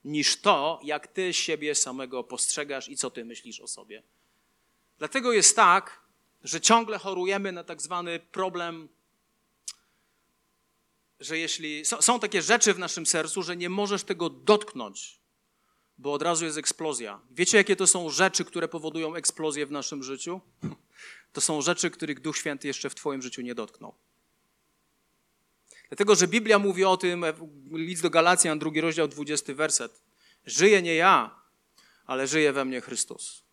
niż 0.03 0.41
to, 0.41 0.79
jak 0.83 1.07
ty 1.07 1.33
siebie 1.33 1.75
samego 1.75 2.23
postrzegasz 2.23 2.89
i 2.89 2.97
co 2.97 3.09
ty 3.09 3.25
myślisz 3.25 3.59
o 3.59 3.67
sobie. 3.67 4.03
Dlatego 4.97 5.33
jest 5.33 5.55
tak, 5.55 6.01
że 6.43 6.61
ciągle 6.61 6.97
chorujemy 6.97 7.51
na 7.51 7.63
tak 7.63 7.81
zwany 7.81 8.19
problem, 8.19 8.89
że 11.21 11.37
jeśli 11.37 11.85
są 11.85 12.19
takie 12.19 12.41
rzeczy 12.41 12.73
w 12.73 12.79
naszym 12.79 13.05
sercu, 13.05 13.43
że 13.43 13.57
nie 13.57 13.69
możesz 13.69 14.03
tego 14.03 14.29
dotknąć, 14.29 15.19
bo 15.97 16.13
od 16.13 16.21
razu 16.21 16.45
jest 16.45 16.57
eksplozja. 16.57 17.21
Wiecie, 17.31 17.57
jakie 17.57 17.75
to 17.75 17.87
są 17.87 18.09
rzeczy, 18.09 18.45
które 18.45 18.67
powodują 18.67 19.15
eksplozję 19.15 19.65
w 19.65 19.71
naszym 19.71 20.03
życiu? 20.03 20.41
To 21.33 21.41
są 21.41 21.61
rzeczy, 21.61 21.89
których 21.89 22.19
Duch 22.19 22.37
Święty 22.37 22.67
jeszcze 22.67 22.89
w 22.89 22.95
Twoim 22.95 23.21
życiu 23.21 23.41
nie 23.41 23.55
dotknął. 23.55 23.95
Dlatego, 25.89 26.15
że 26.15 26.27
Biblia 26.27 26.59
mówi 26.59 26.85
o 26.85 26.97
tym, 26.97 27.25
list 27.71 28.01
do 28.01 28.09
Galacjan, 28.09 28.59
drugi 28.59 28.81
rozdział, 28.81 29.07
dwudziesty 29.07 29.55
werset. 29.55 30.01
Żyje 30.45 30.81
nie 30.81 30.95
ja, 30.95 31.35
ale 32.05 32.27
żyje 32.27 32.53
we 32.53 32.65
mnie 32.65 32.81
Chrystus. 32.81 33.43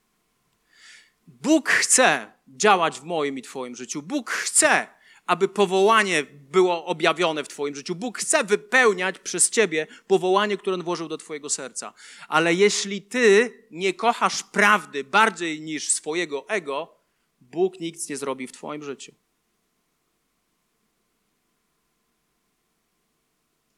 Bóg 1.27 1.69
chce 1.69 2.33
działać 2.49 3.01
w 3.01 3.03
moim 3.03 3.39
i 3.39 3.43
Twoim 3.43 3.77
życiu. 3.77 4.03
Bóg 4.03 4.31
chce, 4.31 4.98
aby 5.29 5.49
powołanie 5.49 6.25
było 6.25 6.85
objawione 6.85 7.45
w 7.45 7.49
Twoim 7.49 7.75
życiu. 7.75 7.95
Bóg 7.95 8.19
chce 8.19 8.45
wypełniać 8.45 9.19
przez 9.19 9.51
Ciebie 9.51 9.87
powołanie, 10.07 10.57
które 10.57 10.75
On 10.75 10.83
włożył 10.83 11.09
do 11.09 11.19
Twojego 11.19 11.51
serca. 11.51 11.93
Ale 12.29 12.55
jeśli 12.55 13.03
Ty 13.03 13.53
nie 13.71 13.95
kochasz 13.95 14.43
prawdy 14.43 15.05
bardziej 15.05 15.61
niż 15.61 15.89
swojego 15.89 16.49
ego, 16.49 16.97
Bóg 17.41 17.81
nic 17.81 18.09
nie 18.09 18.17
zrobi 18.17 18.47
w 18.47 18.53
Twoim 18.53 18.83
życiu. 18.83 19.15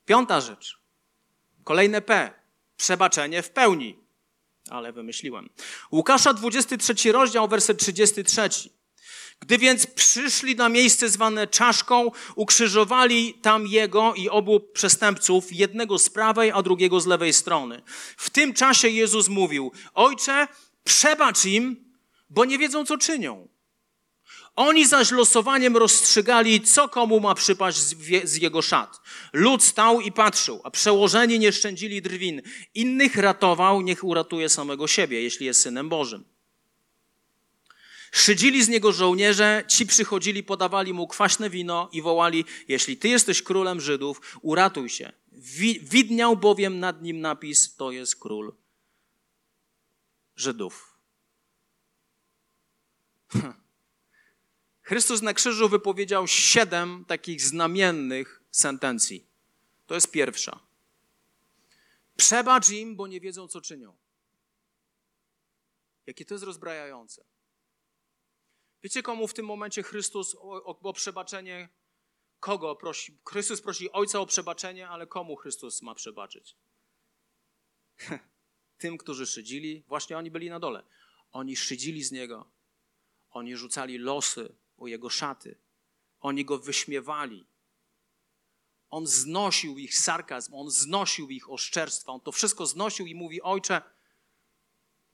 Piąta 0.06 0.40
rzecz. 0.40 0.80
Kolejne 1.64 2.02
P. 2.02 2.34
Przebaczenie 2.76 3.42
w 3.42 3.50
pełni. 3.50 3.98
Ale 4.68 4.92
wymyśliłem. 4.92 5.50
Łukasza 5.92 6.34
23 6.34 7.12
rozdział, 7.12 7.48
werset 7.48 7.78
33. 7.78 8.79
Gdy 9.40 9.58
więc 9.58 9.86
przyszli 9.86 10.56
na 10.56 10.68
miejsce 10.68 11.08
zwane 11.08 11.46
czaszką, 11.46 12.10
ukrzyżowali 12.34 13.34
tam 13.34 13.66
jego 13.66 14.14
i 14.14 14.28
obu 14.28 14.60
przestępców, 14.60 15.52
jednego 15.52 15.98
z 15.98 16.10
prawej, 16.10 16.50
a 16.50 16.62
drugiego 16.62 17.00
z 17.00 17.06
lewej 17.06 17.32
strony. 17.32 17.82
W 18.16 18.30
tym 18.30 18.54
czasie 18.54 18.88
Jezus 18.88 19.28
mówił: 19.28 19.72
Ojcze, 19.94 20.48
przebacz 20.84 21.44
im, 21.44 21.84
bo 22.30 22.44
nie 22.44 22.58
wiedzą, 22.58 22.86
co 22.86 22.98
czynią. 22.98 23.48
Oni 24.56 24.86
zaś 24.86 25.10
losowaniem 25.10 25.76
rozstrzygali, 25.76 26.60
co 26.60 26.88
komu 26.88 27.20
ma 27.20 27.34
przypaść 27.34 27.78
z 28.24 28.36
jego 28.36 28.62
szat. 28.62 29.00
Lud 29.32 29.62
stał 29.62 30.00
i 30.00 30.12
patrzył, 30.12 30.60
a 30.64 30.70
przełożeni 30.70 31.38
nie 31.38 31.52
szczędzili 31.52 32.02
drwin. 32.02 32.42
Innych 32.74 33.16
ratował, 33.16 33.80
niech 33.80 34.04
uratuje 34.04 34.48
samego 34.48 34.86
siebie, 34.86 35.22
jeśli 35.22 35.46
jest 35.46 35.62
synem 35.62 35.88
Bożym. 35.88 36.24
Szydzili 38.12 38.64
z 38.64 38.68
niego 38.68 38.92
żołnierze, 38.92 39.64
ci 39.68 39.86
przychodzili, 39.86 40.42
podawali 40.42 40.92
mu 40.92 41.08
kwaśne 41.08 41.50
wino 41.50 41.88
i 41.92 42.02
wołali: 42.02 42.44
Jeśli 42.68 42.96
ty 42.96 43.08
jesteś 43.08 43.42
królem 43.42 43.80
Żydów, 43.80 44.38
uratuj 44.42 44.88
się. 44.88 45.12
Widniał 45.82 46.36
bowiem 46.36 46.80
nad 46.80 47.02
nim 47.02 47.20
napis: 47.20 47.76
To 47.76 47.90
jest 47.90 48.16
król 48.16 48.54
Żydów. 50.36 50.98
Chrystus 54.82 55.22
na 55.22 55.34
krzyżu 55.34 55.68
wypowiedział 55.68 56.26
siedem 56.26 57.04
takich 57.04 57.42
znamiennych 57.42 58.42
sentencji. 58.50 59.26
To 59.86 59.94
jest 59.94 60.10
pierwsza. 60.10 60.60
Przebacz 62.16 62.70
im, 62.70 62.96
bo 62.96 63.06
nie 63.06 63.20
wiedzą, 63.20 63.48
co 63.48 63.60
czynią. 63.60 63.96
Jakie 66.06 66.24
to 66.24 66.34
jest 66.34 66.44
rozbrajające. 66.44 67.24
Wiecie, 68.82 69.02
komu 69.02 69.28
w 69.28 69.34
tym 69.34 69.46
momencie 69.46 69.82
Chrystus 69.82 70.34
o, 70.34 70.40
o, 70.40 70.80
o 70.82 70.92
przebaczenie, 70.92 71.68
kogo 72.40 72.76
prosi? 72.76 73.18
Chrystus 73.28 73.62
prosi 73.62 73.92
Ojca 73.92 74.20
o 74.20 74.26
przebaczenie, 74.26 74.88
ale 74.88 75.06
komu 75.06 75.36
Chrystus 75.36 75.82
ma 75.82 75.94
przebaczyć? 75.94 76.56
Tym, 78.78 78.98
którzy 78.98 79.26
szydzili, 79.26 79.84
właśnie 79.88 80.18
oni 80.18 80.30
byli 80.30 80.50
na 80.50 80.60
dole. 80.60 80.84
Oni 81.32 81.56
szydzili 81.56 82.04
z 82.04 82.12
Niego. 82.12 82.50
Oni 83.30 83.56
rzucali 83.56 83.98
losy 83.98 84.54
o 84.76 84.86
jego 84.86 85.10
szaty. 85.10 85.58
Oni 86.20 86.44
go 86.44 86.58
wyśmiewali. 86.58 87.46
On 88.90 89.06
znosił 89.06 89.78
ich 89.78 89.98
sarkazm, 89.98 90.54
on 90.54 90.70
znosił 90.70 91.30
ich 91.30 91.50
oszczerstwa, 91.50 92.12
on 92.12 92.20
to 92.20 92.32
wszystko 92.32 92.66
znosił 92.66 93.06
i 93.06 93.14
mówi: 93.14 93.42
Ojcze, 93.42 93.82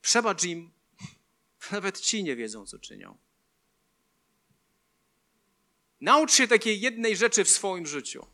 przebacz 0.01 0.45
im, 0.45 0.73
nawet 1.73 2.01
ci 2.01 2.25
nie 2.25 2.37
wiedzą, 2.37 2.67
co 2.67 2.79
czynią. 2.79 3.26
Naucz 6.01 6.33
się 6.33 6.49
takiej 6.49 6.81
jednej 6.81 7.17
rzeczy 7.17 7.45
w 7.45 7.51
swoim 7.51 7.87
życiu. 7.87 8.27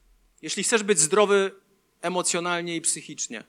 Jeśli 0.42 0.64
chcesz 0.64 0.82
być 0.82 0.98
zdrowy 0.98 1.54
emocjonalnie 2.00 2.76
i 2.76 2.80
psychicznie, 2.80 3.44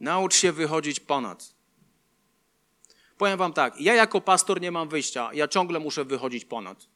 naucz 0.00 0.34
się 0.34 0.52
wychodzić 0.52 1.00
ponad. 1.00 1.54
Powiem 3.18 3.38
wam 3.38 3.52
tak, 3.52 3.80
ja 3.80 3.94
jako 3.94 4.20
pastor 4.20 4.60
nie 4.60 4.70
mam 4.70 4.88
wyjścia, 4.88 5.30
ja 5.34 5.48
ciągle 5.48 5.80
muszę 5.80 6.04
wychodzić 6.04 6.44
ponad. 6.44 6.86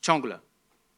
Ciągle. 0.00 0.40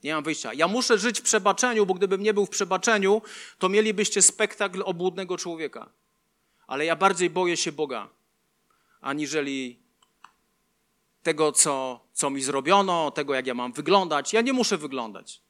Nie 0.05 0.15
mam 0.15 0.25
wyjścia. 0.25 0.55
Ja 0.55 0.69
muszę 0.69 0.99
żyć 0.99 1.21
w 1.21 1.23
przebaczeniu, 1.23 1.87
bo 1.87 1.95
gdybym 1.95 2.23
nie 2.23 2.35
był 2.35 2.47
w 2.47 2.51
przebaczeniu, 2.51 3.23
to 3.59 3.69
mielibyście 3.69 4.23
spektakl 4.23 4.83
obłudnego 4.85 5.37
człowieka. 5.37 5.91
Ale 6.67 6.85
ja 6.85 6.97
bardziej 6.97 7.31
boję 7.31 7.57
się 7.57 7.73
Boga, 7.73 8.09
aniżeli 9.01 9.84
tego, 11.25 11.53
co, 11.53 12.01
co 12.13 12.31
mi 12.31 12.43
zrobiono, 12.43 13.11
tego, 13.11 13.35
jak 13.35 13.47
ja 13.47 13.55
mam 13.55 13.73
wyglądać. 13.73 14.33
Ja 14.33 14.41
nie 14.41 14.53
muszę 14.53 14.79
wyglądać. 14.79 15.41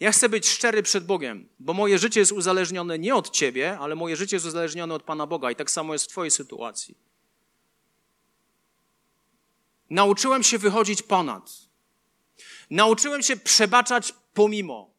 Ja 0.00 0.12
chcę 0.12 0.28
być 0.28 0.48
szczery 0.48 0.82
przed 0.82 1.06
Bogiem, 1.06 1.48
bo 1.58 1.74
moje 1.74 1.98
życie 1.98 2.20
jest 2.20 2.32
uzależnione 2.32 2.98
nie 2.98 3.14
od 3.14 3.30
Ciebie, 3.30 3.78
ale 3.78 3.94
moje 3.94 4.16
życie 4.16 4.36
jest 4.36 4.46
uzależnione 4.46 4.94
od 4.94 5.02
Pana 5.02 5.26
Boga 5.26 5.50
i 5.50 5.56
tak 5.56 5.70
samo 5.70 5.92
jest 5.92 6.04
w 6.04 6.08
Twojej 6.08 6.30
sytuacji. 6.30 6.96
Nauczyłem 9.90 10.42
się 10.42 10.58
wychodzić 10.58 11.02
ponad. 11.02 11.50
Nauczyłem 12.70 13.22
się 13.22 13.36
przebaczać 13.36 14.14
pomimo. 14.34 14.90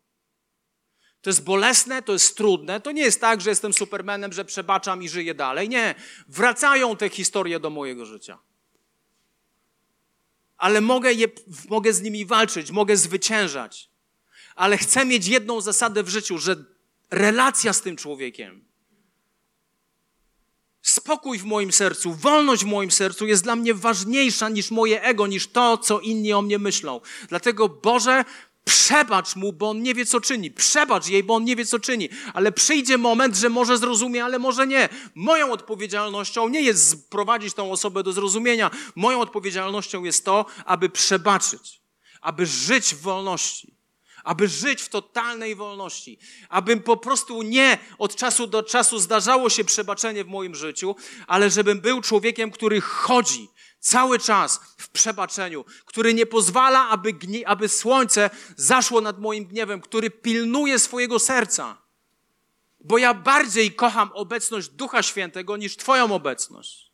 To 1.21 1.29
jest 1.29 1.43
bolesne, 1.43 2.01
to 2.01 2.13
jest 2.13 2.37
trudne. 2.37 2.81
To 2.81 2.91
nie 2.91 3.01
jest 3.01 3.21
tak, 3.21 3.41
że 3.41 3.49
jestem 3.49 3.73
supermenem, 3.73 4.33
że 4.33 4.45
przebaczam 4.45 5.03
i 5.03 5.09
żyję 5.09 5.33
dalej. 5.33 5.69
Nie. 5.69 5.95
Wracają 6.27 6.97
te 6.97 7.09
historie 7.09 7.59
do 7.59 7.69
mojego 7.69 8.05
życia. 8.05 8.39
Ale 10.63 10.81
mogę, 10.81 11.13
je, 11.13 11.27
mogę 11.69 11.93
z 11.93 12.01
nimi 12.01 12.25
walczyć, 12.25 12.71
mogę 12.71 12.97
zwyciężać 12.97 13.93
ale 14.55 14.77
chcę 14.77 15.05
mieć 15.05 15.27
jedną 15.27 15.61
zasadę 15.61 16.03
w 16.03 16.09
życiu, 16.09 16.37
że 16.37 16.55
relacja 17.11 17.73
z 17.73 17.81
tym 17.81 17.95
człowiekiem, 17.95 18.65
spokój 20.81 21.39
w 21.39 21.43
moim 21.43 21.71
sercu, 21.71 22.13
wolność 22.13 22.63
w 22.63 22.67
moim 22.67 22.91
sercu 22.91 23.27
jest 23.27 23.43
dla 23.43 23.55
mnie 23.55 23.73
ważniejsza 23.73 24.49
niż 24.49 24.71
moje 24.71 25.03
ego, 25.03 25.27
niż 25.27 25.47
to, 25.47 25.77
co 25.77 25.99
inni 25.99 26.33
o 26.33 26.41
mnie 26.41 26.59
myślą. 26.59 27.01
Dlatego, 27.29 27.69
Boże, 27.69 28.25
Przebacz 28.65 29.35
mu, 29.35 29.53
bo 29.53 29.69
on 29.69 29.81
nie 29.81 29.93
wie, 29.93 30.05
co 30.05 30.21
czyni. 30.21 30.51
Przebacz 30.51 31.07
jej, 31.07 31.23
bo 31.23 31.35
on 31.35 31.43
nie 31.43 31.55
wie, 31.55 31.65
co 31.65 31.79
czyni. 31.79 32.09
Ale 32.33 32.51
przyjdzie 32.51 32.97
moment, 32.97 33.35
że 33.35 33.49
może 33.49 33.77
zrozumie, 33.77 34.25
ale 34.25 34.39
może 34.39 34.67
nie. 34.67 34.89
Moją 35.15 35.51
odpowiedzialnością 35.51 36.49
nie 36.49 36.61
jest 36.61 36.89
sprowadzić 36.89 37.53
tą 37.53 37.71
osobę 37.71 38.03
do 38.03 38.13
zrozumienia. 38.13 38.71
Moją 38.95 39.21
odpowiedzialnością 39.21 40.03
jest 40.03 40.25
to, 40.25 40.45
aby 40.65 40.89
przebaczyć, 40.89 41.81
aby 42.21 42.45
żyć 42.45 42.95
w 42.95 43.01
wolności, 43.01 43.73
aby 44.23 44.47
żyć 44.47 44.81
w 44.81 44.89
totalnej 44.89 45.55
wolności, 45.55 46.19
abym 46.49 46.79
po 46.79 46.97
prostu 46.97 47.41
nie 47.41 47.77
od 47.97 48.15
czasu 48.15 48.47
do 48.47 48.63
czasu 48.63 48.99
zdarzało 48.99 49.49
się 49.49 49.63
przebaczenie 49.63 50.23
w 50.23 50.27
moim 50.27 50.55
życiu, 50.55 50.95
ale 51.27 51.49
żebym 51.49 51.81
był 51.81 52.01
człowiekiem, 52.01 52.51
który 52.51 52.81
chodzi 52.81 53.49
cały 53.83 54.19
czas 54.19 54.59
w 54.77 54.89
przebaczeniu, 54.89 55.65
który 55.85 56.13
nie 56.13 56.25
pozwala, 56.25 56.89
aby, 56.89 57.13
gnie, 57.13 57.47
aby 57.47 57.69
słońce 57.69 58.29
zaszło 58.57 59.01
nad 59.01 59.19
moim 59.19 59.45
gniewem, 59.45 59.81
który 59.81 60.09
pilnuje 60.09 60.79
swojego 60.79 61.19
serca. 61.19 61.77
Bo 62.79 62.97
ja 62.97 63.13
bardziej 63.13 63.75
kocham 63.75 64.09
obecność 64.13 64.69
Ducha 64.69 65.03
Świętego 65.03 65.57
niż 65.57 65.77
Twoją 65.77 66.11
obecność. 66.15 66.91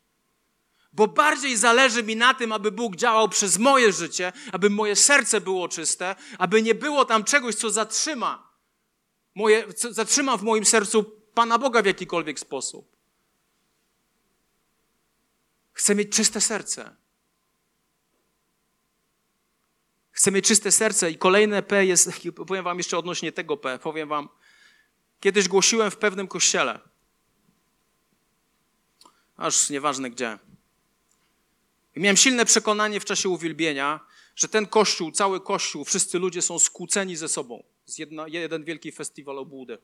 Bo 0.92 1.08
bardziej 1.08 1.56
zależy 1.56 2.02
mi 2.02 2.16
na 2.16 2.34
tym, 2.34 2.52
aby 2.52 2.72
Bóg 2.72 2.96
działał 2.96 3.28
przez 3.28 3.58
moje 3.58 3.92
życie, 3.92 4.32
aby 4.52 4.70
moje 4.70 4.96
serce 4.96 5.40
było 5.40 5.68
czyste, 5.68 6.16
aby 6.38 6.62
nie 6.62 6.74
było 6.74 7.04
tam 7.04 7.24
czegoś, 7.24 7.54
co 7.54 7.70
zatrzyma, 7.70 8.50
moje, 9.34 9.72
co 9.74 9.92
zatrzyma 9.92 10.36
w 10.36 10.42
moim 10.42 10.64
sercu 10.64 11.04
Pana 11.34 11.58
Boga 11.58 11.82
w 11.82 11.86
jakikolwiek 11.86 12.40
sposób. 12.40 12.99
Chcę 15.80 15.94
mieć 15.94 16.16
czyste 16.16 16.40
serce. 16.40 16.96
Chcę 20.10 20.30
mieć 20.30 20.46
czyste 20.46 20.72
serce 20.72 21.10
i 21.10 21.18
kolejne 21.18 21.62
P 21.62 21.86
jest, 21.86 22.10
powiem 22.46 22.64
wam 22.64 22.78
jeszcze 22.78 22.98
odnośnie 22.98 23.32
tego 23.32 23.56
P, 23.56 23.78
powiem 23.78 24.08
wam, 24.08 24.28
kiedyś 25.20 25.48
głosiłem 25.48 25.90
w 25.90 25.96
pewnym 25.96 26.28
kościele, 26.28 26.80
aż 29.36 29.70
nieważne 29.70 30.10
gdzie. 30.10 30.38
I 31.96 32.00
miałem 32.00 32.16
silne 32.16 32.44
przekonanie 32.44 33.00
w 33.00 33.04
czasie 33.04 33.28
uwielbienia, 33.28 34.00
że 34.36 34.48
ten 34.48 34.66
kościół, 34.66 35.12
cały 35.12 35.40
kościół, 35.40 35.84
wszyscy 35.84 36.18
ludzie 36.18 36.42
są 36.42 36.58
skłóceni 36.58 37.16
ze 37.16 37.28
sobą. 37.28 37.64
Z 37.86 37.98
jedna, 37.98 38.28
jeden 38.28 38.64
wielki 38.64 38.92
festiwal 38.92 39.38
obłudy. 39.38 39.78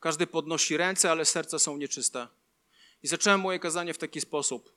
Każdy 0.00 0.26
podnosi 0.26 0.76
ręce, 0.76 1.10
ale 1.10 1.24
serca 1.24 1.58
są 1.58 1.76
nieczyste. 1.76 2.28
I 3.04 3.08
zacząłem 3.08 3.40
moje 3.40 3.58
kazanie 3.58 3.94
w 3.94 3.98
taki 3.98 4.20
sposób. 4.20 4.74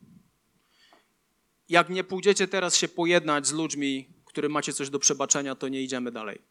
Jak 1.70 1.90
nie 1.90 2.04
pójdziecie 2.04 2.48
teraz 2.48 2.76
się 2.76 2.88
pojednać 2.88 3.48
z 3.48 3.52
ludźmi, 3.52 4.14
którym 4.26 4.52
macie 4.52 4.74
coś 4.74 4.90
do 4.90 5.00
przebaczenia, 5.00 5.56
to 5.56 5.68
nie 5.68 5.82
idziemy 5.82 6.12
dalej. 6.12 6.42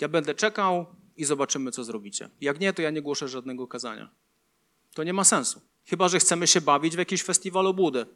Ja 0.00 0.08
będę 0.08 0.34
czekał 0.34 0.86
i 1.16 1.24
zobaczymy, 1.24 1.70
co 1.70 1.84
zrobicie. 1.84 2.30
Jak 2.40 2.60
nie, 2.60 2.72
to 2.72 2.82
ja 2.82 2.90
nie 2.90 3.02
głoszę 3.02 3.28
żadnego 3.28 3.66
kazania. 3.66 4.10
To 4.94 5.04
nie 5.04 5.12
ma 5.12 5.24
sensu. 5.24 5.60
Chyba, 5.84 6.08
że 6.08 6.18
chcemy 6.18 6.46
się 6.46 6.60
bawić 6.60 6.94
w 6.94 6.98
jakiś 6.98 7.22
festiwal 7.22 7.66
obłudy. 7.66 8.06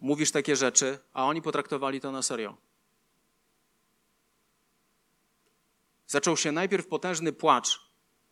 Mówisz 0.00 0.30
takie 0.30 0.56
rzeczy, 0.56 0.98
a 1.12 1.24
oni 1.24 1.42
potraktowali 1.42 2.00
to 2.00 2.12
na 2.12 2.22
serio. 2.22 2.56
Zaczął 6.06 6.36
się 6.36 6.52
najpierw 6.52 6.86
potężny 6.86 7.32
płacz, 7.32 7.87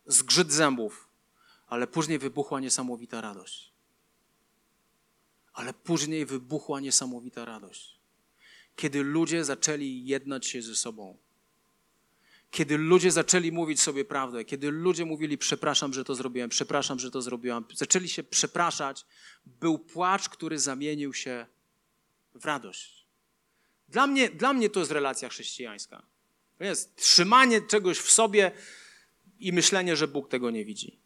zgrzyt 0.07 0.51
zębów, 0.51 1.09
ale 1.67 1.87
później 1.87 2.19
wybuchła 2.19 2.59
niesamowita 2.59 3.21
radość. 3.21 3.71
Ale 5.53 5.73
później 5.73 6.25
wybuchła 6.25 6.79
niesamowita 6.79 7.45
radość. 7.45 7.99
Kiedy 8.75 9.03
ludzie 9.03 9.45
zaczęli 9.45 10.05
jednać 10.05 10.47
się 10.47 10.61
ze 10.61 10.75
sobą. 10.75 11.17
Kiedy 12.51 12.77
ludzie 12.77 13.11
zaczęli 13.11 13.51
mówić 13.51 13.81
sobie 13.81 14.05
prawdę, 14.05 14.45
kiedy 14.45 14.71
ludzie 14.71 15.05
mówili, 15.05 15.37
przepraszam, 15.37 15.93
że 15.93 16.03
to 16.03 16.15
zrobiłem, 16.15 16.49
przepraszam, 16.49 16.99
że 16.99 17.11
to 17.11 17.21
zrobiłam, 17.21 17.65
zaczęli 17.73 18.09
się 18.09 18.23
przepraszać, 18.23 19.05
był 19.45 19.79
płacz, 19.79 20.29
który 20.29 20.59
zamienił 20.59 21.13
się 21.13 21.45
w 22.35 22.45
radość. 22.45 23.05
Dla 23.89 24.07
mnie, 24.07 24.29
dla 24.29 24.53
mnie 24.53 24.69
to 24.69 24.79
jest 24.79 24.91
relacja 24.91 25.29
chrześcijańska. 25.29 26.05
To 26.57 26.63
jest 26.63 26.95
trzymanie 26.95 27.61
czegoś 27.61 27.99
w 27.99 28.11
sobie, 28.11 28.51
i 29.39 29.53
myślenie, 29.53 29.95
że 29.95 30.07
Bóg 30.07 30.29
tego 30.29 30.49
nie 30.49 30.65
widzi. 30.65 30.99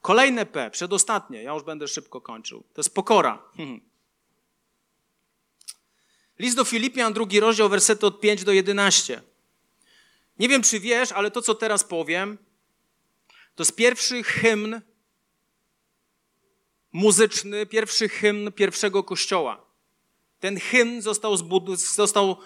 Kolejne 0.00 0.46
P, 0.46 0.70
przedostatnie, 0.70 1.42
ja 1.42 1.54
już 1.54 1.62
będę 1.62 1.88
szybko 1.88 2.20
kończył. 2.20 2.60
To 2.74 2.80
jest 2.80 2.94
pokora. 2.94 3.42
List 6.38 6.56
do 6.56 6.64
Filipian, 6.64 7.12
drugi 7.12 7.40
rozdział, 7.40 7.68
wersety 7.68 8.06
od 8.06 8.20
5 8.20 8.44
do 8.44 8.52
11. 8.52 9.22
Nie 10.38 10.48
wiem, 10.48 10.62
czy 10.62 10.80
wiesz, 10.80 11.12
ale 11.12 11.30
to, 11.30 11.42
co 11.42 11.54
teraz 11.54 11.84
powiem, 11.84 12.38
to 13.54 13.62
jest 13.62 13.76
pierwszy 13.76 14.22
hymn 14.22 14.80
muzyczny, 16.92 17.66
pierwszy 17.66 18.08
hymn 18.08 18.52
pierwszego 18.52 19.04
kościoła. 19.04 19.66
Ten 20.40 20.60
hymn 20.60 21.02
został, 21.02 21.34
zbud- 21.34 21.76
został 21.76 22.36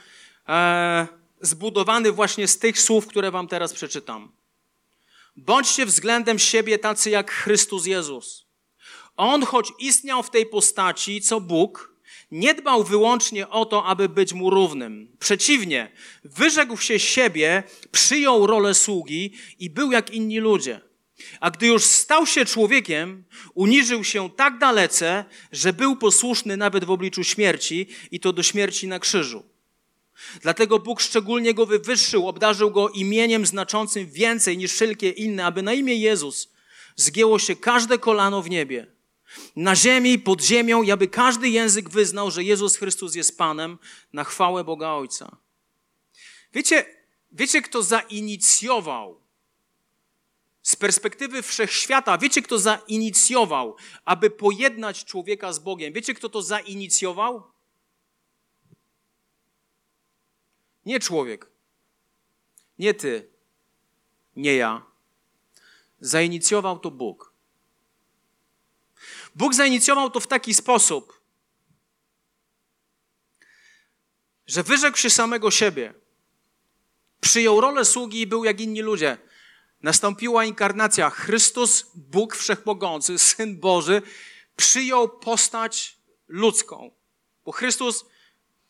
e, 0.49 1.07
zbudowany 1.41 2.13
właśnie 2.13 2.49
z 2.49 2.59
tych 2.59 2.81
słów, 2.81 3.07
które 3.07 3.31
wam 3.31 3.49
teraz 3.49 3.73
przeczytam. 3.73 4.33
Bądźcie 5.37 5.87
względem 5.87 6.39
siebie 6.39 6.79
tacy 6.79 7.11
jak 7.11 7.31
Chrystus 7.31 7.87
Jezus. 7.87 8.47
On, 9.17 9.43
choć 9.43 9.73
istniał 9.79 10.23
w 10.23 10.31
tej 10.31 10.47
postaci, 10.47 11.21
co 11.21 11.41
Bóg, 11.41 11.95
nie 12.31 12.55
dbał 12.55 12.85
wyłącznie 12.85 13.49
o 13.49 13.65
to, 13.65 13.85
aby 13.85 14.09
być 14.09 14.33
mu 14.33 14.51
równym. 14.51 15.17
Przeciwnie, 15.19 15.93
wyrzekł 16.25 16.77
się 16.77 16.99
siebie, 16.99 17.63
przyjął 17.93 18.47
rolę 18.47 18.75
sługi 18.75 19.33
i 19.59 19.71
był 19.71 19.93
jak 19.93 20.11
inni 20.11 20.39
ludzie. 20.39 20.81
A 21.41 21.51
gdy 21.51 21.67
już 21.67 21.85
stał 21.85 22.27
się 22.27 22.45
człowiekiem, 22.45 23.25
uniżył 23.55 24.05
się 24.05 24.31
tak 24.31 24.59
dalece, 24.59 25.25
że 25.53 25.73
był 25.73 25.97
posłuszny 25.97 26.57
nawet 26.57 26.85
w 26.85 26.91
obliczu 26.91 27.25
śmierci 27.25 27.87
i 28.11 28.21
to 28.21 28.33
do 28.33 28.43
śmierci 28.43 28.89
na 28.89 28.99
krzyżu. 28.99 29.54
Dlatego 30.41 30.79
Bóg 30.79 31.01
szczególnie 31.01 31.55
go 31.55 31.67
wywyższył, 31.67 32.29
obdarzył 32.29 32.71
go 32.71 32.89
imieniem 32.89 33.47
znaczącym 33.47 34.07
więcej 34.07 34.59
niż 34.59 34.73
wszelkie 34.73 35.11
inne, 35.11 35.47
aby 35.47 35.63
na 35.63 35.73
imię 35.73 35.95
Jezus 35.95 36.53
zgięło 36.97 37.39
się 37.39 37.57
każde 37.57 37.99
kolano 37.99 38.43
w 38.43 38.51
niebie, 38.51 38.87
na 39.57 39.77
ziemi, 39.77 40.19
pod 40.19 40.43
ziemią, 40.43 40.83
i 40.83 40.91
aby 40.91 41.09
każdy 41.09 41.49
język 41.49 41.91
wyznał, 41.91 42.31
że 42.31 42.45
Jezus 42.45 42.77
Chrystus 42.77 43.15
jest 43.15 43.39
Panem 43.39 43.79
na 44.13 44.25
chwałę 44.25 44.65
Boga 44.65 44.91
Ojca. 44.91 45.37
Wiecie, 46.53 46.85
wiecie 47.33 47.63
kto 47.63 47.83
zainicjował 47.83 49.21
z 50.63 50.77
perspektywy 50.77 51.43
wszechświata, 51.43 52.19
wiecie, 52.19 52.43
kto 52.43 52.59
zainicjował, 52.59 53.77
aby 54.05 54.31
pojednać 54.31 55.05
człowieka 55.05 55.53
z 55.53 55.59
Bogiem? 55.59 55.93
Wiecie, 55.93 56.15
kto 56.15 56.29
to 56.29 56.43
zainicjował? 56.43 57.54
Nie 60.87 61.01
człowiek. 61.01 61.51
Nie 62.79 62.95
ty. 62.95 63.31
Nie 64.37 64.57
ja. 64.57 64.87
Zainicjował 66.01 66.79
to 66.79 66.91
Bóg. 66.91 67.33
Bóg 69.35 69.55
zainicjował 69.55 70.11
to 70.11 70.21
w 70.21 70.27
taki 70.27 70.55
sposób, 70.55 71.21
że 74.47 74.63
wyrzekł 74.63 74.97
się 74.97 75.11
samego 75.11 75.51
siebie. 75.51 75.95
Przyjął 77.21 77.61
rolę 77.61 77.85
sługi 77.85 78.21
i 78.21 78.27
był 78.27 78.45
jak 78.45 78.61
inni 78.61 78.83
ludzie. 78.83 79.19
Nastąpiła 79.83 80.45
inkarnacja. 80.45 81.11
Chrystus, 81.11 81.91
Bóg 81.95 82.37
Wszechmogący, 82.37 83.19
Syn 83.19 83.61
Boży, 83.61 84.03
przyjął 84.57 85.19
postać 85.19 85.99
ludzką. 86.29 86.91
Bo 87.45 87.53
Chrystus 87.53 88.05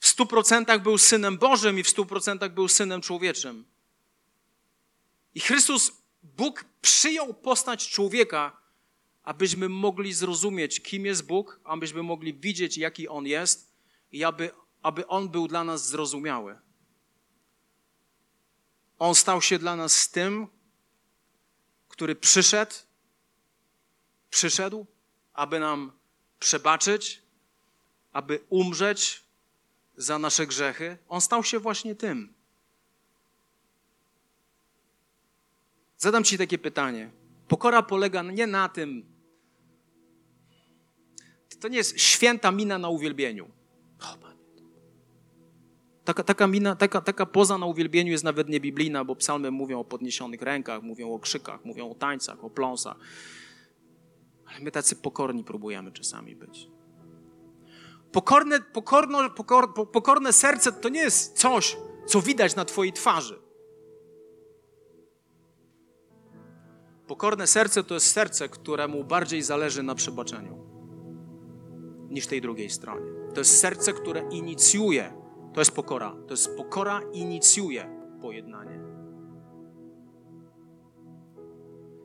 w 0.04 0.08
stu 0.08 0.26
procentach 0.26 0.82
był 0.82 0.98
synem 0.98 1.38
Bożym 1.38 1.78
i 1.78 1.82
w 1.82 1.88
stu 1.88 2.06
procentach 2.06 2.54
był 2.54 2.68
synem 2.68 3.00
człowieczym. 3.00 3.64
I 5.34 5.40
Chrystus, 5.40 5.92
Bóg 6.22 6.64
przyjął 6.82 7.34
postać 7.34 7.88
człowieka, 7.88 8.56
abyśmy 9.22 9.68
mogli 9.68 10.12
zrozumieć, 10.12 10.80
kim 10.80 11.06
jest 11.06 11.26
Bóg, 11.26 11.60
abyśmy 11.64 12.02
mogli 12.02 12.34
widzieć, 12.34 12.76
jaki 12.76 13.08
On 13.08 13.26
jest 13.26 13.74
i 14.12 14.24
aby, 14.24 14.50
aby 14.82 15.06
On 15.06 15.28
był 15.28 15.48
dla 15.48 15.64
nas 15.64 15.88
zrozumiały. 15.88 16.58
On 18.98 19.14
stał 19.14 19.42
się 19.42 19.58
dla 19.58 19.76
nas 19.76 20.08
tym, 20.08 20.46
który 21.88 22.16
przyszedł, 22.16 22.74
przyszedł, 24.30 24.86
aby 25.32 25.60
nam 25.60 25.92
przebaczyć, 26.38 27.22
aby 28.12 28.44
umrzeć 28.48 29.23
za 29.96 30.18
nasze 30.18 30.46
grzechy, 30.46 30.98
on 31.08 31.20
stał 31.20 31.44
się 31.44 31.58
właśnie 31.58 31.94
tym. 31.94 32.34
Zadam 35.98 36.24
Ci 36.24 36.38
takie 36.38 36.58
pytanie. 36.58 37.10
Pokora 37.48 37.82
polega 37.82 38.22
nie 38.22 38.46
na 38.46 38.68
tym, 38.68 39.14
to 41.60 41.68
nie 41.68 41.76
jest 41.76 42.00
święta 42.00 42.52
mina 42.52 42.78
na 42.78 42.88
uwielbieniu. 42.88 43.50
Taka, 46.04 46.22
taka, 46.22 46.46
mina, 46.46 46.76
taka, 46.76 47.00
taka 47.00 47.26
poza 47.26 47.58
na 47.58 47.66
uwielbieniu 47.66 48.12
jest 48.12 48.24
nawet 48.24 48.48
niebiblijna, 48.48 49.04
bo 49.04 49.16
psalmy 49.16 49.50
mówią 49.50 49.80
o 49.80 49.84
podniesionych 49.84 50.42
rękach, 50.42 50.82
mówią 50.82 51.14
o 51.14 51.18
krzykach, 51.18 51.64
mówią 51.64 51.90
o 51.90 51.94
tańcach, 51.94 52.44
o 52.44 52.50
pląsach. 52.50 52.96
Ale 54.46 54.60
my 54.60 54.70
tacy 54.70 54.96
pokorni 54.96 55.44
próbujemy 55.44 55.92
czasami 55.92 56.36
być. 56.36 56.73
Pokorne, 58.14 58.60
pokorno, 58.60 59.30
pokor, 59.30 59.74
pokorne 59.92 60.32
serce 60.32 60.72
to 60.72 60.88
nie 60.88 61.00
jest 61.00 61.38
coś, 61.38 61.76
co 62.06 62.20
widać 62.20 62.56
na 62.56 62.64
Twojej 62.64 62.92
twarzy. 62.92 63.38
Pokorne 67.06 67.46
serce 67.46 67.84
to 67.84 67.94
jest 67.94 68.12
serce, 68.12 68.48
któremu 68.48 69.04
bardziej 69.04 69.42
zależy 69.42 69.82
na 69.82 69.94
przebaczeniu 69.94 70.58
niż 72.08 72.26
tej 72.26 72.40
drugiej 72.40 72.70
stronie. 72.70 73.06
To 73.34 73.40
jest 73.40 73.60
serce, 73.60 73.92
które 73.92 74.28
inicjuje. 74.30 75.12
To 75.54 75.60
jest 75.60 75.72
pokora. 75.72 76.16
To 76.26 76.32
jest 76.32 76.56
pokora 76.56 77.00
inicjuje 77.12 78.00
pojednanie. 78.20 78.80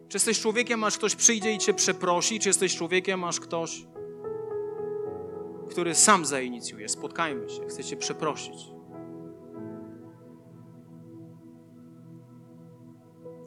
Czy 0.07 0.15
jesteś 0.15 0.39
człowiekiem, 0.39 0.83
aż 0.83 0.97
ktoś 0.97 1.15
przyjdzie 1.15 1.53
i 1.53 1.57
cię 1.57 1.73
przeprosi? 1.73 2.39
Czy 2.39 2.49
jesteś 2.49 2.75
człowiekiem, 2.75 3.23
aż 3.23 3.39
ktoś, 3.39 3.85
który 5.69 5.95
sam 5.95 6.25
zainicjuje? 6.25 6.89
Spotkajmy 6.89 7.49
się, 7.49 7.65
chcę 7.65 7.83
cię 7.83 7.97
przeprosić. 7.97 8.71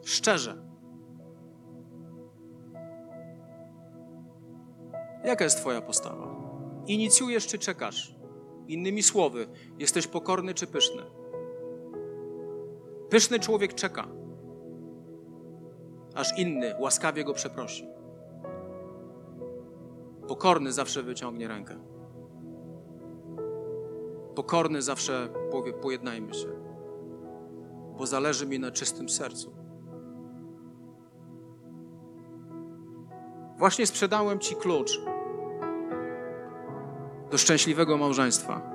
Szczerze. 0.05 0.63
Jaka 5.25 5.45
jest 5.45 5.59
Twoja 5.59 5.81
postawa? 5.81 6.37
Inicjujesz 6.87 7.47
czy 7.47 7.59
czekasz? 7.59 8.15
Innymi 8.69 9.03
słowy, 9.03 9.47
jesteś 9.79 10.07
pokorny 10.07 10.55
czy 10.55 10.67
pyszny? 10.67 11.03
Pyszny 13.11 13.41
człowiek 13.41 13.75
czeka, 13.75 14.09
aż 16.15 16.39
inny 16.39 16.75
łaskawie 16.81 17.25
go 17.25 17.35
przeprosi. 17.35 17.89
Pokorny 20.29 20.73
zawsze 20.73 21.03
wyciągnie 21.03 21.49
rękę. 21.49 21.92
Pokorny 24.35 24.83
zawsze 24.83 25.29
powie: 25.51 25.73
Pojednajmy 25.73 26.35
się, 26.35 26.49
bo 27.99 28.07
zależy 28.07 28.47
mi 28.47 28.59
na 28.59 28.71
czystym 28.71 29.09
sercu. 29.09 29.53
Właśnie 33.59 33.87
sprzedałem 33.87 34.39
Ci 34.39 34.57
klucz 34.57 35.01
do 37.31 37.39
szczęśliwego 37.39 37.99
małżeństwa. 37.99 38.73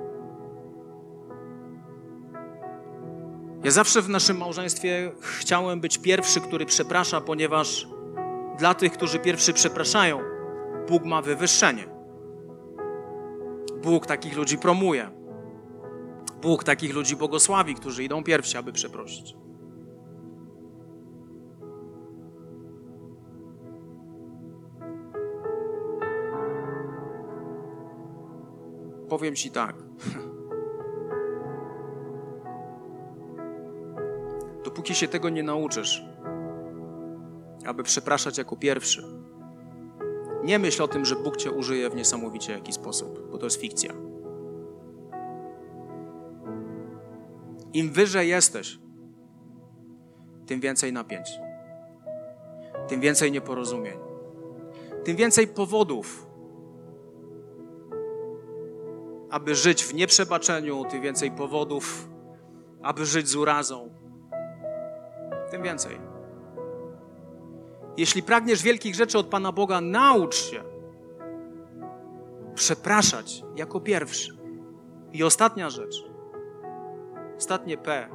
Ja 3.64 3.70
zawsze 3.70 4.02
w 4.02 4.08
naszym 4.08 4.38
małżeństwie 4.38 5.12
chciałem 5.20 5.80
być 5.80 5.98
pierwszy, 5.98 6.40
który 6.40 6.66
przeprasza, 6.66 7.20
ponieważ 7.20 7.88
dla 8.58 8.74
tych, 8.74 8.92
którzy 8.92 9.18
pierwszy 9.18 9.52
przepraszają, 9.52 10.20
Bóg 10.88 11.04
ma 11.04 11.22
wywyższenie. 11.22 11.84
Bóg 13.82 14.06
takich 14.06 14.36
ludzi 14.36 14.58
promuje. 14.58 15.17
Bóg 16.42 16.64
takich 16.64 16.94
ludzi 16.94 17.16
błogosławi, 17.16 17.74
którzy 17.74 18.04
idą 18.04 18.24
pierwsi, 18.24 18.56
aby 18.56 18.72
przeprosić. 18.72 19.36
Powiem 29.08 29.34
Ci 29.34 29.50
tak. 29.50 29.76
Dopóki 34.64 34.94
się 34.94 35.08
tego 35.08 35.28
nie 35.28 35.42
nauczysz, 35.42 36.04
aby 37.66 37.82
przepraszać 37.82 38.38
jako 38.38 38.56
pierwszy, 38.56 39.04
nie 40.44 40.58
myśl 40.58 40.82
o 40.82 40.88
tym, 40.88 41.04
że 41.04 41.16
Bóg 41.16 41.36
Cię 41.36 41.50
użyje 41.50 41.90
w 41.90 41.94
niesamowicie 41.94 42.52
jaki 42.52 42.72
sposób, 42.72 43.30
bo 43.30 43.38
to 43.38 43.46
jest 43.46 43.60
fikcja. 43.60 44.07
Im 47.72 47.92
wyżej 47.92 48.28
jesteś, 48.28 48.78
tym 50.46 50.60
więcej 50.60 50.92
napięć, 50.92 51.28
tym 52.88 53.00
więcej 53.00 53.32
nieporozumień, 53.32 53.98
tym 55.04 55.16
więcej 55.16 55.46
powodów, 55.48 56.26
aby 59.30 59.54
żyć 59.54 59.84
w 59.84 59.94
nieprzebaczeniu, 59.94 60.84
tym 60.90 61.02
więcej 61.02 61.30
powodów, 61.30 62.08
aby 62.82 63.06
żyć 63.06 63.28
z 63.28 63.36
urazą. 63.36 63.90
Tym 65.50 65.62
więcej. 65.62 66.00
Jeśli 67.96 68.22
pragniesz 68.22 68.62
wielkich 68.62 68.94
rzeczy 68.94 69.18
od 69.18 69.26
Pana 69.26 69.52
Boga, 69.52 69.80
naucz 69.80 70.36
się 70.36 70.64
przepraszać 72.54 73.42
jako 73.56 73.80
pierwszy. 73.80 74.38
I 75.12 75.24
ostatnia 75.24 75.70
rzecz, 75.70 76.07
ostatnie 77.38 77.76
P, 77.76 78.08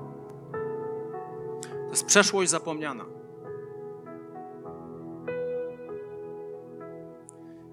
to 1.72 1.90
jest 1.90 2.06
przeszłość 2.06 2.52
zapomniana. 2.52 3.06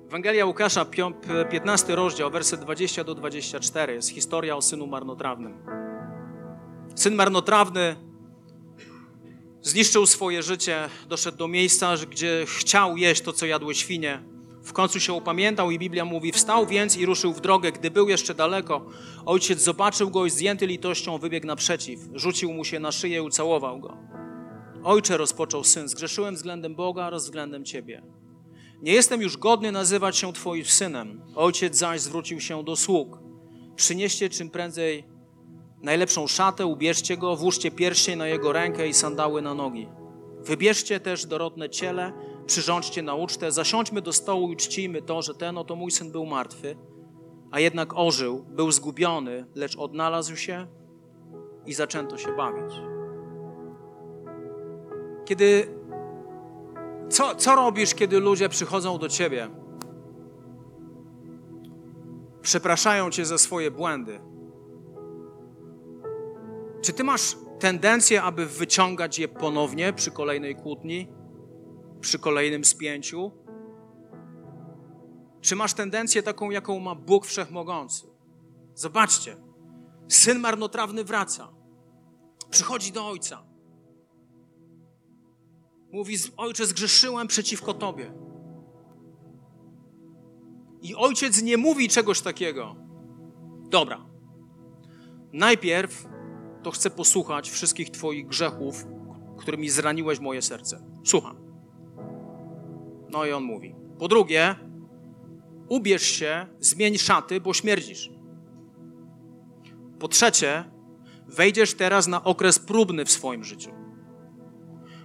Ewangelia 0.06 0.46
Łukasza, 0.46 0.86
15 1.50 1.94
rozdział, 1.94 2.30
werset 2.30 2.60
20 2.60 3.04
do 3.04 3.14
24, 3.14 3.94
jest 3.94 4.08
historia 4.08 4.56
o 4.56 4.62
synu 4.62 4.86
marnotrawnym. 4.86 5.62
Syn 6.94 7.14
marnotrawny 7.14 7.96
zniszczył 9.62 10.06
swoje 10.06 10.42
życie, 10.42 10.88
doszedł 11.08 11.38
do 11.38 11.48
miejsca, 11.48 11.94
gdzie 12.10 12.44
chciał 12.46 12.96
jeść 12.96 13.22
to, 13.22 13.32
co 13.32 13.46
jadły 13.46 13.74
świnie. 13.74 14.29
W 14.70 14.72
końcu 14.72 15.00
się 15.00 15.12
upamiętał 15.12 15.70
i 15.70 15.78
Biblia 15.78 16.04
mówi: 16.04 16.32
Wstał 16.32 16.66
więc 16.66 16.96
i 16.96 17.06
ruszył 17.06 17.32
w 17.32 17.40
drogę. 17.40 17.72
Gdy 17.72 17.90
był 17.90 18.08
jeszcze 18.08 18.34
daleko, 18.34 18.86
ojciec 19.26 19.60
zobaczył 19.60 20.10
go 20.10 20.26
i 20.26 20.30
zdjęty 20.30 20.66
litością 20.66 21.18
wybiegł 21.18 21.46
naprzeciw. 21.46 22.00
Rzucił 22.14 22.52
mu 22.52 22.64
się 22.64 22.80
na 22.80 22.92
szyję 22.92 23.16
i 23.16 23.20
ucałował 23.20 23.80
go. 23.80 23.96
Ojcze, 24.84 25.16
rozpoczął 25.16 25.64
syn, 25.64 25.88
zgrzeszyłem 25.88 26.34
względem 26.34 26.74
Boga 26.74 27.06
oraz 27.06 27.24
względem 27.24 27.64
ciebie. 27.64 28.02
Nie 28.82 28.92
jestem 28.92 29.22
już 29.22 29.36
godny 29.36 29.72
nazywać 29.72 30.16
się 30.16 30.32
Twoim 30.32 30.64
synem. 30.64 31.22
Ojciec 31.34 31.76
zaś 31.76 32.00
zwrócił 32.00 32.40
się 32.40 32.64
do 32.64 32.76
sług. 32.76 33.18
Przynieście 33.76 34.28
czym 34.28 34.50
prędzej 34.50 35.04
najlepszą 35.82 36.26
szatę, 36.26 36.66
ubierzcie 36.66 37.16
go, 37.16 37.36
włóżcie 37.36 37.70
pierścień 37.70 38.18
na 38.18 38.26
jego 38.26 38.52
rękę 38.52 38.88
i 38.88 38.94
sandały 38.94 39.42
na 39.42 39.54
nogi. 39.54 39.88
Wybierzcie 40.44 41.00
też 41.00 41.26
dorodne 41.26 41.70
ciele, 41.70 42.12
przyrządźcie 42.50 43.02
na 43.02 43.14
ucztę, 43.14 43.52
zasiądźmy 43.52 44.02
do 44.02 44.12
stołu 44.12 44.52
i 44.52 44.56
czcijmy 44.56 45.02
to, 45.02 45.22
że 45.22 45.34
ten 45.34 45.58
oto 45.58 45.76
mój 45.76 45.90
syn 45.90 46.12
był 46.12 46.26
martwy, 46.26 46.76
a 47.50 47.60
jednak 47.60 47.92
ożył, 47.96 48.44
był 48.48 48.72
zgubiony, 48.72 49.46
lecz 49.54 49.76
odnalazł 49.76 50.36
się 50.36 50.66
i 51.66 51.74
zaczęto 51.74 52.18
się 52.18 52.36
bawić. 52.36 52.74
Kiedy 55.24 55.74
co, 57.08 57.34
co 57.34 57.54
robisz, 57.54 57.94
kiedy 57.94 58.20
ludzie 58.20 58.48
przychodzą 58.48 58.98
do 58.98 59.08
ciebie? 59.08 59.50
Przepraszają 62.42 63.10
cię 63.10 63.24
za 63.24 63.38
swoje 63.38 63.70
błędy. 63.70 64.20
Czy 66.82 66.92
ty 66.92 67.04
masz 67.04 67.36
tendencję, 67.58 68.22
aby 68.22 68.46
wyciągać 68.46 69.18
je 69.18 69.28
ponownie 69.28 69.92
przy 69.92 70.10
kolejnej 70.10 70.56
kłótni, 70.56 71.19
przy 72.00 72.18
kolejnym 72.18 72.64
spięciu? 72.64 73.32
Czy 75.40 75.56
masz 75.56 75.74
tendencję 75.74 76.22
taką, 76.22 76.50
jaką 76.50 76.78
ma 76.78 76.94
Bóg 76.94 77.26
Wszechmogący? 77.26 78.06
Zobaczcie, 78.74 79.36
syn 80.08 80.38
marnotrawny 80.38 81.04
wraca, 81.04 81.48
przychodzi 82.50 82.92
do 82.92 83.06
ojca. 83.06 83.46
Mówi, 85.92 86.16
ojcze, 86.36 86.66
zgrzeszyłem 86.66 87.26
przeciwko 87.26 87.74
Tobie. 87.74 88.12
I 90.82 90.94
ojciec 90.94 91.42
nie 91.42 91.56
mówi 91.56 91.88
czegoś 91.88 92.20
takiego. 92.20 92.76
Dobra. 93.68 94.06
Najpierw 95.32 96.08
to 96.62 96.70
chcę 96.70 96.90
posłuchać 96.90 97.50
wszystkich 97.50 97.90
Twoich 97.90 98.26
grzechów, 98.26 98.86
którymi 99.38 99.70
zraniłeś 99.70 100.20
moje 100.20 100.42
serce. 100.42 100.86
Słucham. 101.04 101.39
No 103.12 103.24
i 103.24 103.32
on 103.32 103.44
mówi. 103.44 103.74
Po 103.98 104.08
drugie, 104.08 104.54
ubierz 105.68 106.02
się, 106.02 106.46
zmień 106.60 106.98
szaty, 106.98 107.40
bo 107.40 107.54
śmierdzisz. 107.54 108.10
Po 109.98 110.08
trzecie, 110.08 110.64
wejdziesz 111.26 111.74
teraz 111.74 112.06
na 112.06 112.24
okres 112.24 112.58
próbny 112.58 113.04
w 113.04 113.10
swoim 113.10 113.44
życiu. 113.44 113.70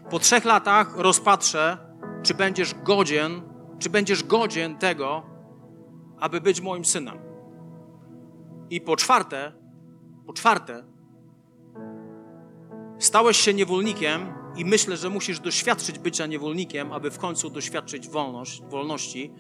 Po 0.10 0.20
trzech 0.20 0.46
latach 0.46 0.98
rozpatrzę, 0.98 1.78
czy 2.24 2.34
będziesz 2.34 2.74
godzien, 2.84 3.42
czy 3.80 3.90
będziesz 3.90 4.24
godzien 4.24 4.78
tego, 4.78 5.24
aby 6.20 6.42
być 6.42 6.62
moim 6.62 6.86
synem. 6.86 7.18
I 8.70 8.82
po 8.82 8.96
czwarte, 8.96 9.52
po 10.26 10.34
czwarte, 10.34 10.84
stałeś 13.00 13.38
się 13.38 13.54
niewolnikiem 13.54 14.34
i 14.56 14.66
myślę, 14.66 14.98
że 14.98 15.10
musisz 15.10 15.40
doświadczyć 15.40 16.00
bycia 16.00 16.26
niewolnikiem, 16.26 16.92
aby 16.92 17.12
w 17.12 17.18
końcu 17.18 17.50
doświadczyć 17.50 18.10
wolność, 18.10 18.62
wolności. 18.62 19.34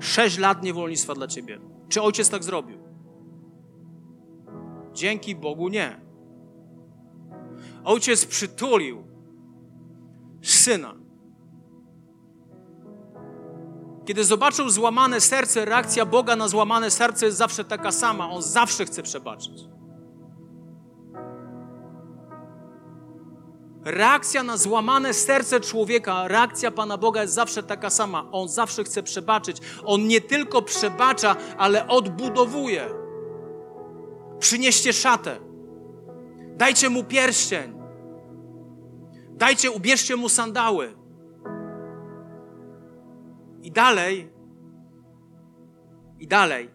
Sześć 0.00 0.38
lat 0.38 0.62
niewolnictwa 0.62 1.14
dla 1.14 1.26
ciebie. 1.26 1.60
Czy 1.88 2.02
ojciec 2.02 2.30
tak 2.30 2.44
zrobił? 2.44 2.78
Dzięki 4.94 5.34
Bogu 5.34 5.68
nie. 5.68 6.00
Ojciec 7.84 8.26
przytulił 8.26 9.04
syna. 10.42 10.94
Kiedy 14.04 14.24
zobaczył 14.24 14.70
złamane 14.70 15.20
serce, 15.20 15.64
reakcja 15.64 16.06
Boga 16.06 16.36
na 16.36 16.48
złamane 16.48 16.90
serce 16.90 17.26
jest 17.26 17.38
zawsze 17.38 17.64
taka 17.64 17.92
sama. 17.92 18.30
On 18.30 18.42
zawsze 18.42 18.84
chce 18.84 19.02
przebaczyć. 19.02 19.64
Reakcja 23.84 24.42
na 24.42 24.56
złamane 24.56 25.14
serce 25.14 25.60
człowieka, 25.60 26.28
reakcja 26.28 26.70
Pana 26.70 26.98
Boga 26.98 27.22
jest 27.22 27.34
zawsze 27.34 27.62
taka 27.62 27.90
sama. 27.90 28.30
On 28.32 28.48
zawsze 28.48 28.84
chce 28.84 29.02
przebaczyć. 29.02 29.56
On 29.84 30.06
nie 30.06 30.20
tylko 30.20 30.62
przebacza, 30.62 31.36
ale 31.58 31.88
odbudowuje. 31.88 32.90
Przynieście 34.38 34.92
szatę. 34.92 35.36
Dajcie 36.56 36.88
mu 36.88 37.04
pierścień. 37.04 37.74
Dajcie, 39.30 39.70
ubierzcie 39.70 40.16
mu 40.16 40.28
sandały. 40.28 40.94
I 43.62 43.72
dalej, 43.72 44.32
i 46.18 46.26
dalej, 46.26 46.70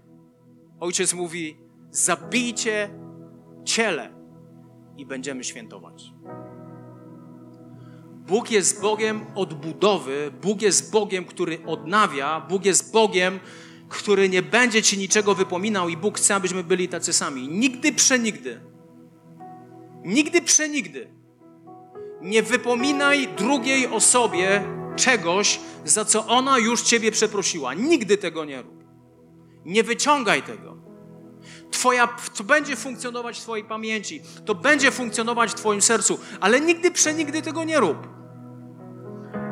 ojciec 0.80 1.14
mówi: 1.14 1.58
zabijcie 1.92 2.90
ciele 3.66 4.14
i 4.98 5.06
będziemy 5.06 5.44
świętować. 5.44 6.14
Bóg 8.28 8.52
jest 8.52 8.82
Bogiem 8.82 9.26
odbudowy, 9.36 10.32
Bóg 10.42 10.62
jest 10.62 10.92
Bogiem, 10.92 11.26
który 11.26 11.66
odnawia, 11.66 12.42
Bóg 12.50 12.66
jest 12.66 12.92
Bogiem, 12.92 13.40
który 13.90 14.30
nie 14.30 14.42
będzie 14.42 14.84
ci 14.84 14.98
niczego 14.98 15.36
wypominał 15.36 15.90
i 15.90 15.98
Bóg 15.98 16.18
chce, 16.18 16.36
abyśmy 16.36 16.64
byli 16.64 16.90
tacy 16.90 17.14
sami. 17.14 17.48
Nigdy 17.48 17.94
przenigdy. 17.94 18.62
Nigdy 20.06 20.42
przenigdy. 20.42 21.08
Nie 22.22 22.44
wypominaj 22.44 23.28
drugiej 23.38 23.88
osobie 23.88 24.64
czegoś, 24.96 25.60
za 25.86 26.06
co 26.06 26.28
ona 26.28 26.60
już 26.60 26.82
ciebie 26.82 27.12
przeprosiła. 27.12 27.74
Nigdy 27.74 28.18
tego 28.18 28.46
nie 28.46 28.62
rób. 28.62 28.84
Nie 29.66 29.84
wyciągaj 29.84 30.44
tego. 30.44 30.78
Twoja, 31.72 32.08
to 32.38 32.44
będzie 32.44 32.76
funkcjonować 32.76 33.40
w 33.40 33.42
Twojej 33.42 33.66
pamięci, 33.66 34.22
to 34.46 34.56
będzie 34.56 34.92
funkcjonować 34.92 35.52
w 35.52 35.54
Twoim 35.54 35.82
sercu, 35.82 36.20
ale 36.40 36.62
nigdy, 36.62 36.92
przenigdy 36.92 37.42
tego 37.42 37.64
nie 37.64 37.80
rób. 37.80 38.17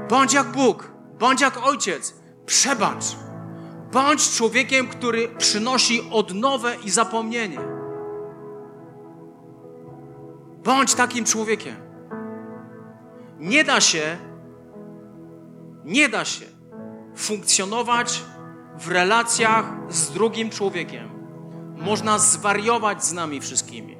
Bądź 0.09 0.33
jak 0.33 0.51
Bóg, 0.51 0.91
bądź 1.19 1.41
jak 1.41 1.57
Ojciec, 1.67 2.13
przebacz. 2.45 3.05
Bądź 3.91 4.31
człowiekiem, 4.31 4.87
który 4.87 5.27
przynosi 5.27 6.09
odnowę 6.11 6.75
i 6.83 6.89
zapomnienie. 6.89 7.59
Bądź 10.63 10.93
takim 10.93 11.25
człowiekiem. 11.25 11.75
Nie 13.39 13.63
da 13.63 13.81
się, 13.81 14.17
nie 15.85 16.09
da 16.09 16.25
się 16.25 16.45
funkcjonować 17.15 18.23
w 18.79 18.87
relacjach 18.87 19.65
z 19.89 20.11
drugim 20.11 20.49
człowiekiem. 20.49 21.09
Można 21.77 22.19
zwariować 22.19 23.05
z 23.05 23.13
nami 23.13 23.41
wszystkimi. 23.41 23.97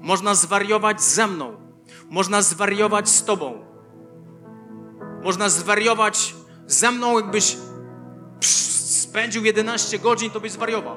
Można 0.00 0.34
zwariować 0.34 1.02
ze 1.02 1.26
mną. 1.26 1.56
Można 2.10 2.42
zwariować 2.42 3.08
z 3.08 3.24
Tobą. 3.24 3.69
Można 5.22 5.48
zwariować 5.48 6.34
ze 6.66 6.90
mną, 6.90 7.18
jakbyś 7.18 7.56
spędził 8.40 9.44
11 9.44 9.98
godzin, 9.98 10.30
to 10.30 10.40
byś 10.40 10.52
zwariował. 10.52 10.96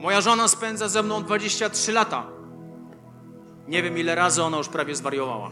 Moja 0.00 0.20
żona 0.20 0.48
spędza 0.48 0.88
ze 0.88 1.02
mną 1.02 1.22
23 1.24 1.92
lata. 1.92 2.26
Nie 3.68 3.82
wiem, 3.82 3.98
ile 3.98 4.14
razy 4.14 4.42
ona 4.42 4.56
już 4.56 4.68
prawie 4.68 4.94
zwariowała. 4.94 5.50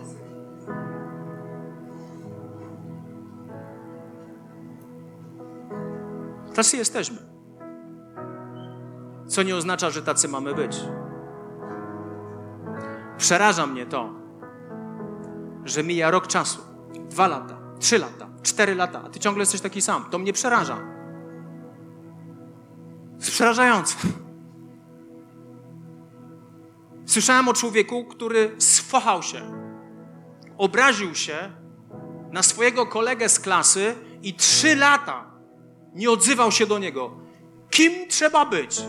Tacy 6.54 6.76
jesteśmy. 6.76 7.16
Co 9.26 9.42
nie 9.42 9.56
oznacza, 9.56 9.90
że 9.90 10.02
tacy 10.02 10.28
mamy 10.28 10.54
być. 10.54 10.76
Przeraża 13.18 13.66
mnie 13.66 13.86
to, 13.86 14.19
że 15.64 15.82
mija 15.82 16.10
rok 16.10 16.26
czasu, 16.26 16.58
dwa 17.08 17.28
lata, 17.28 17.58
trzy 17.78 17.98
lata, 17.98 18.28
cztery 18.42 18.74
lata, 18.74 19.02
a 19.06 19.08
ty 19.08 19.18
ciągle 19.18 19.42
jesteś 19.42 19.60
taki 19.60 19.82
sam. 19.82 20.04
To 20.10 20.18
mnie 20.18 20.32
przeraża. 20.32 20.78
Przerażające. 23.20 23.96
Słyszałem 27.06 27.48
o 27.48 27.52
człowieku, 27.52 28.04
który 28.04 28.54
sfochał 28.58 29.22
się, 29.22 29.40
obraził 30.58 31.14
się 31.14 31.52
na 32.32 32.42
swojego 32.42 32.86
kolegę 32.86 33.28
z 33.28 33.40
klasy 33.40 33.94
i 34.22 34.34
trzy 34.34 34.76
lata 34.76 35.30
nie 35.94 36.10
odzywał 36.10 36.52
się 36.52 36.66
do 36.66 36.78
niego. 36.78 37.10
Kim 37.70 38.08
trzeba 38.08 38.46
być? 38.46 38.82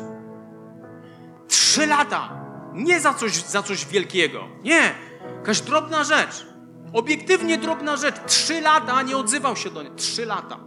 Trzy 1.47 1.87
lata. 1.87 2.41
Nie 2.73 2.99
za 2.99 3.13
coś, 3.13 3.43
za 3.43 3.63
coś 3.63 3.85
wielkiego. 3.85 4.47
Nie. 4.63 4.95
Jakaś 5.35 5.61
drobna 5.61 6.03
rzecz. 6.03 6.50
Obiektywnie 6.93 7.57
drobna 7.57 7.97
rzecz. 7.97 8.15
Trzy 8.25 8.61
lata 8.61 9.01
nie 9.01 9.17
odzywał 9.17 9.55
się 9.55 9.69
do 9.69 9.83
niego. 9.83 9.95
Trzy 9.95 10.25
lata. 10.25 10.59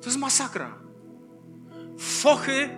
To 0.00 0.06
jest 0.06 0.18
masakra. 0.18 0.78
Fochy 1.98 2.68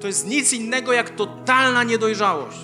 to 0.00 0.06
jest 0.06 0.26
nic 0.26 0.52
innego 0.52 0.92
jak 0.92 1.10
totalna 1.10 1.84
niedojrzałość. 1.84 2.58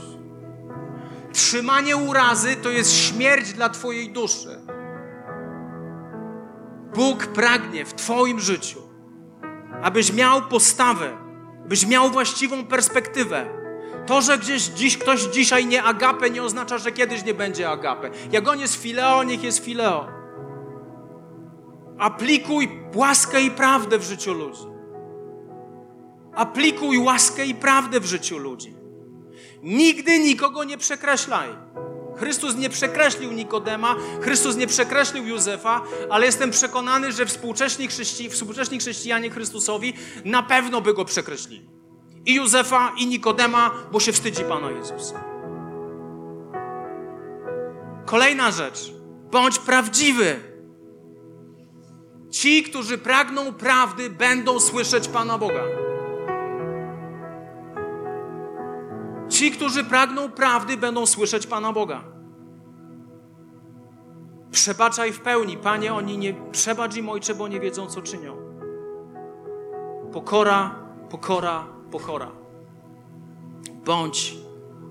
Trzymanie 1.32 1.96
urazy 1.96 2.56
to 2.56 2.70
jest 2.70 2.92
śmierć 2.92 3.52
dla 3.52 3.68
Twojej 3.68 4.12
duszy. 4.12 4.60
Bóg 6.94 7.26
pragnie 7.26 7.84
w 7.84 7.94
Twoim 7.94 8.40
życiu, 8.40 8.82
abyś 9.82 10.12
miał 10.12 10.42
postawę, 10.42 11.16
byś 11.66 11.86
miał 11.86 12.10
właściwą 12.10 12.64
perspektywę. 12.66 13.63
To, 14.06 14.22
że 14.22 14.38
gdzieś 14.38 14.62
dziś 14.62 14.98
ktoś 14.98 15.22
dzisiaj 15.22 15.66
nie 15.66 15.82
agapę, 15.82 16.30
nie 16.30 16.42
oznacza, 16.42 16.78
że 16.78 16.92
kiedyś 16.92 17.24
nie 17.24 17.34
będzie 17.34 17.70
agapę. 17.70 18.10
Jak 18.32 18.48
on 18.48 18.60
jest 18.60 18.74
fileo, 18.74 19.22
niech 19.22 19.42
jest 19.42 19.64
fileo. 19.64 20.08
Aplikuj 21.98 22.68
łaskę 22.94 23.42
i 23.42 23.50
prawdę 23.50 23.98
w 23.98 24.02
życiu 24.02 24.34
ludzi. 24.34 24.66
Aplikuj 26.34 26.98
łaskę 26.98 27.46
i 27.46 27.54
prawdę 27.54 28.00
w 28.00 28.04
życiu 28.04 28.38
ludzi. 28.38 28.74
Nigdy 29.62 30.18
nikogo 30.18 30.64
nie 30.64 30.78
przekreślaj. 30.78 31.48
Chrystus 32.16 32.56
nie 32.56 32.70
przekreślił 32.70 33.32
Nikodema, 33.32 33.96
Chrystus 34.20 34.56
nie 34.56 34.66
przekreślił 34.66 35.26
Józefa, 35.26 35.82
ale 36.10 36.26
jestem 36.26 36.50
przekonany, 36.50 37.12
że 37.12 37.26
współcześni, 37.26 37.88
chrześci 37.88 38.30
współcześni 38.30 38.78
chrześcijanie 38.78 39.30
Chrystusowi 39.30 39.94
na 40.24 40.42
pewno 40.42 40.80
by 40.80 40.94
go 40.94 41.04
przekreślili. 41.04 41.83
I 42.26 42.34
Józefa, 42.34 42.92
i 42.96 43.06
Nikodema, 43.06 43.70
bo 43.92 44.00
się 44.00 44.12
wstydzi 44.12 44.44
Pana 44.44 44.70
Jezusa. 44.70 45.24
Kolejna 48.06 48.50
rzecz. 48.50 48.92
Bądź 49.30 49.58
prawdziwy. 49.58 50.36
Ci, 52.30 52.62
którzy 52.62 52.98
pragną 52.98 53.52
prawdy, 53.52 54.10
będą 54.10 54.60
słyszeć 54.60 55.08
Pana 55.08 55.38
Boga. 55.38 55.62
Ci, 59.28 59.50
którzy 59.50 59.84
pragną 59.84 60.30
prawdy, 60.30 60.76
będą 60.76 61.06
słyszeć 61.06 61.46
Pana 61.46 61.72
Boga. 61.72 62.04
Przebaczaj 64.50 65.12
w 65.12 65.20
pełni, 65.20 65.56
Panie, 65.56 65.94
oni 65.94 66.18
nie 66.18 66.34
przebacz 66.52 66.96
im, 66.96 67.08
Ojcze, 67.08 67.34
bo 67.34 67.48
nie 67.48 67.60
wiedzą, 67.60 67.86
co 67.86 68.02
czynią. 68.02 68.36
Pokora, 70.12 70.74
pokora, 71.10 71.73
pokora. 71.94 72.30
Bądź 73.84 74.36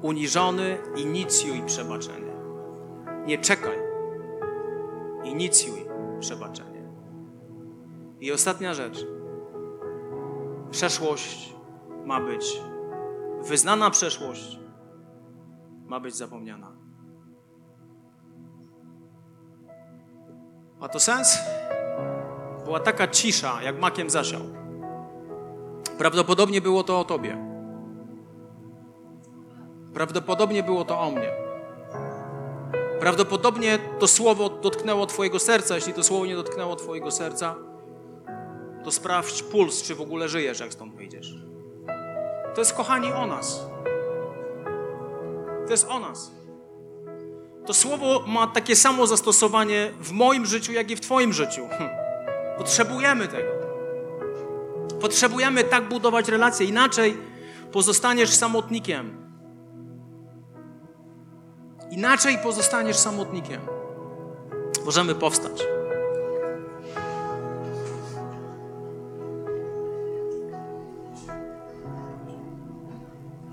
uniżony, 0.01 0.77
inicjuj 0.95 1.63
przebaczenie. 1.65 2.33
Nie 3.25 3.37
czekaj. 3.37 3.77
Inicjuj 5.23 5.85
przebaczenie. 6.19 6.83
I 8.19 8.31
ostatnia 8.31 8.73
rzecz. 8.73 9.05
Przeszłość 10.71 11.55
ma 12.05 12.21
być 12.21 12.61
wyznana 13.41 13.89
przeszłość 13.89 14.59
ma 15.85 15.99
być 15.99 16.15
zapomniana. 16.15 16.71
Ma 20.79 20.89
to 20.89 20.99
sens? 20.99 21.37
Była 22.65 22.79
taka 22.79 23.07
cisza, 23.07 23.63
jak 23.63 23.79
makiem 23.79 24.09
zasiał. 24.09 24.62
Prawdopodobnie 25.97 26.61
było 26.61 26.83
to 26.83 26.99
o 26.99 27.05
Tobie. 27.05 27.37
Prawdopodobnie 29.93 30.63
było 30.63 30.85
to 30.85 30.99
o 30.99 31.11
mnie. 31.11 31.31
Prawdopodobnie 32.99 33.79
to 33.99 34.07
słowo 34.07 34.49
dotknęło 34.49 35.05
Twojego 35.05 35.39
serca. 35.39 35.75
Jeśli 35.75 35.93
to 35.93 36.03
słowo 36.03 36.25
nie 36.25 36.35
dotknęło 36.35 36.75
Twojego 36.75 37.11
serca, 37.11 37.55
to 38.83 38.91
sprawdź 38.91 39.43
puls, 39.43 39.83
czy 39.83 39.95
w 39.95 40.01
ogóle 40.01 40.29
żyjesz, 40.29 40.59
jak 40.59 40.73
stąd 40.73 40.95
wyjdziesz. 40.95 41.35
To 42.55 42.61
jest, 42.61 42.73
kochani, 42.73 43.13
o 43.13 43.27
nas. 43.27 43.65
To 45.65 45.71
jest 45.71 45.87
o 45.89 45.99
nas. 45.99 46.31
To 47.65 47.73
słowo 47.73 48.23
ma 48.27 48.47
takie 48.47 48.75
samo 48.75 49.07
zastosowanie 49.07 49.91
w 49.99 50.11
moim 50.11 50.45
życiu, 50.45 50.71
jak 50.71 50.91
i 50.91 50.95
w 50.95 50.99
Twoim 50.99 51.33
życiu. 51.33 51.67
Hm. 51.77 51.89
Potrzebujemy 52.57 53.27
tego. 53.27 53.62
Potrzebujemy 55.03 55.63
tak 55.63 55.89
budować 55.89 56.27
relacje, 56.27 56.65
inaczej 56.65 57.17
pozostaniesz 57.71 58.29
samotnikiem. 58.29 59.17
Inaczej 61.91 62.37
pozostaniesz 62.37 62.97
samotnikiem. 62.97 63.61
Możemy 64.85 65.15
powstać. 65.15 65.63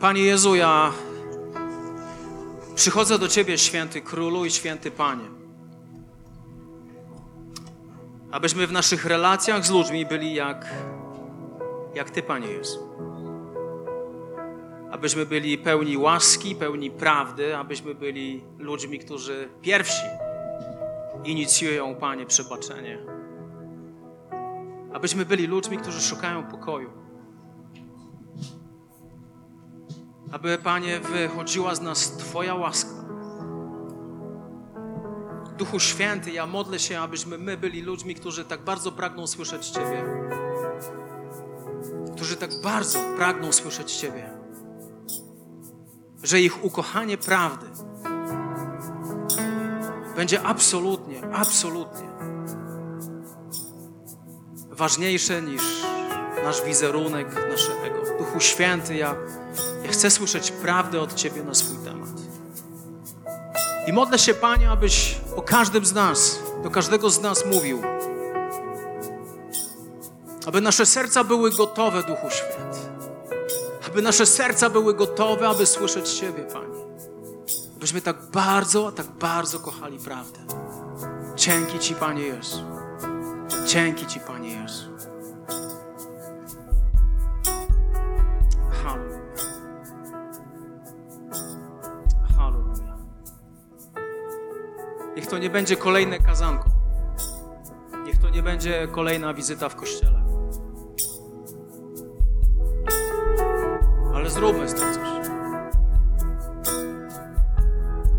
Panie 0.01 0.23
Jezu, 0.23 0.55
ja 0.55 0.93
przychodzę 2.75 3.19
do 3.19 3.29
Ciebie, 3.29 3.59
święty 3.59 4.01
królu 4.01 4.45
i 4.45 4.51
święty 4.51 4.91
Panie. 4.91 5.29
Abyśmy 8.31 8.67
w 8.67 8.73
naszych 8.73 9.05
relacjach 9.05 9.67
z 9.67 9.71
ludźmi 9.71 10.07
byli 10.07 10.35
jak, 10.35 10.67
jak 11.95 12.11
Ty, 12.11 12.23
Panie 12.23 12.49
Jezu. 12.49 12.91
Abyśmy 14.91 15.27
byli 15.27 15.59
pełni 15.59 15.97
łaski, 15.97 16.55
pełni 16.55 16.91
prawdy, 16.91 17.57
abyśmy 17.57 17.95
byli 17.95 18.45
ludźmi, 18.59 18.99
którzy 18.99 19.49
pierwsi 19.61 20.05
inicjują, 21.25 21.95
Panie, 21.95 22.27
przebaczenie. 22.27 22.99
Abyśmy 24.93 25.25
byli 25.25 25.47
ludźmi, 25.47 25.79
którzy 25.79 26.01
szukają 26.01 26.47
pokoju. 26.47 27.01
aby, 30.33 30.59
Panie, 30.59 31.01
wychodziła 31.01 31.75
z 31.75 31.81
nas 31.81 32.17
Twoja 32.17 32.55
łaska. 32.55 32.91
Duchu 35.59 35.81
Święty, 35.81 36.31
ja 36.31 36.47
modlę 36.47 36.79
się, 36.79 37.01
abyśmy 37.01 37.39
my 37.39 37.57
byli 37.57 37.83
ludźmi, 37.83 38.15
którzy 38.15 38.45
tak 38.45 38.65
bardzo 38.65 38.93
pragną 38.93 39.27
słyszeć 39.27 39.67
Ciebie. 39.67 40.05
Tak 42.41 42.61
bardzo 42.63 42.99
pragną 43.17 43.53
słyszeć 43.53 43.93
Ciebie. 43.93 44.31
Że 46.23 46.41
ich 46.41 46.65
ukochanie 46.65 47.19
prawdy 47.19 47.67
będzie 50.17 50.43
absolutnie, 50.43 51.23
absolutnie 51.35 52.11
ważniejsze 54.71 55.43
niż 55.43 55.63
nasz 56.45 56.63
wizerunek, 56.63 57.35
nasze 57.51 57.73
ego. 57.83 58.19
Duchu 58.19 58.41
Święty, 58.41 58.97
ja 58.97 59.15
chcę 59.91 60.11
słyszeć 60.11 60.51
prawdę 60.51 61.01
od 61.01 61.15
Ciebie 61.15 61.43
na 61.43 61.55
swój 61.55 61.85
temat. 61.85 62.11
I 63.87 63.93
modlę 63.93 64.19
się, 64.19 64.35
Panie, 64.35 64.71
abyś 64.71 65.19
o 65.37 65.43
każdym 65.43 65.87
z 65.87 65.93
nas, 65.93 66.41
do 66.63 66.71
każdego 66.71 67.11
z 67.11 67.23
nas 67.23 67.47
mówił. 67.47 67.83
Aby 70.47 70.61
nasze 70.61 70.87
serca 70.87 71.25
były 71.25 71.51
gotowe, 71.51 72.03
Duchu 72.03 72.31
Święty. 72.31 72.79
Aby 73.87 74.03
nasze 74.03 74.27
serca 74.27 74.71
były 74.71 74.95
gotowe, 74.95 75.49
aby 75.49 75.67
słyszeć 75.67 76.11
Ciebie, 76.11 76.45
Panie. 76.53 76.81
Abyśmy 77.77 78.01
tak 78.01 78.17
bardzo, 78.33 78.93
tak 78.93 79.07
bardzo 79.07 79.61
kochali 79.61 79.99
prawdę. 79.99 80.39
Dzięki 81.37 81.79
Ci, 81.79 81.95
Panie 81.95 82.23
Jezu. 82.23 82.65
Dzięki 83.67 84.07
Ci, 84.07 84.21
Panie 84.21 84.63
Jezu. 84.63 84.91
Niech 95.21 95.27
to 95.27 95.39
nie 95.39 95.51
będzie 95.51 95.77
kolejne 95.77 96.19
kazanko. 96.19 96.71
Niech 98.05 98.19
to 98.19 98.31
nie 98.31 98.43
będzie 98.43 98.89
kolejna 98.93 99.35
wizyta 99.35 99.69
w 99.69 99.77
kościele. 99.77 100.20
Ale 104.31 104.41
zróbmy 104.41 104.69
z 104.69 104.75
tym 104.75 104.95
coś. 104.95 105.03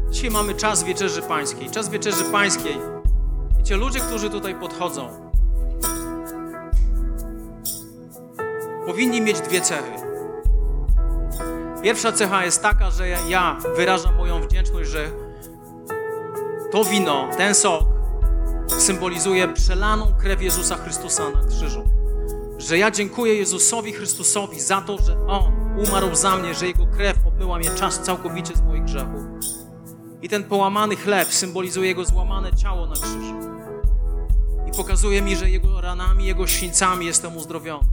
Dzisiaj 0.09 0.32
mamy 0.32 0.55
czas 0.55 0.84
wieczerzy 0.84 1.22
pańskiej. 1.22 1.70
Czas 1.70 1.89
wieczerzy 1.89 2.24
pańskiej. 2.24 2.78
Wiecie, 3.57 3.78
ludzie, 3.78 3.99
którzy 3.99 4.30
tutaj 4.30 4.55
podchodzą, 4.55 5.32
powinni 8.86 9.22
mieć 9.22 9.41
dwie 9.41 9.62
cechy. 9.62 9.91
Pierwsza 11.84 12.12
cecha 12.12 12.45
jest 12.45 12.62
taka, 12.62 12.91
że 12.91 13.09
ja 13.09 13.57
wyrażam 13.76 14.16
moją 14.16 14.41
wdzięczność, 14.41 14.89
że 14.89 15.12
to 16.72 16.84
wino, 16.84 17.30
ten 17.38 17.55
sok 17.55 17.84
symbolizuje 18.68 19.47
przelaną 19.47 20.14
krew 20.20 20.41
Jezusa 20.41 20.76
Chrystusa 20.76 21.30
na 21.30 21.43
krzyżu. 21.47 22.01
Że 22.62 22.78
ja 22.78 22.91
dziękuję 22.91 23.36
Jezusowi 23.36 23.93
Chrystusowi 23.93 24.59
za 24.59 24.82
to, 24.82 24.97
że 24.97 25.28
On 25.28 25.53
umarł 25.88 26.16
za 26.16 26.38
mnie, 26.38 26.53
że 26.53 26.68
Jego 26.68 26.88
krew 26.88 27.18
obmyła 27.28 27.57
mnie 27.57 27.70
czas 27.70 27.99
całkowicie 27.99 28.55
z 28.55 28.62
moich 28.62 28.84
grzechów. 28.84 29.22
I 30.22 30.30
ten 30.30 30.43
połamany 30.43 30.95
chleb 30.95 31.34
symbolizuje 31.34 31.88
Jego 31.88 32.05
złamane 32.05 32.53
ciało 32.53 32.88
na 32.88 32.93
krzyżu. 32.93 33.36
I 34.68 34.72
pokazuje 34.78 35.22
mi, 35.22 35.36
że 35.36 35.49
Jego 35.49 35.82
ranami, 35.82 36.26
Jego 36.26 36.47
sińcami 36.47 37.05
jestem 37.05 37.38
uzdrowiony. 37.38 37.88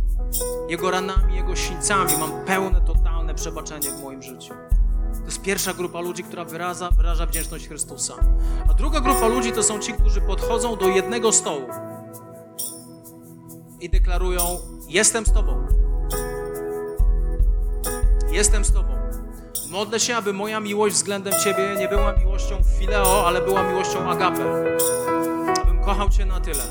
Jego 0.69 0.91
ranami, 0.91 1.37
Jego 1.37 1.57
sińcami 1.57 2.13
mam 2.21 2.45
pełne, 2.45 2.81
totalne 2.81 3.35
przebaczenie 3.35 3.91
w 3.91 4.03
moim 4.03 4.23
życiu. 4.23 4.55
To 5.13 5.25
jest 5.25 5.43
pierwsza 5.43 5.75
grupa 5.75 6.01
ludzi, 6.01 6.25
która 6.25 6.45
wyraża, 6.45 6.91
wyraża 6.91 7.27
wdzięczność 7.27 7.69
Chrystusa. 7.69 8.15
A 8.71 8.75
druga 8.75 9.01
grupa 9.01 9.29
ludzi 9.29 9.53
to 9.53 9.63
są 9.63 9.79
ci, 9.79 9.93
którzy 9.93 10.21
podchodzą 10.21 10.77
do 10.77 10.89
jednego 10.89 11.33
stołu 11.33 11.88
i 13.81 13.91
deklarują: 13.91 14.41
Jestem 14.89 15.27
z 15.27 15.33
Tobą. 15.33 15.67
Jestem 18.31 18.65
z 18.65 18.73
Tobą. 18.73 18.89
Modlę 19.71 20.01
się, 20.01 20.17
aby 20.17 20.33
moja 20.33 20.61
miłość 20.61 20.95
względem 20.95 21.33
Ciebie 21.45 21.77
nie 21.79 21.89
była 21.89 22.13
miłością 22.13 22.57
fileo, 22.79 23.27
ale 23.27 23.43
była 23.43 23.63
miłością 23.63 24.11
agape. 24.11 24.77
Abym 25.63 25.85
kochał 25.85 26.09
Cię 26.09 26.25
na 26.25 26.41
tyle, 26.41 26.63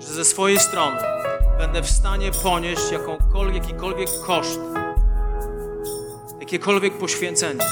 że 0.00 0.06
ze 0.06 0.24
swojej 0.24 0.58
strony 0.58 1.00
będę 1.58 1.82
w 1.82 1.90
stanie 1.90 2.30
ponieść 2.42 2.92
jakąkolwiek, 2.92 3.62
jakikolwiek 3.62 4.08
koszt 4.26 4.60
jakiekolwiek 6.52 6.98
poświęcenie, 6.98 7.64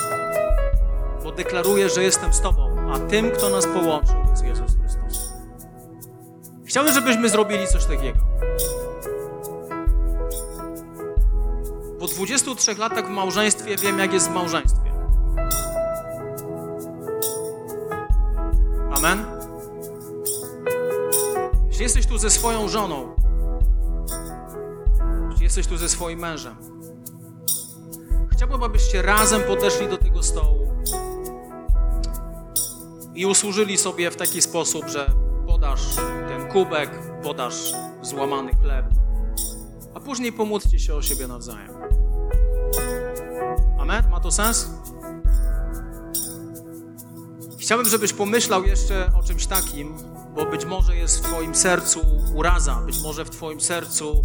bo 1.25 1.33
deklaruję, 1.33 1.89
że 1.89 2.03
jestem 2.03 2.33
z 2.33 2.41
Tobą, 2.41 2.93
a 2.93 2.99
tym, 2.99 3.31
kto 3.31 3.49
nas 3.49 3.67
połączył, 3.67 4.17
jest 4.31 4.45
Jezus. 4.45 4.80
Chciałbym, 6.71 6.95
żebyśmy 6.95 7.29
zrobili 7.29 7.67
coś 7.67 7.85
takiego. 7.85 8.19
Po 12.01 12.07
23 12.07 12.75
latach 12.75 13.07
w 13.07 13.11
małżeństwie 13.11 13.77
wiem, 13.77 13.99
jak 13.99 14.13
jest 14.13 14.29
w 14.29 14.35
małżeństwie. 14.35 14.93
Amen? 18.93 19.25
Jeśli 21.69 21.83
jesteś 21.83 22.07
tu 22.07 22.19
ze 22.19 22.31
swoją 22.31 22.69
żoną, 22.69 23.17
jeśli 25.31 25.45
jesteś 25.45 25.67
tu 25.67 25.77
ze 25.77 25.89
swoim 25.89 26.19
mężem, 26.19 26.57
Chciałbym, 28.33 28.63
abyście 28.63 29.03
razem 29.03 29.43
podeszli 29.43 29.89
do 29.89 29.99
tego 29.99 30.23
stołu 30.23 30.69
i 33.15 33.27
usłużyli 33.27 33.79
sobie 33.79 34.11
w 34.11 34.17
taki 34.17 34.43
sposób, 34.43 34.89
że 34.89 35.30
podasz 35.61 35.97
ten 36.29 36.49
kubek, 36.49 36.91
podasz 37.23 37.73
złamany 38.03 38.55
chleb, 38.55 38.87
a 39.95 40.01
później 40.01 40.33
pomódlcie 40.33 40.79
się 40.79 40.95
o 40.95 41.03
siebie 41.03 41.27
nawzajem. 41.27 41.71
Amen? 43.79 44.11
Ma 44.11 44.21
to 44.21 44.31
sens? 44.31 44.71
Chciałbym, 47.59 47.89
żebyś 47.89 48.13
pomyślał 48.13 48.65
jeszcze 48.65 49.13
o 49.19 49.23
czymś 49.23 49.47
takim, 49.47 49.97
bo 50.35 50.47
być 50.47 50.65
może 50.65 50.97
jest 50.97 51.19
w 51.19 51.23
Twoim 51.23 51.55
sercu 51.55 52.01
uraza, 52.35 52.75
być 52.75 53.03
może 53.03 53.25
w 53.25 53.31
Twoim 53.31 53.61
sercu 53.61 54.23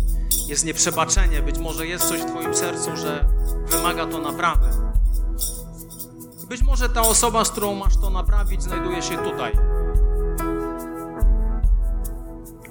jest 0.47 0.65
nieprzebaczenie, 0.65 1.41
być 1.41 1.57
może 1.57 1.87
jest 1.87 2.07
coś 2.07 2.21
w 2.21 2.25
Twoim 2.25 2.55
sercu, 2.55 2.97
że 2.97 3.25
wymaga 3.67 4.05
to 4.05 4.19
naprawy. 4.19 4.69
Być 6.49 6.61
może 6.63 6.89
ta 6.89 7.01
osoba, 7.01 7.45
z 7.45 7.51
którą 7.51 7.75
masz 7.75 7.97
to 7.97 8.09
naprawić, 8.09 8.63
znajduje 8.63 9.01
się 9.01 9.17
tutaj. 9.17 9.64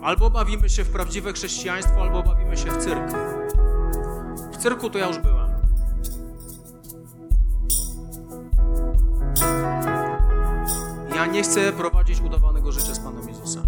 Albo 0.04 0.30
bawimy 0.30 0.70
się 0.70 0.84
w 0.84 0.90
prawdziwe 0.90 1.32
chrześcijaństwo, 1.32 2.02
albo 2.02 2.22
bawimy 2.22 2.56
się 2.56 2.70
w 2.70 2.76
cyrk. 2.76 3.02
cyrku 4.58 4.90
to 4.90 4.98
ja 4.98 5.06
już 5.06 5.18
byłem. 5.18 5.50
Ja 11.16 11.26
nie 11.26 11.42
chcę 11.42 11.72
prowadzić 11.72 12.20
udawanego 12.20 12.72
życia 12.72 12.94
z 12.94 13.00
Panem 13.00 13.28
Jezusem. 13.28 13.62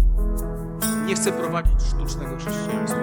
Nie 1.05 1.15
chcę 1.15 1.31
prowadzić 1.31 1.81
sztucznego 1.81 2.37
chrześcijaństwa. 2.37 2.99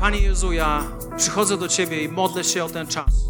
Panie 0.00 0.18
Jezu, 0.18 0.52
ja 0.52 0.82
przychodzę 1.16 1.56
do 1.56 1.68
Ciebie 1.68 2.04
i 2.04 2.08
modlę 2.08 2.44
się 2.44 2.64
o 2.64 2.68
ten 2.68 2.86
czas. 2.86 3.24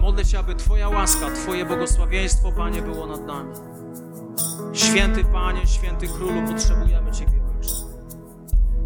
Modlę 0.00 0.24
się, 0.24 0.38
aby 0.38 0.54
Twoja 0.54 0.88
łaska, 0.88 1.30
Twoje 1.30 1.64
błogosławieństwo, 1.64 2.52
Panie, 2.52 2.82
było 2.82 3.06
nad 3.06 3.26
nami. 3.26 3.75
Święty 4.76 5.24
Panie, 5.24 5.66
święty 5.66 6.08
Królu, 6.08 6.42
potrzebujemy 6.52 7.12
Ciebie, 7.12 7.40
Ojcze. 7.56 7.74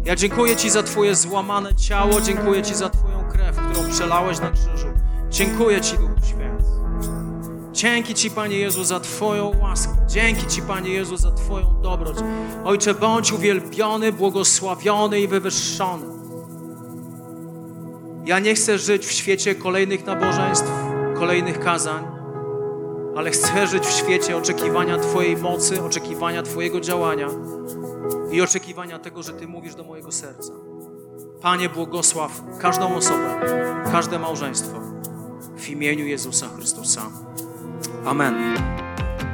Ja 0.05 0.15
dziękuję 0.15 0.55
Ci 0.55 0.69
za 0.69 0.83
Twoje 0.83 1.15
złamane 1.15 1.75
ciało, 1.75 2.21
dziękuję 2.21 2.63
Ci 2.63 2.75
za 2.75 2.89
Twoją 2.89 3.23
krew, 3.31 3.55
którą 3.55 3.89
przelałeś 3.89 4.39
na 4.39 4.51
krzyżu. 4.51 4.87
Dziękuję 5.29 5.81
Ci, 5.81 5.97
Duchu 5.97 6.25
Święty. 6.25 6.63
Dzięki 7.71 8.13
Ci, 8.13 8.31
Panie 8.31 8.57
Jezu, 8.57 8.83
za 8.83 8.99
Twoją 8.99 9.51
łaskę. 9.61 9.93
Dzięki 10.07 10.47
Ci, 10.47 10.61
Panie 10.61 10.89
Jezu, 10.89 11.17
za 11.17 11.31
Twoją 11.31 11.81
dobroć. 11.81 12.17
Ojcze, 12.65 12.93
bądź 12.93 13.31
uwielbiony, 13.31 14.11
błogosławiony 14.11 15.19
i 15.19 15.27
wywyższony. 15.27 16.05
Ja 18.25 18.39
nie 18.39 18.55
chcę 18.55 18.77
żyć 18.77 19.05
w 19.05 19.11
świecie 19.11 19.55
kolejnych 19.55 20.05
nabożeństw, 20.05 20.71
kolejnych 21.15 21.59
kazań, 21.59 22.20
ale 23.17 23.31
chcę 23.31 23.67
żyć 23.67 23.85
w 23.85 23.91
świecie 23.91 24.37
oczekiwania 24.37 24.97
Twojej 24.97 25.37
mocy, 25.37 25.83
oczekiwania 25.83 26.43
Twojego 26.43 26.81
działania 26.81 27.27
i 28.31 28.41
oczekiwania 28.41 28.99
tego, 28.99 29.23
że 29.23 29.33
Ty 29.33 29.47
mówisz 29.47 29.75
do 29.75 29.83
mojego 29.83 30.11
serca. 30.11 30.53
Panie, 31.41 31.69
błogosław 31.69 32.41
każdą 32.59 32.95
osobę, 32.95 33.39
każde 33.91 34.19
małżeństwo 34.19 34.79
w 35.57 35.69
imieniu 35.69 36.05
Jezusa 36.05 36.49
Chrystusa. 36.57 37.01
Amen. 38.05 38.35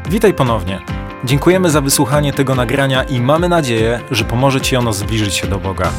Witaj 0.09 0.33
ponownie. 0.33 0.81
Dziękujemy 1.23 1.69
za 1.69 1.81
wysłuchanie 1.81 2.33
tego 2.33 2.55
nagrania 2.55 3.03
i 3.03 3.21
mamy 3.21 3.49
nadzieję, 3.49 3.99
że 4.11 4.25
pomoże 4.25 4.61
Ci 4.61 4.75
ono 4.75 4.93
zbliżyć 4.93 5.33
się 5.33 5.47
do 5.47 5.57
Boga. 5.57 5.91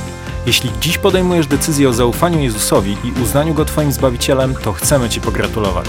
Jeśli 0.46 0.70
dziś 0.80 0.98
podejmujesz 0.98 1.46
decyzję 1.46 1.88
o 1.88 1.92
zaufaniu 1.92 2.40
Jezusowi 2.40 2.96
i 3.04 3.22
uznaniu 3.22 3.54
Go 3.54 3.64
Twoim 3.64 3.92
Zbawicielem, 3.92 4.54
to 4.54 4.72
chcemy 4.72 5.08
Ci 5.08 5.20
pogratulować. 5.20 5.88